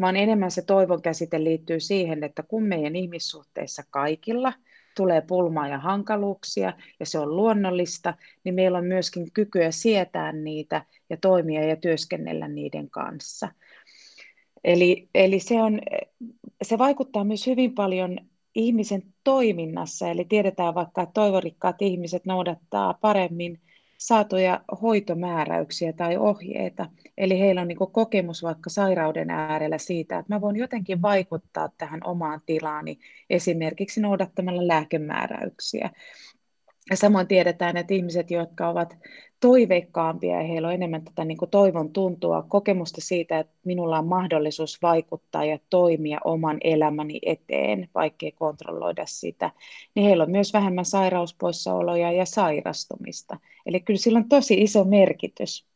vaan 0.00 0.16
enemmän 0.16 0.50
se 0.50 0.62
toivon 0.62 1.02
käsite 1.02 1.44
liittyy 1.44 1.80
siihen, 1.80 2.24
että 2.24 2.42
kun 2.42 2.62
meidän 2.62 2.96
ihmissuhteissa 2.96 3.82
kaikilla 3.90 4.52
tulee 4.96 5.20
pulmaa 5.20 5.68
ja 5.68 5.78
hankaluuksia, 5.78 6.72
ja 7.00 7.06
se 7.06 7.18
on 7.18 7.36
luonnollista, 7.36 8.14
niin 8.44 8.54
meillä 8.54 8.78
on 8.78 8.84
myöskin 8.84 9.32
kykyä 9.32 9.70
sietää 9.70 10.32
niitä 10.32 10.84
ja 11.10 11.16
toimia 11.16 11.64
ja 11.64 11.76
työskennellä 11.76 12.48
niiden 12.48 12.90
kanssa. 12.90 13.48
Eli, 14.68 15.08
eli 15.14 15.40
se, 15.40 15.62
on, 15.62 15.80
se 16.62 16.78
vaikuttaa 16.78 17.24
myös 17.24 17.46
hyvin 17.46 17.74
paljon 17.74 18.18
ihmisen 18.54 19.02
toiminnassa, 19.24 20.08
eli 20.08 20.24
tiedetään 20.24 20.74
vaikka, 20.74 21.02
että 21.02 21.12
toivorikkaat 21.12 21.82
ihmiset 21.82 22.26
noudattaa 22.26 22.94
paremmin 22.94 23.60
saatuja 23.98 24.60
hoitomääräyksiä 24.82 25.92
tai 25.92 26.16
ohjeita. 26.16 26.86
Eli 27.18 27.40
heillä 27.40 27.60
on 27.60 27.68
niin 27.68 27.92
kokemus 27.92 28.42
vaikka 28.42 28.70
sairauden 28.70 29.30
äärellä 29.30 29.78
siitä, 29.78 30.18
että 30.18 30.34
mä 30.34 30.40
voin 30.40 30.56
jotenkin 30.56 31.02
vaikuttaa 31.02 31.68
tähän 31.78 32.00
omaan 32.04 32.40
tilaani 32.46 32.98
esimerkiksi 33.30 34.00
noudattamalla 34.00 34.66
lääkemääräyksiä. 34.66 35.90
Ja 36.90 36.96
samoin 36.96 37.26
tiedetään, 37.26 37.76
että 37.76 37.94
ihmiset, 37.94 38.30
jotka 38.30 38.68
ovat 38.68 38.96
toiveikkaampia 39.40 40.36
ja 40.36 40.48
heillä 40.48 40.68
on 40.68 40.74
enemmän 40.74 41.04
tätä 41.04 41.24
niin 41.24 41.38
kuin 41.38 41.50
toivon 41.50 41.92
tuntua, 41.92 42.44
kokemusta 42.48 43.00
siitä, 43.00 43.38
että 43.38 43.52
minulla 43.64 43.98
on 43.98 44.06
mahdollisuus 44.06 44.82
vaikuttaa 44.82 45.44
ja 45.44 45.58
toimia 45.70 46.18
oman 46.24 46.58
elämäni 46.64 47.18
eteen, 47.26 47.88
vaikkei 47.94 48.32
kontrolloida 48.32 49.06
sitä, 49.06 49.50
niin 49.94 50.06
heillä 50.06 50.24
on 50.24 50.30
myös 50.30 50.52
vähemmän 50.52 50.84
sairauspoissaoloja 50.84 52.12
ja 52.12 52.26
sairastumista. 52.26 53.36
Eli 53.66 53.80
kyllä 53.80 53.98
sillä 53.98 54.18
on 54.18 54.28
tosi 54.28 54.62
iso 54.62 54.84
merkitys. 54.84 55.66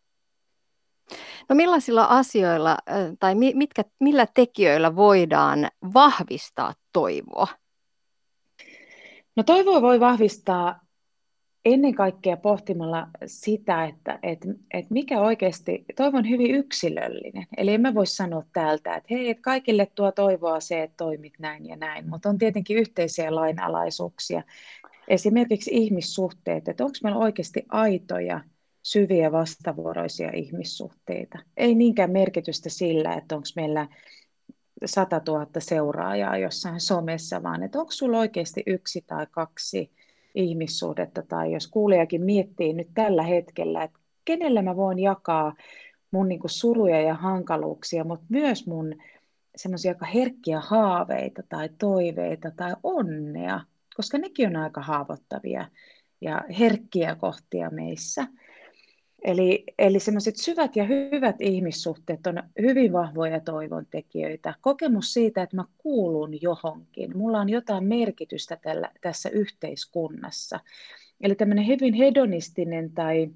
No 1.48 1.54
millaisilla 1.54 2.04
asioilla 2.04 2.76
tai 3.20 3.34
mitkä, 3.34 3.82
millä 4.00 4.26
tekijöillä 4.34 4.96
voidaan 4.96 5.68
vahvistaa 5.94 6.74
toivoa? 6.92 7.46
No 9.36 9.42
toivoa 9.42 9.82
voi 9.82 10.00
vahvistaa 10.00 10.80
ennen 11.64 11.94
kaikkea 11.94 12.36
pohtimalla 12.36 13.08
sitä, 13.26 13.84
että 13.84 14.18
että 14.22 14.48
että 14.74 14.94
mikä 14.94 15.20
oikeasti, 15.20 15.84
toivon 15.96 16.28
hyvin 16.28 16.54
yksilöllinen. 16.54 17.46
Eli 17.56 17.74
emme 17.74 17.94
voi 17.94 18.06
sanoa 18.06 18.44
täältä, 18.52 18.94
että 18.94 19.06
hei, 19.10 19.30
että 19.30 19.42
kaikille 19.42 19.86
tuo 19.94 20.12
toivoa 20.12 20.60
se, 20.60 20.82
että 20.82 20.96
toimit 20.96 21.34
näin 21.38 21.66
ja 21.66 21.76
näin, 21.76 22.10
mutta 22.10 22.28
on 22.28 22.38
tietenkin 22.38 22.78
yhteisiä 22.78 23.34
lainalaisuuksia. 23.34 24.42
Esimerkiksi 25.08 25.70
ihmissuhteet, 25.74 26.68
että 26.68 26.84
onko 26.84 26.96
meillä 27.02 27.18
oikeasti 27.18 27.64
aitoja, 27.68 28.40
syviä 28.82 29.32
vastavuoroisia 29.32 30.30
ihmissuhteita. 30.34 31.38
Ei 31.56 31.74
niinkään 31.74 32.10
merkitystä 32.10 32.68
sillä, 32.70 33.14
että 33.14 33.34
onko 33.36 33.48
meillä 33.56 33.88
100 34.84 35.20
000 35.28 35.46
seuraajaa 35.58 36.38
jossain 36.38 36.80
somessa, 36.80 37.42
vaan 37.42 37.62
että 37.62 37.78
onko 37.78 37.92
sulla 37.92 38.18
oikeasti 38.18 38.62
yksi 38.66 39.04
tai 39.06 39.26
kaksi 39.30 39.90
ihmissuhdetta 40.34 41.22
tai 41.28 41.52
jos 41.52 41.68
kuulijakin 41.68 42.24
miettii 42.24 42.72
nyt 42.72 42.88
tällä 42.94 43.22
hetkellä, 43.22 43.82
että 43.82 43.98
kenellä 44.24 44.62
mä 44.62 44.76
voin 44.76 44.98
jakaa 44.98 45.54
mun 46.10 46.28
niin 46.28 46.40
kuin 46.40 46.50
suruja 46.50 47.00
ja 47.00 47.14
hankaluuksia, 47.14 48.04
mutta 48.04 48.26
myös 48.28 48.66
mun 48.66 48.94
semmoisia 49.56 49.90
aika 49.90 50.06
herkkiä 50.06 50.60
haaveita 50.60 51.42
tai 51.48 51.68
toiveita 51.78 52.50
tai 52.50 52.74
onnea 52.82 53.60
koska 53.96 54.18
nekin 54.18 54.48
on 54.48 54.56
aika 54.56 54.80
haavoittavia 54.80 55.68
ja 56.20 56.42
herkkiä 56.58 57.14
kohtia 57.14 57.70
meissä. 57.70 58.26
Eli, 59.24 59.64
eli 59.78 60.00
semmoiset 60.00 60.36
syvät 60.36 60.76
ja 60.76 60.84
hyvät 60.84 61.36
ihmissuhteet 61.40 62.26
on 62.26 62.42
hyvin 62.62 62.92
vahvoja 62.92 63.40
toivon 63.40 63.86
tekijöitä. 63.90 64.54
Kokemus 64.60 65.12
siitä, 65.12 65.42
että 65.42 65.56
mä 65.56 65.64
kuulun 65.78 66.42
johonkin, 66.42 67.18
mulla 67.18 67.40
on 67.40 67.48
jotain 67.48 67.84
merkitystä 67.84 68.56
tällä, 68.56 68.90
tässä 69.00 69.28
yhteiskunnassa. 69.28 70.60
Eli 71.20 71.34
tämmöinen 71.34 71.66
hyvin 71.66 71.94
hedonistinen 71.94 72.92
tai 72.92 73.30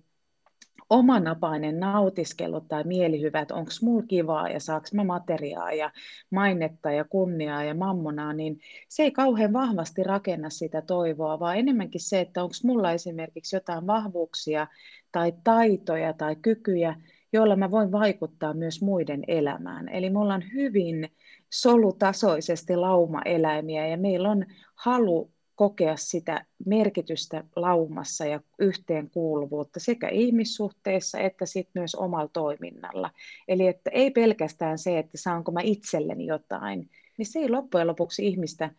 omanapainen 0.91 1.81
nautiskelu 1.81 2.61
tai 2.61 2.85
mielihyvä, 2.85 3.41
että 3.41 3.55
onko 3.55 3.71
mulla 3.83 4.07
kivaa 4.07 4.49
ja 4.49 4.61
saaks 4.61 4.93
mä 4.93 5.05
materiaa 5.05 5.73
ja 5.73 5.91
mainetta 6.31 6.91
ja 6.91 7.05
kunniaa 7.05 7.65
ja 7.65 7.75
mammonaa, 7.75 8.33
niin 8.33 8.61
se 8.89 9.03
ei 9.03 9.11
kauhean 9.11 9.53
vahvasti 9.53 10.03
rakenna 10.03 10.51
sitä 10.51 10.83
toivoa, 10.83 11.41
vaan 11.41 11.57
enemmänkin 11.57 12.01
se, 12.01 12.21
että 12.21 12.43
onko 12.43 12.55
mulla 12.65 12.93
esimerkiksi 12.93 13.57
jotain 13.57 13.87
vahvuuksia 13.87 14.67
tai 15.13 15.33
taitoja 15.45 16.13
tai 16.13 16.37
kykyjä, 16.37 16.97
joilla 17.33 17.57
mä 17.57 17.71
voin 17.71 17.93
vaikuttaa 17.93 18.55
myös 18.55 18.83
muiden 18.83 19.25
elämään. 19.29 19.89
Eli 19.89 20.11
me 20.11 20.19
ollaan 20.19 20.45
hyvin 20.55 21.09
solutasoisesti 21.53 22.77
laumaeläimiä 22.77 23.87
ja 23.87 23.97
meillä 23.97 24.31
on 24.31 24.47
halu 24.75 25.36
kokea 25.57 25.97
sitä 25.97 26.45
merkitystä 26.67 27.45
laumassa 27.57 28.27
ja 28.27 28.41
yhteenkuuluvuutta 28.59 29.81
sekä 29.81 30.09
ihmissuhteissa 30.09 31.19
että 31.19 31.47
sit 31.47 31.69
myös 31.75 31.95
omalla 31.95 32.31
toiminnalla. 32.33 33.11
Eli 33.49 33.67
että 33.67 33.91
ei 33.91 34.11
pelkästään 34.11 34.79
se, 34.79 34.99
että 34.99 35.19
saanko 35.19 35.53
mä 35.53 35.61
itselleni 35.63 36.27
jotain, 36.27 36.91
niin 37.19 37.27
se 37.27 37.39
ei 37.39 37.49
loppujen 37.49 37.87
lopuksi 37.87 38.27
ihmistä 38.27 38.71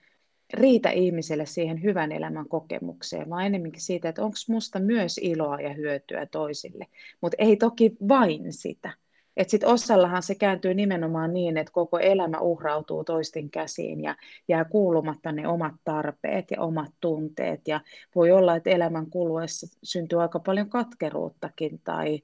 riitä 0.53 0.89
ihmiselle 0.89 1.45
siihen 1.45 1.83
hyvän 1.83 2.11
elämän 2.11 2.47
kokemukseen, 2.49 3.29
vaan 3.29 3.45
enemmänkin 3.45 3.81
siitä, 3.81 4.09
että 4.09 4.23
onko 4.23 4.37
musta 4.49 4.79
myös 4.79 5.17
iloa 5.17 5.61
ja 5.61 5.73
hyötyä 5.73 6.25
toisille, 6.25 6.87
mutta 7.21 7.35
ei 7.39 7.57
toki 7.57 7.97
vain 8.07 8.53
sitä. 8.53 8.93
Että 9.37 9.51
sitten 9.51 9.69
osallahan 9.69 10.23
se 10.23 10.35
kääntyy 10.35 10.73
nimenomaan 10.73 11.33
niin, 11.33 11.57
että 11.57 11.73
koko 11.73 11.99
elämä 11.99 12.39
uhrautuu 12.39 13.03
toisten 13.03 13.49
käsiin 13.49 14.03
ja 14.03 14.15
jää 14.47 14.65
kuulumatta 14.65 15.31
ne 15.31 15.47
omat 15.47 15.73
tarpeet 15.83 16.51
ja 16.51 16.61
omat 16.61 16.91
tunteet. 17.01 17.67
Ja 17.67 17.81
voi 18.15 18.31
olla, 18.31 18.55
että 18.55 18.69
elämän 18.69 19.09
kuluessa 19.09 19.77
syntyy 19.83 20.21
aika 20.21 20.39
paljon 20.39 20.69
katkeruuttakin 20.69 21.81
tai 21.83 22.21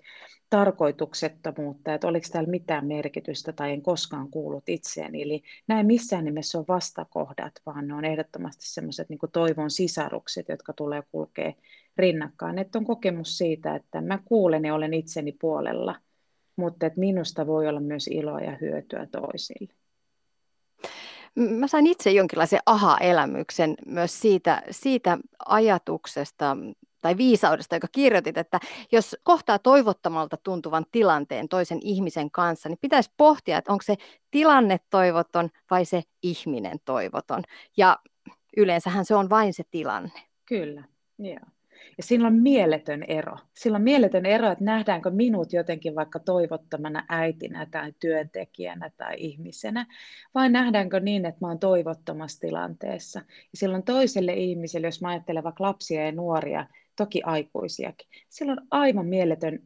tarkoituksettomuutta, 0.50 1.94
että 1.94 2.08
oliko 2.08 2.28
täällä 2.32 2.50
mitään 2.50 2.88
merkitystä 2.88 3.52
tai 3.52 3.72
en 3.72 3.82
koskaan 3.82 4.30
kuullut 4.32 4.70
itseäni. 4.70 5.22
Eli 5.22 5.44
näin 5.68 5.86
missään 5.86 6.26
nimessä 6.26 6.60
on 6.60 6.66
vastakohdat, 6.68 7.54
vaan 7.66 7.88
ne 7.88 7.94
on 7.94 8.06
ehdottomasti 8.06 8.66
sellaiset 8.68 9.10
niin 9.10 9.20
toivon 9.34 9.72
sisarukset, 9.72 10.50
jotka 10.50 10.74
tulee 10.74 11.04
kulkea 11.12 11.54
rinnakkain. 11.98 12.60
Että 12.60 12.80
on 12.80 12.86
kokemus 12.86 13.38
siitä, 13.38 13.76
että 13.76 14.02
mä 14.02 14.20
kuulen 14.26 14.66
ja 14.66 14.76
olen 14.76 14.94
itseni 14.94 15.32
puolella– 15.32 15.96
mutta 16.56 16.86
että 16.86 17.00
minusta 17.00 17.48
voi 17.48 17.68
olla 17.68 17.80
myös 17.80 18.08
iloa 18.08 18.40
ja 18.40 18.58
hyötyä 18.62 19.08
toisille. 19.12 19.74
Mä 21.36 21.68
sain 21.68 21.88
itse 21.88 22.12
jonkinlaisen 22.12 22.60
aha-elämyksen 22.66 23.76
myös 23.86 24.22
siitä, 24.22 24.62
siitä 24.72 25.18
ajatuksesta 25.46 26.58
tai 27.02 27.18
viisaudesta, 27.18 27.76
joka 27.76 27.88
kirjoitit, 27.92 28.38
että 28.38 28.60
jos 28.92 29.18
kohtaa 29.24 29.60
toivottomalta 29.60 30.38
tuntuvan 30.38 30.86
tilanteen 30.92 31.50
toisen 31.50 31.80
ihmisen 31.82 32.32
kanssa, 32.32 32.70
niin 32.70 32.78
pitäisi 32.82 33.12
pohtia, 33.18 33.58
että 33.58 33.72
onko 33.72 33.82
se 33.84 33.96
tilanne 34.32 34.78
toivoton 34.90 35.50
vai 35.72 35.86
se 35.86 36.04
ihminen 36.24 36.78
toivoton. 36.86 37.44
Ja 37.78 38.00
yleensähän 38.58 39.06
se 39.06 39.16
on 39.16 39.30
vain 39.30 39.54
se 39.54 39.64
tilanne. 39.72 40.22
Kyllä, 40.46 40.84
joo. 41.20 41.53
Ja 41.98 42.04
sillä 42.04 42.28
on 42.28 42.36
mieletön 42.36 43.04
ero. 43.04 43.38
Sillä 43.54 43.76
on 43.76 43.82
mieletön 43.82 44.26
ero, 44.26 44.52
että 44.52 44.64
nähdäänkö 44.64 45.12
minut 45.12 45.54
jotenkin 45.54 45.96
vaikka 45.96 46.20
toivottomana 46.20 47.06
äitinä 47.10 47.68
tai 47.72 47.94
työntekijänä 48.00 48.92
tai 48.98 49.16
ihmisenä, 49.18 49.86
vai 50.36 50.50
nähdäänkö 50.50 51.00
niin, 51.00 51.26
että 51.26 51.38
mä 51.42 51.48
oon 51.48 51.60
toivottomassa 51.60 52.40
tilanteessa. 52.40 53.20
Ja 53.30 53.58
silloin 53.58 53.84
toiselle 53.84 54.34
ihmiselle, 54.34 54.88
jos 54.88 55.02
mä 55.02 55.10
ajattelen 55.10 55.44
vaikka 55.44 55.64
lapsia 55.64 56.06
ja 56.06 56.12
nuoria, 56.12 56.68
toki 56.96 57.22
aikuisiakin, 57.26 58.08
sillä 58.30 58.52
on 58.52 58.68
aivan 58.72 59.06
mieletön 59.06 59.60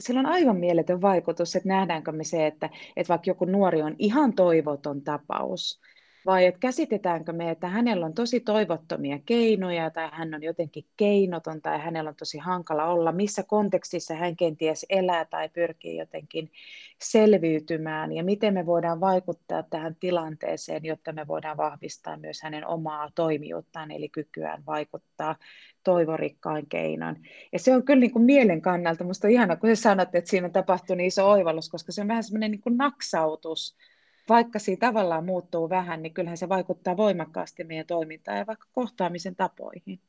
sillä 0.00 0.20
on 0.20 0.26
aivan 0.26 0.56
mieletön 0.56 1.02
vaikutus, 1.02 1.56
että 1.56 1.68
nähdäänkö 1.68 2.12
me 2.12 2.24
se, 2.24 2.46
että, 2.46 2.70
että 2.96 3.08
vaikka 3.08 3.30
joku 3.30 3.44
nuori 3.44 3.82
on 3.82 3.94
ihan 3.98 4.32
toivoton 4.32 5.02
tapaus, 5.02 5.80
vai 6.26 6.46
että 6.46 6.58
käsitetäänkö 6.58 7.32
me, 7.32 7.50
että 7.50 7.68
hänellä 7.68 8.06
on 8.06 8.14
tosi 8.14 8.40
toivottomia 8.40 9.18
keinoja 9.26 9.90
tai 9.90 10.08
hän 10.12 10.34
on 10.34 10.42
jotenkin 10.42 10.84
keinoton 10.96 11.62
tai 11.62 11.80
hänellä 11.80 12.08
on 12.08 12.16
tosi 12.16 12.38
hankala 12.38 12.84
olla, 12.84 13.12
missä 13.12 13.42
kontekstissa 13.42 14.14
hän 14.14 14.36
kenties 14.36 14.86
elää 14.90 15.24
tai 15.24 15.48
pyrkii 15.48 15.96
jotenkin 15.96 16.50
selviytymään 17.02 18.12
ja 18.12 18.24
miten 18.24 18.54
me 18.54 18.66
voidaan 18.66 19.00
vaikuttaa 19.00 19.62
tähän 19.62 19.96
tilanteeseen, 20.00 20.84
jotta 20.84 21.12
me 21.12 21.26
voidaan 21.26 21.56
vahvistaa 21.56 22.16
myös 22.16 22.42
hänen 22.42 22.66
omaa 22.66 23.10
toimijuuttaan 23.14 23.90
eli 23.90 24.08
kykyään 24.08 24.66
vaikuttaa 24.66 25.36
toivorikkaan 25.84 26.66
keinon. 26.68 27.16
Ja 27.52 27.58
se 27.58 27.74
on 27.74 27.82
kyllä 27.82 28.00
niin 28.00 28.12
kuin 28.12 28.24
mielen 28.24 28.62
kannalta, 28.62 29.04
minusta 29.04 29.28
ihana, 29.28 29.56
kun 29.56 29.76
sä 29.76 29.82
sanot, 29.82 30.14
että 30.14 30.30
siinä 30.30 30.46
on 30.46 30.52
tapahtunut 30.52 31.06
iso 31.06 31.30
oivallus, 31.30 31.68
koska 31.68 31.92
se 31.92 32.00
on 32.00 32.08
vähän 32.08 32.24
semmoinen 32.24 32.50
niin 32.50 32.60
kuin 32.60 32.76
naksautus 32.76 33.76
vaikka 34.28 34.58
siinä 34.58 34.80
tavallaan 34.80 35.24
muuttuu 35.24 35.68
vähän, 35.70 36.02
niin 36.02 36.14
kyllähän 36.14 36.36
se 36.36 36.48
vaikuttaa 36.48 36.96
voimakkaasti 36.96 37.64
meidän 37.64 37.86
toimintaan 37.86 38.38
ja 38.38 38.46
vaikka 38.46 38.66
kohtaamisen 38.72 39.36
tapoihin. 39.36 40.00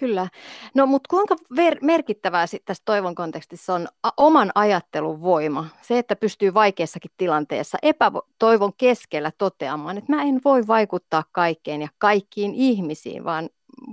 Kyllä. 0.00 0.28
No 0.74 0.86
mutta 0.86 1.08
kuinka 1.10 1.36
ver- 1.54 1.78
merkittävää 1.82 2.46
tässä 2.64 2.82
toivon 2.84 3.14
kontekstissa 3.14 3.74
on 3.74 3.88
a- 4.02 4.12
oman 4.16 4.52
ajattelun 4.54 5.22
voima? 5.22 5.66
Se, 5.82 5.98
että 5.98 6.16
pystyy 6.16 6.54
vaikeassakin 6.54 7.10
tilanteessa 7.16 7.78
epätoivon 7.82 8.72
keskellä 8.76 9.32
toteamaan, 9.38 9.98
että 9.98 10.16
mä 10.16 10.22
en 10.22 10.40
voi 10.44 10.66
vaikuttaa 10.66 11.24
kaikkeen 11.32 11.82
ja 11.82 11.88
kaikkiin 11.98 12.54
ihmisiin, 12.54 13.24
vaan 13.24 13.48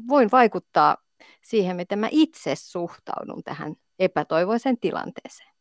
voin 0.07 0.29
vaikuttaa 0.31 0.97
siihen, 1.41 1.75
miten 1.75 1.99
mä 1.99 2.07
itse 2.11 2.55
suhtaudun 2.55 3.43
tähän 3.43 3.75
epätoivoiseen 3.99 4.77
tilanteeseen. 4.77 5.56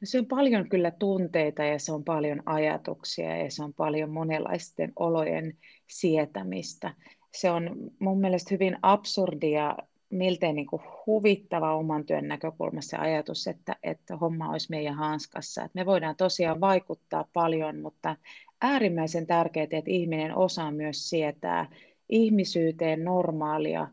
No 0.00 0.04
se 0.04 0.18
on 0.18 0.26
paljon 0.26 0.68
kyllä 0.68 0.90
tunteita 0.90 1.64
ja 1.64 1.78
se 1.78 1.92
on 1.92 2.04
paljon 2.04 2.42
ajatuksia 2.46 3.36
ja 3.36 3.50
se 3.50 3.64
on 3.64 3.74
paljon 3.74 4.10
monenlaisten 4.10 4.92
olojen 4.96 5.56
sietämistä. 5.90 6.94
Se 7.34 7.50
on 7.50 7.90
mun 7.98 8.20
mielestä 8.20 8.48
hyvin 8.54 8.76
absurdia, 8.82 9.76
miltei 10.10 10.52
niin 10.52 10.66
kuin 10.66 10.82
huvittava 11.06 11.76
oman 11.76 12.06
työn 12.06 12.28
näkökulmassa 12.28 12.98
ajatus, 12.98 13.46
että, 13.46 13.76
että 13.82 14.16
homma 14.16 14.50
olisi 14.50 14.70
meidän 14.70 14.94
hanskassa. 14.94 15.68
Me 15.74 15.86
voidaan 15.86 16.16
tosiaan 16.16 16.60
vaikuttaa 16.60 17.28
paljon, 17.32 17.80
mutta 17.80 18.16
äärimmäisen 18.60 19.26
tärkeää, 19.26 19.64
että 19.64 19.90
ihminen 19.90 20.36
osaa 20.36 20.70
myös 20.70 21.10
sietää 21.10 21.70
ihmisyyteen 22.08 23.04
normaalia 23.04 23.88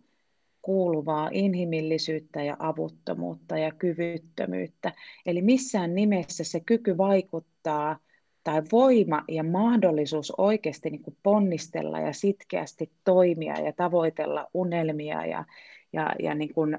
kuuluvaa 0.62 1.30
inhimillisyyttä 1.32 2.43
ja 2.43 2.55
avuttomuutta 2.59 3.57
ja 3.57 3.72
kyvyttömyyttä. 3.72 4.93
Eli 5.26 5.41
missään 5.41 5.95
nimessä 5.95 6.43
se 6.43 6.59
kyky 6.59 6.97
vaikuttaa 6.97 7.99
tai 8.43 8.62
voima 8.72 9.24
ja 9.28 9.43
mahdollisuus 9.43 10.34
oikeasti 10.38 10.89
niin 10.89 11.03
kuin 11.03 11.18
ponnistella 11.24 11.99
ja 11.99 12.14
sitkeästi 12.14 12.91
toimia 13.03 13.59
ja 13.59 13.74
tavoitella 13.74 14.47
unelmia 14.53 15.26
ja, 15.26 15.45
ja, 15.93 16.16
ja 16.20 16.36
niin 16.36 16.53
kuin 16.53 16.78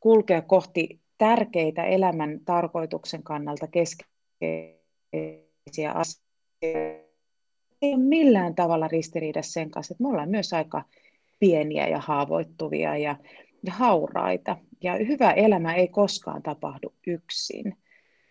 kulkea 0.00 0.42
kohti 0.42 1.00
tärkeitä 1.18 1.84
elämän 1.84 2.40
tarkoituksen 2.44 3.22
kannalta 3.22 3.66
keskeisiä 3.66 5.92
asioita 5.94 6.30
ei 7.82 7.94
ole 7.94 8.02
millään 8.02 8.54
tavalla 8.54 8.88
ristiriidassa 8.88 9.52
sen 9.52 9.70
kanssa, 9.70 9.94
että 9.94 10.02
me 10.02 10.08
ollaan 10.08 10.30
myös 10.30 10.52
aika 10.52 10.84
pieniä 11.40 11.88
ja 11.88 12.00
haavoittuvia 12.00 12.96
ja, 12.96 13.16
ja 13.62 13.72
hauraita. 13.72 14.56
Ja 14.82 14.92
hyvä 14.92 15.30
elämä 15.30 15.74
ei 15.74 15.88
koskaan 15.88 16.42
tapahdu 16.42 16.94
yksin, 17.06 17.76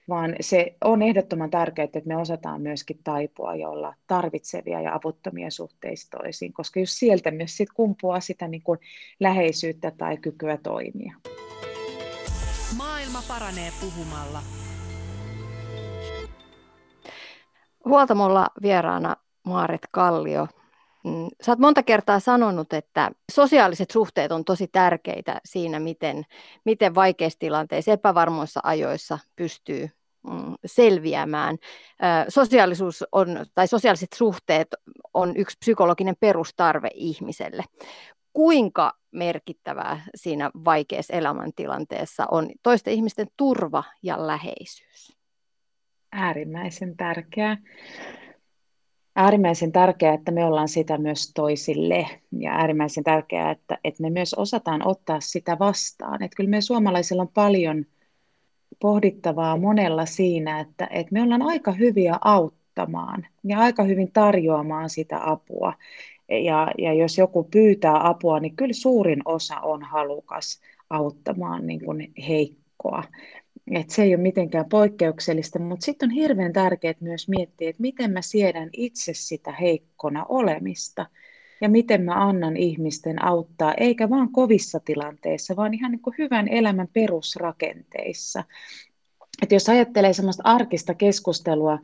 vaan 0.10 0.36
se 0.42 0.76
on 0.84 1.02
ehdottoman 1.02 1.50
tärkeää, 1.50 1.84
että 1.84 2.02
me 2.06 2.18
osataan 2.18 2.62
myöskin 2.62 3.00
taipua 3.04 3.56
ja 3.56 3.70
olla 3.70 3.96
tarvitsevia 4.08 4.82
ja 4.82 4.96
avuttomia 4.96 5.52
suhteissa 5.52 6.18
toisiin, 6.18 6.54
koska 6.54 6.80
jos 6.80 7.00
sieltä 7.00 7.32
myös 7.32 7.58
sit 7.58 7.70
kumpuaa 7.74 8.20
sitä 8.20 8.48
niin 8.48 8.64
kuin 8.64 8.80
läheisyyttä 9.20 9.92
tai 9.92 10.18
kykyä 10.18 10.58
toimia. 10.58 11.16
Maailma 12.78 13.24
paranee 13.28 13.72
puhumalla. 13.82 14.40
Huoltamolla 17.86 18.48
vieraana 18.62 19.16
Maaret 19.44 19.88
Kallio, 19.92 20.48
sä 21.42 21.52
oot 21.52 21.60
monta 21.60 21.84
kertaa 21.84 22.20
sanonut, 22.20 22.74
että 22.74 23.12
sosiaaliset 23.32 23.92
suhteet 23.92 24.32
on 24.32 24.46
tosi 24.46 24.68
tärkeitä 24.68 25.42
siinä, 25.46 25.80
miten, 25.80 26.24
miten 26.66 26.96
vaikeissa 26.96 27.40
tilanteissa, 27.40 27.92
epävarmoissa 27.92 28.60
ajoissa 28.64 29.20
pystyy 29.36 29.90
mm, 30.28 30.54
selviämään. 30.66 31.58
Sosiaalisuus 32.30 33.04
on, 33.12 33.46
tai 33.54 33.68
sosiaaliset 33.68 34.14
suhteet 34.14 34.68
on 35.14 35.38
yksi 35.38 35.58
psykologinen 35.60 36.16
perustarve 36.20 36.90
ihmiselle. 36.94 37.64
Kuinka 38.34 38.94
merkittävää 39.12 40.02
siinä 40.16 40.52
vaikeassa 40.66 41.14
elämäntilanteessa 41.14 42.26
on 42.32 42.50
toisten 42.64 42.94
ihmisten 42.94 43.28
turva 43.38 43.84
ja 44.04 44.28
läheisyys? 44.28 45.18
Äärimmäisen 46.12 46.98
tärkeää 46.98 47.58
äärimmäisen 49.20 49.72
tärkeää, 49.72 50.14
että 50.14 50.32
me 50.32 50.46
ollaan 50.46 50.68
sitä 50.68 50.98
myös 50.98 51.32
toisille 51.36 52.08
ja 52.32 52.52
äärimmäisen 52.52 53.04
tärkeää, 53.04 53.52
että, 53.52 53.78
että 53.84 54.02
me 54.02 54.10
myös 54.10 54.34
osataan 54.34 54.88
ottaa 54.88 55.20
sitä 55.20 55.60
vastaan. 55.60 56.24
Että 56.24 56.36
kyllä 56.36 56.50
me 56.50 56.62
suomalaisilla 56.62 57.22
on 57.22 57.32
paljon 57.34 57.86
pohdittavaa 58.80 59.58
monella 59.58 60.06
siinä, 60.06 60.60
että, 60.60 60.88
että 60.92 61.14
me 61.14 61.22
ollaan 61.22 61.42
aika 61.42 61.72
hyviä 61.72 62.18
auttamaan 62.22 63.28
ja 63.44 63.60
aika 63.60 63.84
hyvin 63.84 64.12
tarjoamaan 64.12 64.90
sitä 64.90 65.32
apua. 65.32 65.74
Ja, 66.30 66.72
ja 66.78 66.94
jos 66.94 67.18
joku 67.18 67.44
pyytää 67.44 68.08
apua, 68.08 68.40
niin 68.40 68.56
kyllä 68.56 68.74
suurin 68.74 69.22
osa 69.26 69.60
on 69.60 69.84
halukas 69.84 70.60
auttamaan 70.90 71.68
niin 71.68 71.86
kuin 71.86 72.14
heikkoa. 72.28 73.04
Et 73.72 73.90
se 73.90 74.04
ei 74.04 74.16
ole 74.16 74.22
mitenkään 74.22 74.70
poikkeuksellista, 74.70 75.60
mutta 75.60 75.86
sitten 75.86 76.10
on 76.10 76.16
hirveän 76.16 76.54
tärkeää 76.54 76.94
myös 77.00 77.30
miettiä, 77.30 77.70
että 77.70 77.82
miten 77.82 78.12
mä 78.12 78.22
siedän 78.22 78.70
itse 78.74 79.12
sitä 79.14 79.52
heikkona 79.52 80.26
olemista 80.30 81.06
ja 81.62 81.70
miten 81.70 82.02
mä 82.02 82.28
annan 82.28 82.58
ihmisten 82.58 83.26
auttaa, 83.26 83.74
eikä 83.74 84.10
vaan 84.10 84.32
kovissa 84.32 84.80
tilanteissa, 84.80 85.56
vaan 85.56 85.74
ihan 85.74 85.92
niin 85.92 86.02
kuin 86.02 86.16
hyvän 86.18 86.48
elämän 86.48 86.88
perusrakenteissa. 86.94 88.44
Et 89.42 89.52
jos 89.52 89.70
ajattelee 89.70 90.14
semmoista 90.14 90.44
arkista 90.46 90.94
keskustelua 90.94 91.80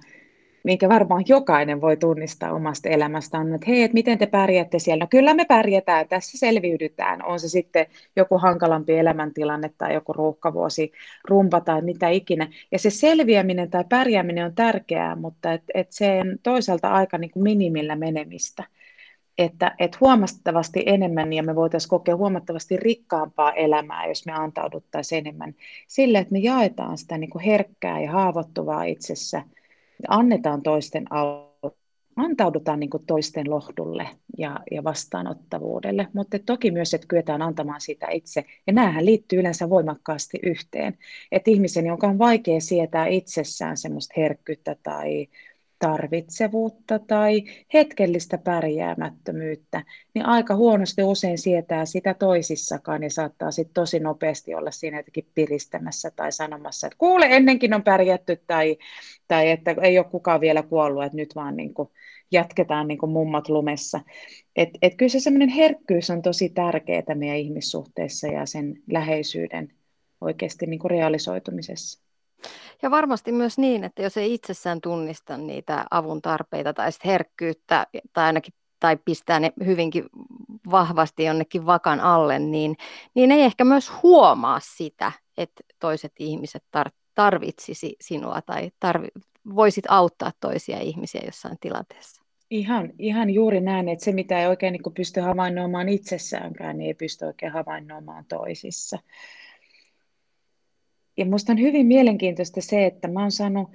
minkä 0.66 0.90
varmaan 0.90 1.24
jokainen 1.28 1.82
voi 1.82 1.98
tunnistaa 1.98 2.54
omasta 2.54 2.90
elämästään, 2.90 3.54
että 3.54 3.68
hei, 3.68 3.84
että 3.84 3.94
miten 3.94 4.18
te 4.18 4.26
pärjäätte 4.26 4.80
siellä? 4.80 5.04
No 5.04 5.08
kyllä 5.08 5.34
me 5.34 5.46
pärjätään, 5.46 6.08
tässä 6.08 6.38
selviydytään. 6.38 7.26
On 7.26 7.40
se 7.40 7.50
sitten 7.50 7.86
joku 8.16 8.38
hankalampi 8.38 8.98
elämäntilanne 8.98 9.72
tai 9.78 9.94
joku 9.94 10.14
ruuhkavuosi, 10.14 10.92
rumpa 11.28 11.62
tai 11.62 11.82
mitä 11.82 12.10
ikinä. 12.10 12.48
Ja 12.72 12.80
se 12.80 12.90
selviäminen 12.90 13.70
tai 13.70 13.84
pärjääminen 13.90 14.46
on 14.46 14.56
tärkeää, 14.56 15.16
mutta 15.16 15.54
et, 15.54 15.64
et 15.74 15.92
se 15.92 16.20
on 16.22 16.38
toisaalta 16.44 16.92
aika 16.92 17.18
niin 17.18 17.32
kuin 17.32 17.44
minimillä 17.44 17.96
menemistä. 17.96 18.64
Että, 19.38 19.76
että 19.80 19.98
huomattavasti 20.02 20.84
enemmän 20.86 21.34
ja 21.34 21.44
me 21.44 21.56
voitaisiin 21.56 21.90
kokea 21.90 22.16
huomattavasti 22.16 22.78
rikkaampaa 22.78 23.54
elämää, 23.54 24.08
jos 24.08 24.26
me 24.26 24.32
antauduttaisiin 24.32 25.20
enemmän 25.20 25.56
sille, 25.88 26.18
että 26.18 26.32
me 26.32 26.40
jaetaan 26.40 26.98
sitä 26.98 27.18
niin 27.18 27.30
kuin 27.30 27.44
herkkää 27.44 28.02
ja 28.02 28.12
haavoittuvaa 28.12 28.84
itsessä– 28.84 29.42
annetaan 30.08 30.62
toisten 30.62 31.06
antaudutaan 32.16 32.80
niin 32.80 32.90
toisten 33.08 33.50
lohdulle 33.50 34.10
ja, 34.38 34.60
ja 34.72 34.84
vastaanottavuudelle, 34.84 36.08
mutta 36.14 36.40
toki 36.40 36.72
myös, 36.72 36.94
että 36.94 37.08
kyetään 37.08 37.42
antamaan 37.42 37.82
sitä 37.82 38.08
itse. 38.10 38.46
Ja 38.68 38.74
näähän 38.74 39.06
liittyy 39.06 39.40
yleensä 39.40 39.70
voimakkaasti 39.70 40.40
yhteen. 40.44 40.98
Että 41.32 41.52
ihmisen, 41.52 41.86
jonka 41.86 42.08
on 42.08 42.18
vaikea 42.18 42.60
sietää 42.60 43.08
itsessään 43.08 43.78
semmoista 43.78 44.14
herkkyyttä 44.18 44.76
tai 44.84 45.28
tarvitsevuutta 45.80 47.00
tai 47.00 47.44
hetkellistä 47.74 48.38
pärjäämättömyyttä, 48.38 49.84
niin 50.14 50.26
aika 50.26 50.56
huonosti 50.56 51.04
usein 51.04 51.38
sietää 51.38 51.86
sitä 51.86 52.14
toisissakaan 52.14 53.04
ja 53.04 53.10
saattaa 53.10 53.52
sitten 53.52 53.74
tosi 53.74 54.00
nopeasti 54.00 54.56
olla 54.56 54.72
siinä 54.72 54.98
jotenkin 54.98 55.28
piristämässä 55.36 56.12
tai 56.16 56.32
sanomassa, 56.32 56.88
että 56.88 56.98
kuule 56.98 57.26
ennenkin 57.30 57.74
on 57.74 57.84
pärjätty 57.84 58.42
tai, 58.48 58.78
tai 59.28 59.52
että 59.52 59.76
ei 59.82 59.98
ole 59.98 60.06
kukaan 60.12 60.42
vielä 60.42 60.64
kuollut, 60.64 61.04
että 61.04 61.18
nyt 61.18 61.36
vaan 61.36 61.56
niin 61.56 61.74
kuin 61.74 61.90
jatketaan 62.32 62.88
niin 62.88 62.98
kuin 62.98 63.12
mummat 63.12 63.50
lumessa. 63.50 64.02
Et, 64.56 64.70
et 64.82 64.96
kyllä 64.96 65.10
se 65.10 65.20
herkkyys 65.56 66.10
on 66.10 66.22
tosi 66.22 66.50
tärkeää 66.50 67.16
meidän 67.16 67.38
ihmissuhteissa 67.38 68.28
ja 68.28 68.46
sen 68.46 68.74
läheisyyden 68.92 69.74
oikeasti 70.22 70.66
niin 70.66 70.80
kuin 70.80 70.92
realisoitumisessa. 70.92 72.05
Ja 72.82 72.92
varmasti 72.92 73.32
myös 73.32 73.58
niin, 73.58 73.84
että 73.84 74.02
jos 74.02 74.18
ei 74.18 74.34
itsessään 74.34 74.82
tunnista 74.82 75.38
niitä 75.38 75.86
avun 75.92 76.22
tarpeita 76.22 76.74
tai 76.74 76.90
herkkyyttä 77.06 77.88
tai 78.14 78.26
ainakin 78.26 78.54
tai 78.80 78.98
pistää 79.06 79.40
ne 79.40 79.54
hyvinkin 79.66 80.06
vahvasti 80.72 81.24
jonnekin 81.24 81.66
vakan 81.66 82.00
alle, 82.00 82.40
niin, 82.40 82.76
niin 83.14 83.32
ei 83.32 83.42
ehkä 83.42 83.66
myös 83.66 83.92
huomaa 84.04 84.60
sitä, 84.64 85.12
että 85.38 85.64
toiset 85.80 86.14
ihmiset 86.20 86.64
tar- 86.78 86.92
tarvitsisi 87.16 87.96
sinua 88.02 88.42
tai 88.42 88.72
tarvi- 88.80 89.22
voisit 89.56 89.86
auttaa 89.88 90.32
toisia 90.40 90.80
ihmisiä 90.80 91.22
jossain 91.26 91.58
tilanteessa. 91.60 92.22
Ihan, 92.50 92.94
ihan 93.00 93.30
juuri 93.30 93.62
näin, 93.62 93.90
että 93.90 94.06
se 94.06 94.12
mitä 94.12 94.40
ei 94.40 94.48
oikein 94.48 94.72
niin 94.72 94.94
pysty 94.94 95.22
havainnoimaan 95.22 95.90
itsessäänkään, 95.90 96.78
niin 96.78 96.88
ei 96.88 96.94
pysty 96.94 97.26
oikein 97.26 97.52
havainnoimaan 97.52 98.26
toisissa. 98.26 99.00
Ja 101.18 101.26
minusta 101.26 101.52
on 101.52 101.60
hyvin 101.60 101.86
mielenkiintoista 101.86 102.62
se, 102.62 102.86
että 102.86 103.08
mä 103.08 103.22
oon 103.22 103.32
saanut 103.32 103.70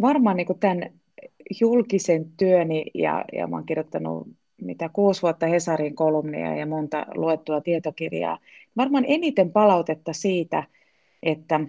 varmaan 0.00 0.36
niin 0.36 0.58
tämän 0.60 0.90
julkisen 1.60 2.30
työni, 2.36 2.84
ja, 2.94 3.24
ja 3.32 3.46
mä 3.46 3.56
oon 3.56 3.66
kirjoittanut 3.66 4.28
mitä 4.62 4.88
kuusi 4.92 5.22
vuotta 5.22 5.46
Hesarin 5.46 5.94
kolumnia 5.94 6.56
ja 6.56 6.66
monta 6.66 7.06
luettua 7.14 7.60
tietokirjaa, 7.60 8.38
varmaan 8.76 9.04
eniten 9.08 9.52
palautetta 9.52 10.12
siitä, 10.12 10.64
että 11.22 11.60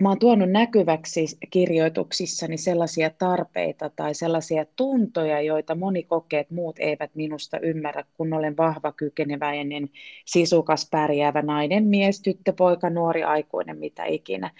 mä 0.00 0.08
oon 0.08 0.18
tuonut 0.18 0.50
näkyväksi 0.50 1.26
kirjoituksissani 1.50 2.56
sellaisia 2.56 3.10
tarpeita 3.10 3.90
tai 3.96 4.14
sellaisia 4.14 4.64
tuntoja, 4.76 5.40
joita 5.40 5.74
moni 5.74 6.02
kokee, 6.02 6.40
että 6.40 6.54
muut 6.54 6.78
eivät 6.78 7.10
minusta 7.14 7.58
ymmärrä, 7.58 8.04
kun 8.16 8.32
olen 8.32 8.56
vahva, 8.56 8.92
kykeneväinen, 8.92 9.88
sisukas, 10.24 10.88
pärjäävä 10.90 11.42
nainen, 11.42 11.84
mies, 11.84 12.20
tyttö, 12.20 12.52
poika, 12.52 12.90
nuori, 12.90 13.24
aikuinen, 13.24 13.78
mitä 13.78 14.04
ikinä. 14.04 14.50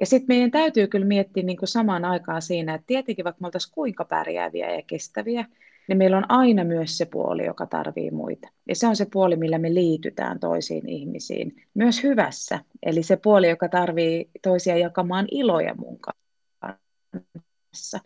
Ja 0.00 0.06
sitten 0.06 0.36
meidän 0.36 0.50
täytyy 0.50 0.86
kyllä 0.86 1.06
miettiä 1.06 1.42
niin 1.42 1.58
samaan 1.64 2.04
aikaan 2.04 2.42
siinä, 2.42 2.74
että 2.74 2.86
tietenkin 2.86 3.24
vaikka 3.24 3.40
me 3.40 3.46
oltaisiin 3.46 3.74
kuinka 3.74 4.04
pärjääviä 4.04 4.74
ja 4.74 4.82
kestäviä, 4.82 5.44
niin 5.88 5.98
meillä 5.98 6.16
on 6.16 6.30
aina 6.30 6.64
myös 6.64 6.98
se 6.98 7.04
puoli, 7.04 7.46
joka 7.46 7.66
tarvii 7.66 8.10
muita. 8.10 8.48
Ja 8.68 8.76
se 8.76 8.86
on 8.86 8.96
se 8.96 9.06
puoli, 9.12 9.36
millä 9.36 9.58
me 9.58 9.74
liitytään 9.74 10.40
toisiin 10.40 10.88
ihmisiin, 10.88 11.62
myös 11.74 12.02
hyvässä. 12.02 12.60
Eli 12.82 13.02
se 13.02 13.16
puoli, 13.16 13.48
joka 13.48 13.68
tarvii 13.68 14.30
toisia 14.42 14.76
jakamaan 14.76 15.26
iloja 15.30 15.74
mun 15.74 15.98
kanssa. 16.00 18.00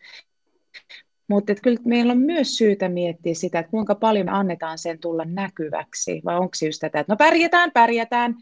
Mutta 1.28 1.54
kyllä 1.54 1.80
meillä 1.84 2.12
on 2.12 2.18
myös 2.18 2.56
syytä 2.56 2.88
miettiä 2.88 3.34
sitä, 3.34 3.58
että 3.58 3.70
kuinka 3.70 3.94
paljon 3.94 4.26
me 4.26 4.32
annetaan 4.32 4.78
sen 4.78 4.98
tulla 4.98 5.24
näkyväksi, 5.24 6.22
vai 6.24 6.36
onko 6.36 6.50
se 6.54 6.66
just 6.66 6.80
tätä, 6.80 7.00
että 7.00 7.12
no 7.12 7.16
pärjätään, 7.16 7.70
pärjätään, 7.70 8.34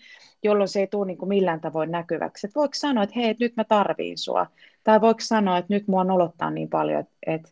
jolloin 0.42 0.68
se 0.68 0.80
ei 0.80 0.86
tule 0.86 1.06
niin 1.06 1.18
kuin 1.18 1.28
millään 1.28 1.60
tavoin 1.60 1.90
näkyväksi. 1.90 2.46
Et 2.46 2.54
voiko 2.54 2.74
sanoa, 2.74 3.04
että 3.04 3.14
hei, 3.16 3.36
nyt 3.40 3.56
mä 3.56 3.64
tarviin 3.64 4.18
sua, 4.18 4.46
tai 4.84 5.00
voiko 5.00 5.20
sanoa, 5.20 5.58
että 5.58 5.74
nyt 5.74 5.88
mua 5.88 6.04
nolottaa 6.04 6.50
niin 6.50 6.68
paljon, 6.68 7.00
että, 7.00 7.12
että 7.26 7.50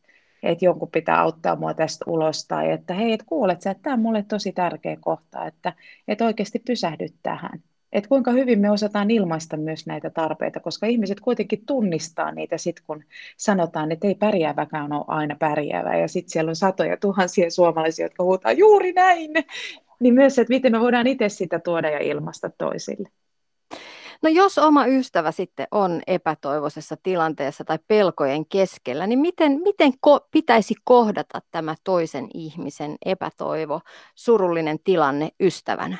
että 0.48 0.64
jonkun 0.64 0.90
pitää 0.90 1.20
auttaa 1.20 1.56
mua 1.56 1.74
tästä 1.74 2.04
ulos, 2.08 2.46
tai 2.46 2.70
että 2.70 2.94
hei, 2.94 3.12
et 3.12 3.22
kuulet 3.26 3.62
sä, 3.62 3.70
että 3.70 3.82
tämä 3.82 3.94
on 3.94 4.00
mulle 4.00 4.24
tosi 4.28 4.52
tärkeä 4.52 4.96
kohta, 5.00 5.46
että, 5.46 5.72
että 6.08 6.24
oikeasti 6.24 6.58
pysähdyt 6.58 7.14
tähän. 7.22 7.62
Että 7.92 8.08
kuinka 8.08 8.30
hyvin 8.30 8.60
me 8.60 8.70
osataan 8.70 9.10
ilmaista 9.10 9.56
myös 9.56 9.86
näitä 9.86 10.10
tarpeita, 10.10 10.60
koska 10.60 10.86
ihmiset 10.86 11.20
kuitenkin 11.20 11.66
tunnistaa 11.66 12.32
niitä 12.32 12.58
sitten, 12.58 12.84
kun 12.86 13.04
sanotaan, 13.36 13.92
että 13.92 14.08
ei 14.08 14.14
pärjääväkään 14.14 14.92
ole 14.92 15.04
aina 15.08 15.36
pärjäävä, 15.38 15.96
ja 15.96 16.08
sitten 16.08 16.30
siellä 16.30 16.48
on 16.48 16.56
satoja 16.56 16.96
tuhansia 16.96 17.50
suomalaisia, 17.50 18.04
jotka 18.04 18.24
huutaa 18.24 18.52
juuri 18.52 18.92
näin, 18.92 19.30
niin 20.00 20.14
myös, 20.14 20.38
että 20.38 20.54
miten 20.54 20.72
me 20.72 20.80
voidaan 20.80 21.06
itse 21.06 21.28
sitä 21.28 21.58
tuoda 21.58 21.90
ja 21.90 21.98
ilmaista 21.98 22.50
toisille. 22.50 23.08
No 24.22 24.28
jos 24.28 24.58
oma 24.58 24.86
ystävä 24.86 25.32
sitten 25.32 25.66
on 25.70 26.02
epätoivoisessa 26.06 26.96
tilanteessa 27.02 27.64
tai 27.64 27.78
pelkojen 27.88 28.46
keskellä, 28.46 29.06
niin 29.06 29.18
miten, 29.18 29.60
miten 29.62 29.92
ko- 29.92 30.28
pitäisi 30.30 30.74
kohdata 30.84 31.40
tämä 31.50 31.74
toisen 31.84 32.28
ihmisen 32.34 32.96
epätoivo, 33.04 33.80
surullinen 34.14 34.78
tilanne 34.84 35.28
ystävänä? 35.40 35.96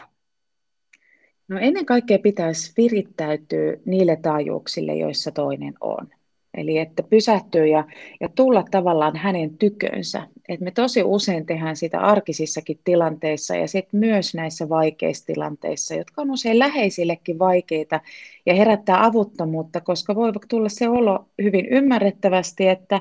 No 1.49 1.59
ennen 1.59 1.87
kaikkea 1.87 2.19
pitäisi 2.19 2.73
virittäytyä 2.77 3.77
niille 3.85 4.17
taajuuksille, 4.17 4.95
joissa 4.95 5.31
toinen 5.31 5.75
on. 5.81 6.09
Eli 6.57 6.79
että 6.79 7.03
pysähtyä 7.03 7.67
ja, 7.67 7.85
ja 8.21 8.29
tulla 8.29 8.65
tavallaan 8.71 9.17
hänen 9.17 9.59
tykönsä. 9.59 10.23
Et 10.49 10.61
me 10.61 10.71
tosi 10.71 11.03
usein 11.03 11.47
tehdään 11.47 11.77
sitä 11.77 12.01
arkisissakin 12.01 12.79
tilanteissa 12.85 13.57
ja 13.57 13.69
sitten 13.69 14.01
myös 14.01 14.35
näissä 14.35 14.69
vaikeissa 14.69 15.27
tilanteissa, 15.27 15.95
jotka 15.95 16.23
on 16.23 16.31
usein 16.31 16.59
läheisillekin 16.59 17.39
vaikeita 17.39 18.01
ja 18.47 18.55
herättää 18.55 19.05
avuttomuutta, 19.05 19.81
koska 19.81 20.15
voi 20.15 20.33
tulla 20.49 20.69
se 20.69 20.89
olo 20.89 21.27
hyvin 21.43 21.67
ymmärrettävästi, 21.67 22.69
että, 22.69 23.01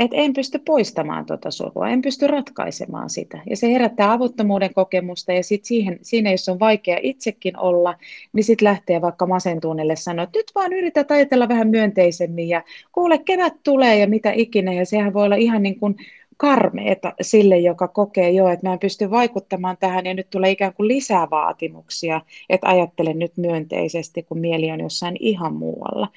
että 0.00 0.16
en 0.16 0.32
pysty 0.32 0.58
poistamaan 0.58 1.26
tuota 1.26 1.50
surua, 1.50 1.88
en 1.88 2.02
pysty 2.02 2.26
ratkaisemaan 2.26 3.10
sitä. 3.10 3.38
Ja 3.50 3.56
se 3.56 3.72
herättää 3.72 4.12
avuttomuuden 4.12 4.74
kokemusta 4.74 5.32
ja 5.32 5.42
sitten 5.42 5.68
siihen, 5.68 5.98
siinä, 6.02 6.30
jos 6.30 6.48
on 6.48 6.60
vaikea 6.60 6.98
itsekin 7.02 7.58
olla, 7.58 7.94
niin 8.32 8.44
sitten 8.44 8.64
lähtee 8.64 9.00
vaikka 9.00 9.26
masentuneelle 9.26 9.96
sanoa, 9.96 10.22
että 10.22 10.38
nyt 10.38 10.52
vaan 10.54 10.72
yrität 10.72 11.10
ajatella 11.10 11.48
vähän 11.48 11.68
myönteisemmin 11.68 12.48
ja 12.48 12.62
kuule, 12.92 13.18
kevät 13.18 13.54
tulee 13.62 13.98
ja 13.98 14.08
mitä 14.08 14.32
ikinä. 14.32 14.72
Ja 14.72 14.86
sehän 14.86 15.14
voi 15.14 15.24
olla 15.24 15.36
ihan 15.36 15.62
niin 15.62 15.80
kuin 15.80 15.96
karmeeta 16.36 17.12
sille, 17.20 17.58
joka 17.58 17.88
kokee 17.88 18.30
jo, 18.30 18.48
että 18.48 18.66
mä 18.66 18.72
en 18.72 18.78
pysty 18.78 19.10
vaikuttamaan 19.10 19.76
tähän 19.80 20.06
ja 20.06 20.14
nyt 20.14 20.30
tulee 20.30 20.50
ikään 20.50 20.74
kuin 20.74 20.88
lisää 20.88 21.30
vaatimuksia, 21.30 22.20
että 22.48 22.68
ajattelen 22.68 23.18
nyt 23.18 23.32
myönteisesti, 23.36 24.22
kun 24.22 24.38
mieli 24.38 24.70
on 24.70 24.80
jossain 24.80 25.16
ihan 25.20 25.54
muualla. 25.54 26.08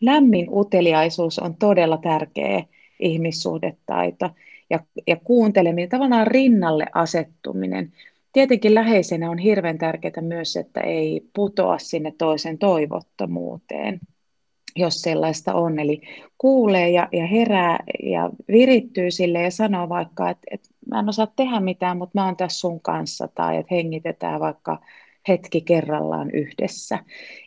Lämmin 0.00 0.46
uteliaisuus 0.50 1.38
on 1.38 1.56
todella 1.56 1.96
tärkeä 1.96 2.64
ihmissuhdetaito 3.00 4.30
ja, 4.70 4.80
ja 5.06 5.16
kuunteleminen, 5.16 5.88
tavallaan 5.88 6.26
rinnalle 6.26 6.86
asettuminen. 6.94 7.92
Tietenkin 8.32 8.74
läheisenä 8.74 9.30
on 9.30 9.38
hirveän 9.38 9.78
tärkeää 9.78 10.20
myös, 10.20 10.56
että 10.56 10.80
ei 10.80 11.22
putoa 11.34 11.78
sinne 11.78 12.12
toisen 12.18 12.58
toivottomuuteen, 12.58 14.00
jos 14.76 15.02
sellaista 15.02 15.54
on. 15.54 15.78
Eli 15.78 16.00
kuulee 16.38 16.90
ja, 16.90 17.08
ja 17.12 17.26
herää 17.26 17.78
ja 18.02 18.30
virittyy 18.48 19.10
sille 19.10 19.42
ja 19.42 19.50
sanoo 19.50 19.88
vaikka, 19.88 20.30
että, 20.30 20.46
että 20.50 20.68
mä 20.90 20.98
en 20.98 21.08
osaa 21.08 21.26
tehdä 21.36 21.60
mitään, 21.60 21.98
mutta 21.98 22.20
mä 22.20 22.24
oon 22.24 22.36
tässä 22.36 22.60
sun 22.60 22.80
kanssa, 22.80 23.28
tai 23.28 23.56
että 23.56 23.74
hengitetään 23.74 24.40
vaikka 24.40 24.80
hetki 25.28 25.60
kerrallaan 25.60 26.30
yhdessä. 26.30 26.98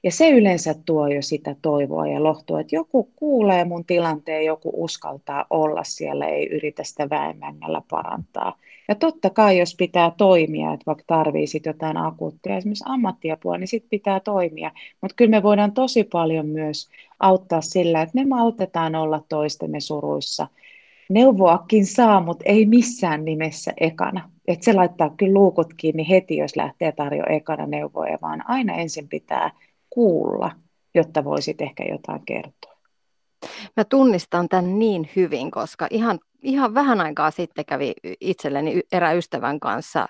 Ja 0.03 0.11
se 0.11 0.29
yleensä 0.29 0.75
tuo 0.85 1.07
jo 1.07 1.21
sitä 1.21 1.55
toivoa 1.61 2.07
ja 2.07 2.23
lohtua, 2.23 2.59
että 2.59 2.75
joku 2.75 3.11
kuulee 3.15 3.65
mun 3.65 3.85
tilanteen, 3.85 4.45
joku 4.45 4.71
uskaltaa 4.73 5.45
olla 5.49 5.83
siellä, 5.83 6.27
ei 6.27 6.47
yritä 6.47 6.83
sitä 6.83 7.09
väemängällä 7.09 7.81
parantaa. 7.89 8.57
Ja 8.87 8.95
totta 8.95 9.29
kai, 9.29 9.59
jos 9.59 9.75
pitää 9.75 10.11
toimia, 10.17 10.73
että 10.73 10.83
vaikka 10.85 11.03
tarvii 11.07 11.45
jotain 11.65 11.97
akuuttia, 11.97 12.57
esimerkiksi 12.57 12.83
ammattiapua, 12.87 13.57
niin 13.57 13.67
sitten 13.67 13.89
pitää 13.89 14.19
toimia. 14.19 14.71
Mutta 15.01 15.15
kyllä 15.15 15.31
me 15.31 15.43
voidaan 15.43 15.71
tosi 15.71 16.03
paljon 16.03 16.47
myös 16.47 16.89
auttaa 17.19 17.61
sillä, 17.61 18.01
että 18.01 18.15
me 18.15 18.25
maltetaan 18.25 18.95
olla 18.95 19.23
toistemme 19.29 19.79
suruissa– 19.79 20.47
neuvoakin 21.09 21.85
saa, 21.85 22.21
mutta 22.21 22.43
ei 22.45 22.65
missään 22.65 23.25
nimessä 23.25 23.73
ekana. 23.79 24.31
Et 24.47 24.63
se 24.63 24.73
laittaa 24.73 25.09
kyllä 25.17 25.33
luukut 25.33 25.73
kiinni 25.77 26.09
heti, 26.09 26.37
jos 26.37 26.55
lähtee 26.55 26.91
tarjoamaan 26.91 27.35
ekana 27.35 27.65
neuvoja, 27.65 28.17
vaan 28.21 28.49
aina 28.49 28.73
ensin 28.73 29.07
pitää 29.07 29.51
kuulla, 29.89 30.51
jotta 30.95 31.23
voisit 31.23 31.61
ehkä 31.61 31.83
jotain 31.83 32.21
kertoa. 32.25 32.77
Mä 33.77 33.83
tunnistan 33.83 34.49
tämän 34.49 34.79
niin 34.79 35.09
hyvin, 35.15 35.51
koska 35.51 35.87
ihan, 35.89 36.19
ihan 36.41 36.73
vähän 36.73 37.01
aikaa 37.01 37.31
sitten 37.31 37.65
kävi 37.65 37.93
itselleni 38.21 38.81
erä 38.91 39.11
ystävän 39.11 39.59
kanssa 39.59 40.07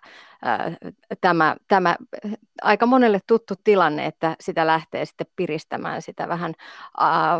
tämä, 1.21 1.55
tämä 1.67 1.95
aika 2.61 2.85
monelle 2.85 3.19
tuttu 3.27 3.53
tilanne, 3.63 4.05
että 4.05 4.35
sitä 4.39 4.67
lähtee 4.67 5.05
sitten 5.05 5.27
piristämään 5.35 6.01
sitä 6.01 6.27
vähän 6.27 6.53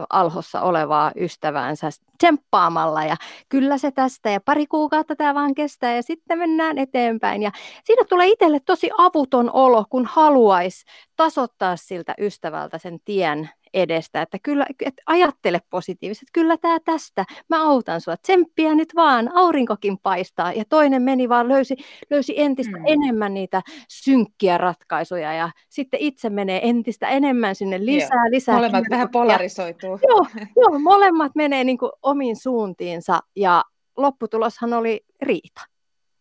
alhossa 0.10 0.62
olevaa 0.62 1.12
ystäväänsä 1.16 1.90
tsemppaamalla. 2.18 3.04
Ja 3.04 3.16
kyllä 3.50 3.78
se 3.78 3.92
tästä 3.92 4.30
ja 4.30 4.42
pari 4.42 4.68
kuukautta 4.68 5.16
tämä 5.16 5.34
vaan 5.34 5.56
kestää 5.56 5.96
ja 5.96 6.04
sitten 6.04 6.38
mennään 6.38 6.78
eteenpäin. 6.78 7.42
Ja 7.44 7.52
siinä 7.84 8.04
tulee 8.10 8.28
itselle 8.28 8.60
tosi 8.60 8.90
avuton 8.98 9.52
olo, 9.54 9.86
kun 9.90 10.06
haluaisi 10.06 10.86
tasoittaa 11.16 11.76
siltä 11.76 12.14
ystävältä 12.20 12.78
sen 12.78 13.00
tien 13.06 13.50
edestä, 13.74 14.22
että 14.22 14.38
kyllä 14.44 14.66
että 14.86 15.02
ajattele 15.06 15.62
positiivisesti, 15.70 16.24
että 16.24 16.40
kyllä 16.40 16.58
tämä 16.58 16.80
tästä, 16.86 17.26
mä 17.50 17.64
autan 17.70 18.02
sua, 18.02 18.18
tsemppiä 18.18 18.76
nyt 18.76 18.96
vaan, 18.96 19.32
aurinkokin 19.36 19.98
paistaa 19.98 20.54
ja 20.54 20.64
toinen 20.70 21.02
meni 21.02 21.30
vaan 21.30 21.48
löysi, 21.48 21.76
löysi 22.10 22.34
entistä 22.40 22.78
mm. 22.78 22.84
enemmän 22.86 23.34
niitä 23.34 23.62
synkkiä 23.90 24.58
ratkaisuja 24.58 25.34
ja 25.34 25.50
sitten 25.70 26.00
itse 26.00 26.30
menee 26.30 26.70
entistä 26.70 27.08
enemmän 27.08 27.56
sinne 27.56 27.86
lisää, 27.86 28.26
joo. 28.26 28.32
lisää. 28.32 28.56
Molemmat 28.56 28.84
vähän 28.90 29.10
polarisoituu. 29.10 30.00
Joo, 30.10 30.26
joo, 30.62 30.80
molemmat 30.80 31.32
menee 31.36 31.64
niin 31.64 31.78
kuin 31.78 31.92
omiin 32.04 32.36
suuntiinsa 32.36 33.20
ja 33.36 33.64
lopputuloshan 33.98 34.74
oli 34.74 35.06
riita. 35.22 35.77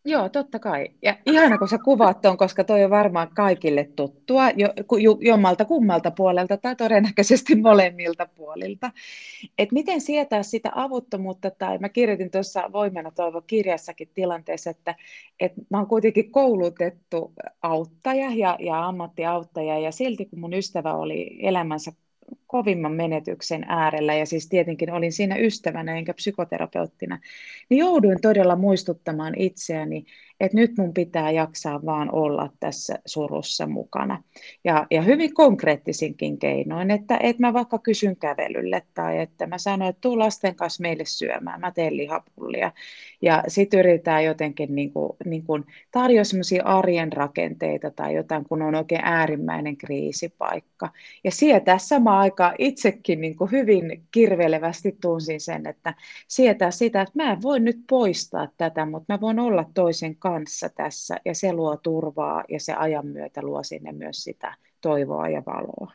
Joo, 0.07 0.29
totta 0.29 0.59
kai. 0.59 0.87
Ja 1.01 1.17
ihana, 1.25 1.57
kun 1.57 1.67
sä 1.67 1.77
kuvaat 1.77 2.21
tuon, 2.21 2.37
koska 2.37 2.63
toi 2.63 2.83
on 2.83 2.89
varmaan 2.89 3.29
kaikille 3.35 3.89
tuttua, 3.95 4.49
jo, 4.49 4.67
jo, 4.99 5.17
jommalta 5.21 5.65
kummalta 5.65 6.11
puolelta 6.11 6.57
tai 6.57 6.75
todennäköisesti 6.75 7.55
molemmilta 7.55 8.27
puolilta. 8.35 8.91
Et 9.57 9.71
miten 9.71 10.01
sietää 10.01 10.43
sitä 10.43 10.71
avuttomuutta, 10.75 11.51
tai 11.51 11.77
mä 11.77 11.89
kirjoitin 11.89 12.31
tuossa 12.31 12.69
Voimena 12.73 13.11
toivo 13.11 13.41
kirjassakin 13.41 14.09
tilanteessa, 14.13 14.69
että 14.69 14.95
et 15.39 15.53
mä 15.69 15.77
oon 15.77 15.87
kuitenkin 15.87 16.31
koulutettu 16.31 17.33
auttaja 17.61 18.29
ja, 18.35 18.57
ja 18.59 18.85
ammattiauttaja, 18.87 19.79
ja 19.79 19.91
silti 19.91 20.25
kun 20.25 20.39
mun 20.39 20.53
ystävä 20.53 20.93
oli 20.93 21.39
elämänsä 21.41 21.91
kovimman 22.47 22.91
menetyksen 22.91 23.65
äärellä, 23.67 24.13
ja 24.13 24.25
siis 24.25 24.49
tietenkin 24.49 24.91
olin 24.91 25.13
siinä 25.13 25.35
ystävänä 25.37 25.97
enkä 25.97 26.13
psykoterapeuttina, 26.13 27.19
niin 27.69 27.79
jouduin 27.79 28.21
todella 28.21 28.55
muistuttamaan 28.55 29.33
itseäni, 29.37 30.05
että 30.39 30.57
nyt 30.57 30.71
mun 30.77 30.93
pitää 30.93 31.31
jaksaa 31.31 31.85
vaan 31.85 32.11
olla 32.11 32.49
tässä 32.59 32.99
surussa 33.05 33.67
mukana. 33.67 34.23
Ja, 34.63 34.87
ja 34.91 35.01
hyvin 35.01 35.33
konkreettisinkin 35.33 36.39
keinoin, 36.39 36.91
että, 36.91 37.19
että 37.23 37.41
mä 37.41 37.53
vaikka 37.53 37.79
kysyn 37.79 38.15
kävelylle 38.15 38.83
tai 38.93 39.19
että 39.19 39.47
mä 39.47 39.57
sanon, 39.57 39.89
että 39.89 40.01
tuu 40.01 40.19
lasten 40.19 40.55
kanssa 40.55 40.81
meille 40.81 41.05
syömään, 41.05 41.59
mä 41.59 41.71
teen 41.71 41.97
lihapullia. 41.97 42.71
Ja 43.21 43.43
sitten 43.47 43.79
yritetään 43.79 44.25
jotenkin 44.25 44.75
niin 44.75 44.93
kuin, 44.93 45.11
niin 45.25 45.43
kuin 45.43 45.65
tarjoa 45.91 46.23
sellaisia 46.23 46.63
arjen 46.63 47.13
rakenteita 47.13 47.91
tai 47.91 48.15
jotain, 48.15 48.45
kun 48.49 48.61
on 48.61 48.75
oikein 48.75 49.01
äärimmäinen 49.03 49.77
kriisipaikka. 49.77 50.89
Ja 51.23 51.31
sietää 51.31 51.77
samaan 51.77 52.31
aikaan 52.43 52.55
itsekin 52.57 53.21
niin 53.21 53.35
kuin 53.35 53.51
hyvin 53.51 54.03
kirvelevästi 54.11 54.97
tunsin 55.01 55.41
sen, 55.41 55.67
että 55.67 55.93
sietää 56.27 56.71
sitä, 56.71 57.01
että 57.01 57.13
mä 57.15 57.31
en 57.31 57.41
voi 57.41 57.59
nyt 57.59 57.77
poistaa 57.89 58.47
tätä, 58.57 58.85
mutta 58.85 59.13
mä 59.13 59.21
voin 59.21 59.39
olla 59.39 59.65
toisen 59.73 60.15
kanssa 60.15 60.69
tässä 60.69 61.17
ja 61.25 61.35
se 61.35 61.53
luo 61.53 61.77
turvaa 61.77 62.43
ja 62.49 62.59
se 62.59 62.73
ajan 62.73 63.07
myötä 63.07 63.41
luo 63.41 63.63
sinne 63.63 63.91
myös 63.91 64.23
sitä 64.23 64.53
toivoa 64.81 65.29
ja 65.29 65.43
valoa. 65.45 65.91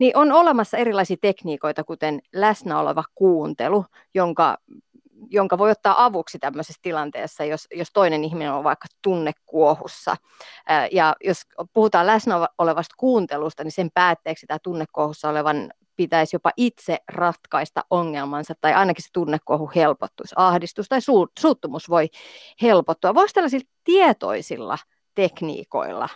Niin 0.00 0.16
on 0.16 0.32
olemassa 0.32 0.78
erilaisia 0.78 1.16
tekniikoita, 1.20 1.84
kuten 1.84 2.20
läsnä 2.32 2.78
oleva 2.80 3.04
kuuntelu, 3.14 3.84
jonka, 4.14 4.58
jonka 5.30 5.58
voi 5.58 5.70
ottaa 5.70 6.04
avuksi 6.04 6.38
tämmöisessä 6.38 6.80
tilanteessa, 6.82 7.44
jos, 7.44 7.66
jos 7.74 7.88
toinen 7.92 8.24
ihminen 8.24 8.52
on 8.52 8.64
vaikka 8.64 8.86
tunnekuohussa. 9.02 10.16
Ja 10.92 11.16
jos 11.24 11.42
puhutaan 11.72 12.06
läsnä 12.06 12.48
olevasta 12.58 12.94
kuuntelusta, 12.98 13.64
niin 13.64 13.72
sen 13.72 13.90
päätteeksi 13.94 14.46
tämä 14.46 14.58
tunnekuohussa 14.62 15.28
olevan 15.28 15.72
pitäisi 15.96 16.36
jopa 16.36 16.50
itse 16.56 16.98
ratkaista 17.12 17.84
ongelmansa, 17.90 18.54
tai 18.60 18.72
ainakin 18.74 19.04
se 19.04 19.08
tunnekohu 19.12 19.70
helpottuisi, 19.76 20.34
ahdistus 20.38 20.88
tai 20.88 20.98
su- 20.98 21.32
suuttumus 21.38 21.90
voi 21.90 22.08
helpottua. 22.62 23.14
Voisi 23.14 23.34
tällaisilla 23.34 23.70
tietoisilla 23.84 24.78
tekniikoilla 25.14 26.08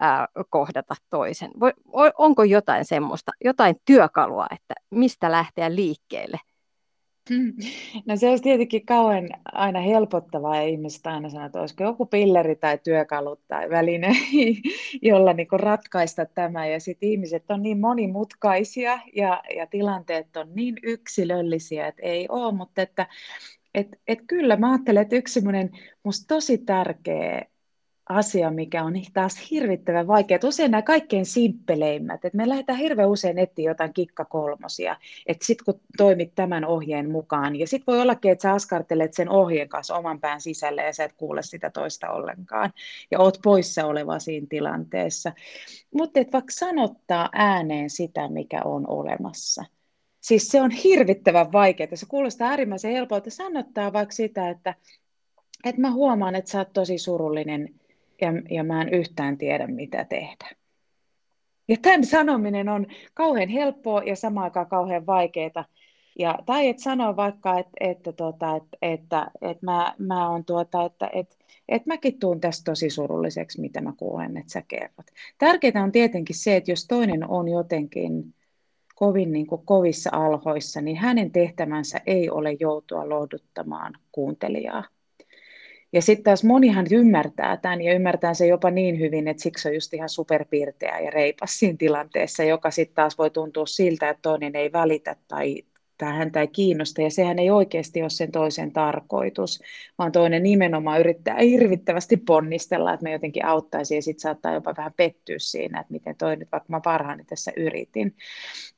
ää, 0.00 0.28
kohdata 0.50 0.94
toisen? 1.10 1.50
Voi, 1.60 1.72
onko 2.18 2.44
jotain 2.44 2.84
semmoista, 2.84 3.32
jotain 3.44 3.76
työkalua, 3.84 4.46
että 4.50 4.74
mistä 4.90 5.30
lähteä 5.30 5.74
liikkeelle 5.74 6.40
No 8.06 8.16
se 8.16 8.28
olisi 8.28 8.42
tietenkin 8.42 8.86
kauhean 8.86 9.28
aina 9.44 9.80
helpottavaa 9.80 10.56
ja 10.56 10.62
ihmiset 10.62 11.06
aina 11.06 11.28
sanoo, 11.28 11.46
että 11.46 11.60
olisiko 11.60 11.84
joku 11.84 12.06
pilleri 12.06 12.56
tai 12.56 12.78
työkalu 12.84 13.36
tai 13.48 13.70
väline, 13.70 14.12
jolla 15.02 15.32
niin 15.32 15.48
ratkaista 15.52 16.26
tämä. 16.26 16.66
Ja 16.66 16.80
sitten 16.80 17.08
ihmiset 17.08 17.50
on 17.50 17.62
niin 17.62 17.80
monimutkaisia 17.80 18.98
ja, 19.16 19.42
ja 19.56 19.66
tilanteet 19.66 20.36
on 20.36 20.54
niin 20.54 20.76
yksilöllisiä, 20.82 21.86
että 21.86 22.02
ei 22.02 22.26
ole, 22.28 22.54
mutta 22.54 22.82
että 22.82 23.06
et, 23.74 23.88
et 24.08 24.18
kyllä 24.26 24.56
mä 24.56 24.70
ajattelen, 24.70 25.02
että 25.02 25.16
yksi 25.16 25.34
semmoinen 25.34 25.70
musta 26.02 26.34
tosi 26.34 26.58
tärkeä 26.58 27.46
asia, 28.10 28.50
mikä 28.50 28.84
on 28.84 28.94
taas 29.12 29.50
hirvittävän 29.50 30.06
vaikea. 30.06 30.38
Usein 30.44 30.70
nämä 30.70 30.82
kaikkein 30.82 31.26
simppeleimmät, 31.26 32.24
että 32.24 32.36
me 32.36 32.48
lähdetään 32.48 32.78
hirveän 32.78 33.08
usein 33.08 33.38
etsiä 33.38 33.70
jotain 33.70 33.92
kikkakolmosia, 33.92 34.96
että 35.26 35.46
sitten 35.46 35.64
kun 35.64 35.80
toimit 35.96 36.34
tämän 36.34 36.64
ohjeen 36.64 37.10
mukaan, 37.10 37.56
ja 37.56 37.66
sitten 37.66 37.92
voi 37.92 38.00
ollakin, 38.00 38.32
että 38.32 38.42
sä 38.42 38.52
askartelet 38.52 39.14
sen 39.14 39.28
ohjeen 39.28 39.68
kanssa 39.68 39.96
oman 39.96 40.20
pään 40.20 40.40
sisälle 40.40 40.82
ja 40.82 40.92
sä 40.92 41.04
et 41.04 41.12
kuule 41.12 41.42
sitä 41.42 41.70
toista 41.70 42.10
ollenkaan, 42.10 42.72
ja 43.10 43.18
oot 43.18 43.38
poissa 43.42 43.86
oleva 43.86 44.18
siinä 44.18 44.46
tilanteessa. 44.50 45.32
Mutta 45.94 46.20
että 46.20 46.32
vaikka 46.32 46.52
sanottaa 46.52 47.28
ääneen 47.32 47.90
sitä, 47.90 48.28
mikä 48.28 48.62
on 48.64 48.88
olemassa. 48.88 49.64
Siis 50.20 50.48
se 50.48 50.60
on 50.60 50.70
hirvittävän 50.70 51.52
vaikeaa. 51.52 51.96
Se 51.96 52.06
kuulostaa 52.06 52.48
äärimmäisen 52.48 52.92
helpolta 52.92 53.30
sanottaa 53.30 53.92
vaikka 53.92 54.14
sitä, 54.14 54.50
että, 54.50 54.74
että 55.64 55.80
mä 55.80 55.90
huomaan, 55.90 56.34
että 56.34 56.50
sä 56.50 56.58
oot 56.58 56.72
tosi 56.72 56.98
surullinen 56.98 57.79
ja, 58.20 58.32
ja 58.50 58.64
mä 58.64 58.82
en 58.82 58.88
yhtään 58.88 59.38
tiedä, 59.38 59.66
mitä 59.66 60.04
tehdä. 60.04 60.50
Ja 61.68 61.76
tämän 61.82 62.04
sanominen 62.04 62.68
on 62.68 62.86
kauhean 63.14 63.48
helppoa 63.48 64.02
ja 64.02 64.16
samaan 64.16 64.44
aikaan 64.44 64.66
kauhean 64.66 65.06
vaikeaa. 65.06 65.64
Ja, 66.18 66.38
tai 66.46 66.68
et 66.68 66.78
sanoa 66.78 67.16
vaikka, 67.16 67.58
että, 67.58 67.70
että, 67.80 68.12
tota, 68.12 68.56
että, 68.56 68.76
että, 68.82 69.30
että 69.42 69.66
mä, 69.66 69.94
mä 69.98 70.28
on 70.28 70.44
tuota, 70.44 70.84
että, 70.84 71.10
että, 71.12 71.36
että 71.68 71.88
mäkin 71.88 72.18
tuun 72.18 72.40
tästä 72.40 72.70
tosi 72.70 72.90
surulliseksi, 72.90 73.60
mitä 73.60 73.80
mä 73.80 73.92
kuulen, 73.96 74.36
että 74.36 74.52
sä 74.52 74.62
kerrot. 74.68 75.06
Tärkeää 75.38 75.84
on 75.84 75.92
tietenkin 75.92 76.36
se, 76.36 76.56
että 76.56 76.70
jos 76.70 76.86
toinen 76.86 77.28
on 77.28 77.48
jotenkin 77.48 78.34
kovin 78.94 79.32
niin 79.32 79.46
kuin 79.46 79.62
kovissa 79.64 80.10
alhoissa, 80.12 80.80
niin 80.80 80.96
hänen 80.96 81.30
tehtävänsä 81.30 82.00
ei 82.06 82.30
ole 82.30 82.56
joutua 82.60 83.08
lohduttamaan 83.08 83.92
kuuntelijaa. 84.12 84.84
Ja 85.92 86.02
sitten 86.02 86.24
taas 86.24 86.44
monihan 86.44 86.86
ymmärtää 86.90 87.56
tämän 87.56 87.82
ja 87.82 87.94
ymmärtää 87.94 88.34
se 88.34 88.46
jopa 88.46 88.70
niin 88.70 88.98
hyvin, 88.98 89.28
että 89.28 89.42
siksi 89.42 89.68
on 89.68 89.74
just 89.74 89.94
ihan 89.94 90.08
superpiirteä 90.08 91.00
ja 91.00 91.10
reipas 91.10 91.58
siinä 91.58 91.76
tilanteessa, 91.78 92.44
joka 92.44 92.70
sitten 92.70 92.94
taas 92.94 93.18
voi 93.18 93.30
tuntua 93.30 93.66
siltä, 93.66 94.10
että 94.10 94.22
toinen 94.22 94.56
ei 94.56 94.72
välitä 94.72 95.16
tai, 95.28 95.64
tai 96.00 96.12
häntä 96.12 96.40
ei 96.40 96.48
kiinnosta, 96.48 97.02
ja 97.02 97.10
sehän 97.10 97.38
ei 97.38 97.50
oikeasti 97.50 98.02
ole 98.02 98.10
sen 98.10 98.32
toisen 98.32 98.72
tarkoitus, 98.72 99.60
vaan 99.98 100.12
toinen 100.12 100.42
nimenomaan 100.42 101.00
yrittää 101.00 101.38
hirvittävästi 101.38 102.16
ponnistella, 102.16 102.92
että 102.92 103.04
me 103.04 103.12
jotenkin 103.12 103.44
auttaisi, 103.44 103.94
ja 103.94 104.02
sitten 104.02 104.20
saattaa 104.20 104.54
jopa 104.54 104.74
vähän 104.76 104.92
pettyä 104.96 105.36
siinä, 105.38 105.80
että 105.80 105.92
miten 105.92 106.16
toi 106.16 106.36
nyt, 106.36 106.48
vaikka 106.52 106.66
mä 106.68 106.80
parhaani 106.80 107.24
tässä 107.24 107.52
yritin. 107.56 108.14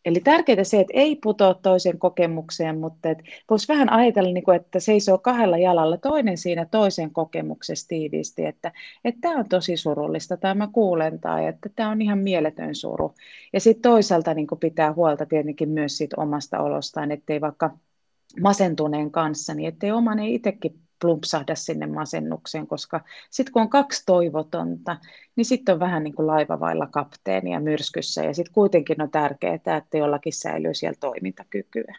Eli 0.04 0.20
tärkeää 0.20 0.64
se, 0.64 0.80
että 0.80 0.92
ei 0.96 1.16
putoa 1.16 1.54
toisen 1.54 1.98
kokemukseen, 1.98 2.78
mutta 2.78 3.08
voisi 3.50 3.68
vähän 3.68 3.92
ajatella, 3.92 4.32
niin 4.32 4.44
kuin, 4.44 4.56
että 4.56 4.80
seisoo 4.80 5.18
kahdella 5.18 5.58
jalalla 5.58 5.96
toinen 5.96 6.38
siinä 6.38 6.66
toisen 6.70 7.10
kokemuksessa 7.10 7.88
tiiviisti, 7.88 8.44
että 8.44 8.72
tämä 9.20 9.38
on 9.38 9.48
tosi 9.48 9.76
surullista, 9.76 10.36
tai 10.36 10.54
mä 10.54 10.68
kuulen, 10.72 11.20
tai 11.20 11.46
että 11.46 11.68
tämä 11.76 11.90
on 11.90 12.02
ihan 12.02 12.18
mieletön 12.18 12.74
suru. 12.74 13.14
Ja 13.52 13.60
sitten 13.60 13.82
toisaalta 13.82 14.34
niin 14.34 14.46
pitää 14.60 14.92
huolta 14.92 15.26
tietenkin 15.26 15.68
myös 15.68 15.98
siitä 15.98 16.16
omasta 16.18 16.60
olostaan, 16.60 17.11
ettei 17.12 17.40
vaikka 17.40 17.70
masentuneen 18.40 19.10
kanssa, 19.10 19.54
niin 19.54 19.68
ettei 19.68 19.92
oman 19.92 20.18
ei 20.18 20.34
itsekin 20.34 20.80
plumpsahda 21.00 21.54
sinne 21.54 21.86
masennukseen, 21.86 22.66
koska 22.66 23.00
sitten 23.30 23.52
kun 23.52 23.62
on 23.62 23.68
kaksi 23.68 24.02
toivotonta, 24.06 24.96
niin 25.36 25.44
sitten 25.44 25.72
on 25.72 25.80
vähän 25.80 26.04
niin 26.04 26.14
kuin 26.14 26.26
laiva 26.26 26.60
vailla 26.60 26.86
kapteenia 26.86 27.60
myrskyssä, 27.60 28.24
ja 28.24 28.34
sitten 28.34 28.54
kuitenkin 28.54 29.02
on 29.02 29.10
tärkeää, 29.10 29.54
että 29.54 29.98
jollakin 29.98 30.32
säilyy 30.32 30.74
siellä 30.74 30.96
toimintakykyä 31.00 31.96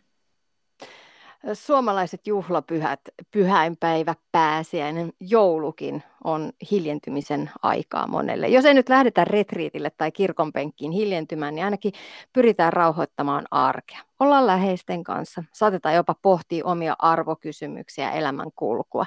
suomalaiset 1.54 2.28
juhlapyhät, 2.28 3.00
pyhäinpäivä, 3.32 4.16
pääsiäinen, 4.32 5.14
joulukin 5.20 6.04
on 6.24 6.52
hiljentymisen 6.72 7.52
aikaa 7.62 8.08
monelle. 8.08 8.48
Jos 8.48 8.66
ei 8.66 8.74
nyt 8.74 8.90
lähdetä 8.90 9.26
retriitille 9.26 9.90
tai 9.90 10.12
kirkonpenkkiin 10.12 10.92
hiljentymään, 10.92 11.56
niin 11.56 11.66
ainakin 11.66 11.94
pyritään 12.34 12.74
rauhoittamaan 12.74 13.46
arkea. 13.52 14.00
Ollaan 14.20 14.48
läheisten 14.48 15.04
kanssa, 15.04 15.44
saatetaan 15.54 15.96
jopa 15.96 16.16
pohtia 16.22 16.66
omia 16.66 16.96
arvokysymyksiä 17.00 18.12
elämän 18.12 18.50
kulkua. 18.56 19.06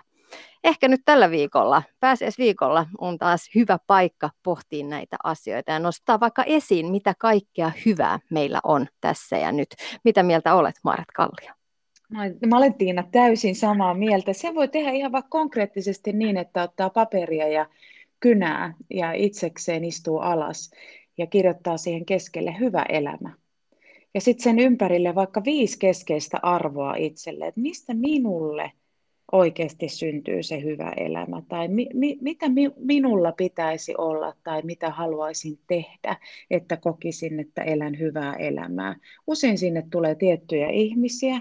Ehkä 0.64 0.88
nyt 0.88 1.00
tällä 1.04 1.30
viikolla, 1.30 1.82
viikolla 2.38 2.86
on 2.98 3.18
taas 3.18 3.50
hyvä 3.54 3.78
paikka 3.86 4.30
pohtia 4.42 4.86
näitä 4.86 5.16
asioita 5.24 5.72
ja 5.72 5.78
nostaa 5.78 6.20
vaikka 6.20 6.42
esiin, 6.42 6.90
mitä 6.90 7.14
kaikkea 7.18 7.70
hyvää 7.86 8.18
meillä 8.30 8.60
on 8.64 8.86
tässä 9.00 9.36
ja 9.36 9.52
nyt. 9.52 9.68
Mitä 10.04 10.22
mieltä 10.22 10.54
olet, 10.54 10.74
Maaret 10.84 11.10
Kallio? 11.14 11.65
Mä 12.46 12.56
olen 12.56 12.74
Tiina 12.74 13.04
täysin 13.12 13.56
samaa 13.56 13.94
mieltä. 13.94 14.32
Se 14.32 14.54
voi 14.54 14.68
tehdä 14.68 14.90
ihan 14.90 15.12
vaikka 15.12 15.28
konkreettisesti 15.28 16.12
niin, 16.12 16.36
että 16.36 16.62
ottaa 16.62 16.90
paperia 16.90 17.48
ja 17.48 17.66
kynää 18.20 18.74
ja 18.90 19.12
itsekseen 19.12 19.84
istuu 19.84 20.18
alas 20.18 20.70
ja 21.18 21.26
kirjoittaa 21.26 21.76
siihen 21.76 22.06
keskelle 22.06 22.56
hyvä 22.60 22.82
elämä. 22.88 23.32
Ja 24.14 24.20
sitten 24.20 24.44
sen 24.44 24.58
ympärille 24.58 25.14
vaikka 25.14 25.44
viisi 25.44 25.78
keskeistä 25.78 26.38
arvoa 26.42 26.94
itselle, 26.94 27.46
että 27.46 27.60
mistä 27.60 27.94
minulle 27.94 28.72
oikeasti 29.32 29.88
syntyy 29.88 30.42
se 30.42 30.62
hyvä 30.62 30.92
elämä, 30.96 31.42
tai 31.48 31.68
mi, 31.68 31.88
mi, 31.94 32.18
mitä 32.20 32.48
mi, 32.48 32.70
minulla 32.76 33.32
pitäisi 33.32 33.94
olla, 33.98 34.34
tai 34.44 34.62
mitä 34.62 34.90
haluaisin 34.90 35.58
tehdä, 35.66 36.16
että 36.50 36.76
kokisin, 36.76 37.40
että 37.40 37.62
elän 37.62 37.98
hyvää 37.98 38.34
elämää. 38.34 38.96
Usein 39.26 39.58
sinne 39.58 39.86
tulee 39.90 40.14
tiettyjä 40.14 40.68
ihmisiä, 40.68 41.40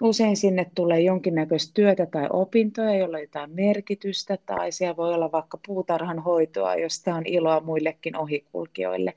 Usein 0.00 0.36
sinne 0.36 0.66
tulee 0.74 1.00
jonkinnäköistä 1.00 1.74
työtä 1.74 2.06
tai 2.06 2.26
opintoja, 2.30 2.94
jolla 2.94 3.16
on 3.16 3.22
jotain 3.22 3.50
merkitystä, 3.50 4.38
tai 4.46 4.72
siellä 4.72 4.96
voi 4.96 5.14
olla 5.14 5.32
vaikka 5.32 5.58
puutarhan 5.66 6.18
hoitoa, 6.18 6.76
josta 6.76 7.14
on 7.14 7.26
iloa 7.26 7.60
muillekin 7.60 8.16
ohikulkijoille. 8.16 9.14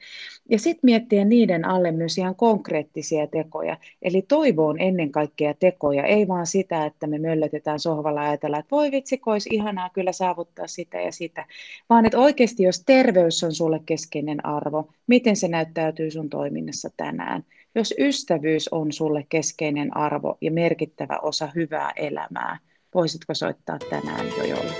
Ja 0.49 0.59
sitten 0.59 0.79
miettiä 0.83 1.25
niiden 1.25 1.65
alle 1.65 1.91
myös 1.91 2.17
ihan 2.17 2.35
konkreettisia 2.35 3.27
tekoja. 3.27 3.77
Eli 4.01 4.21
toivo 4.21 4.67
on 4.67 4.79
ennen 4.79 5.11
kaikkea 5.11 5.53
tekoja, 5.53 6.05
ei 6.05 6.27
vaan 6.27 6.47
sitä, 6.47 6.85
että 6.85 7.07
me 7.07 7.19
möllötetään 7.19 7.79
sohvalla 7.79 8.23
ja 8.23 8.29
ajatellaan, 8.29 8.59
että 8.59 8.75
voi 8.75 8.91
vitsi, 8.91 9.21
olisi 9.25 9.49
ihanaa 9.51 9.89
kyllä 9.89 10.11
saavuttaa 10.11 10.67
sitä 10.67 11.01
ja 11.01 11.11
sitä. 11.11 11.45
Vaan 11.89 12.05
että 12.05 12.19
oikeasti, 12.19 12.63
jos 12.63 12.83
terveys 12.85 13.43
on 13.43 13.53
sulle 13.53 13.79
keskeinen 13.85 14.45
arvo, 14.45 14.89
miten 15.07 15.35
se 15.35 15.47
näyttäytyy 15.47 16.11
sun 16.11 16.29
toiminnassa 16.29 16.89
tänään– 16.97 17.43
jos 17.75 17.93
ystävyys 17.99 18.69
on 18.71 18.91
sulle 18.91 19.25
keskeinen 19.29 19.97
arvo 19.97 20.37
ja 20.41 20.51
merkittävä 20.51 21.19
osa 21.21 21.49
hyvää 21.55 21.91
elämää, 21.95 22.59
voisitko 22.95 23.33
soittaa 23.33 23.77
tänään 23.89 24.25
jo 24.37 24.43
jolle? 24.43 24.73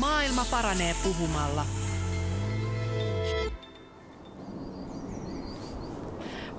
Maailma 0.00 0.46
paranee 0.50 0.94
puhumalla. 1.04 1.64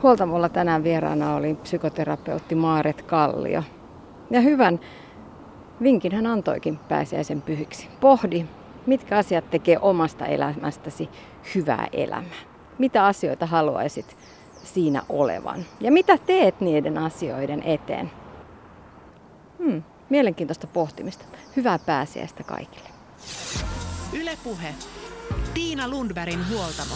Huoltamolla 0.03 0.49
tänään 0.49 0.84
vieraana 0.84 1.36
oli 1.36 1.55
psykoterapeutti 1.55 2.55
Maaret 2.55 3.01
Kallio. 3.01 3.63
Ja 4.32 4.41
hyvän 4.41 4.80
vinkin 5.84 6.15
hän 6.15 6.28
antoikin 6.28 6.78
pääsiäisen 6.78 7.41
pyhiksi. 7.41 7.88
Pohdi, 7.99 8.45
mitkä 8.86 9.17
asiat 9.17 9.49
tekee 9.49 9.80
omasta 9.80 10.26
elämästäsi 10.26 11.09
hyvää 11.55 11.88
elämää. 11.91 12.41
Mitä 12.78 13.05
asioita 13.05 13.45
haluaisit 13.45 14.17
siinä 14.66 15.01
olevan. 15.09 15.66
Ja 15.80 15.91
mitä 15.91 16.18
teet 16.18 16.61
niiden 16.61 16.97
asioiden 16.97 17.63
eteen? 17.63 18.11
Hmm, 19.57 19.84
mielenkiintoista 20.09 20.68
pohtimista. 20.68 21.26
Hyvää 21.55 21.80
pääsiäistä 21.80 22.43
kaikille. 22.43 22.89
Ylepuhe. 24.13 24.76
Tiina 25.53 25.88
Lundbergin 25.88 26.49
huoltamo. 26.49 26.95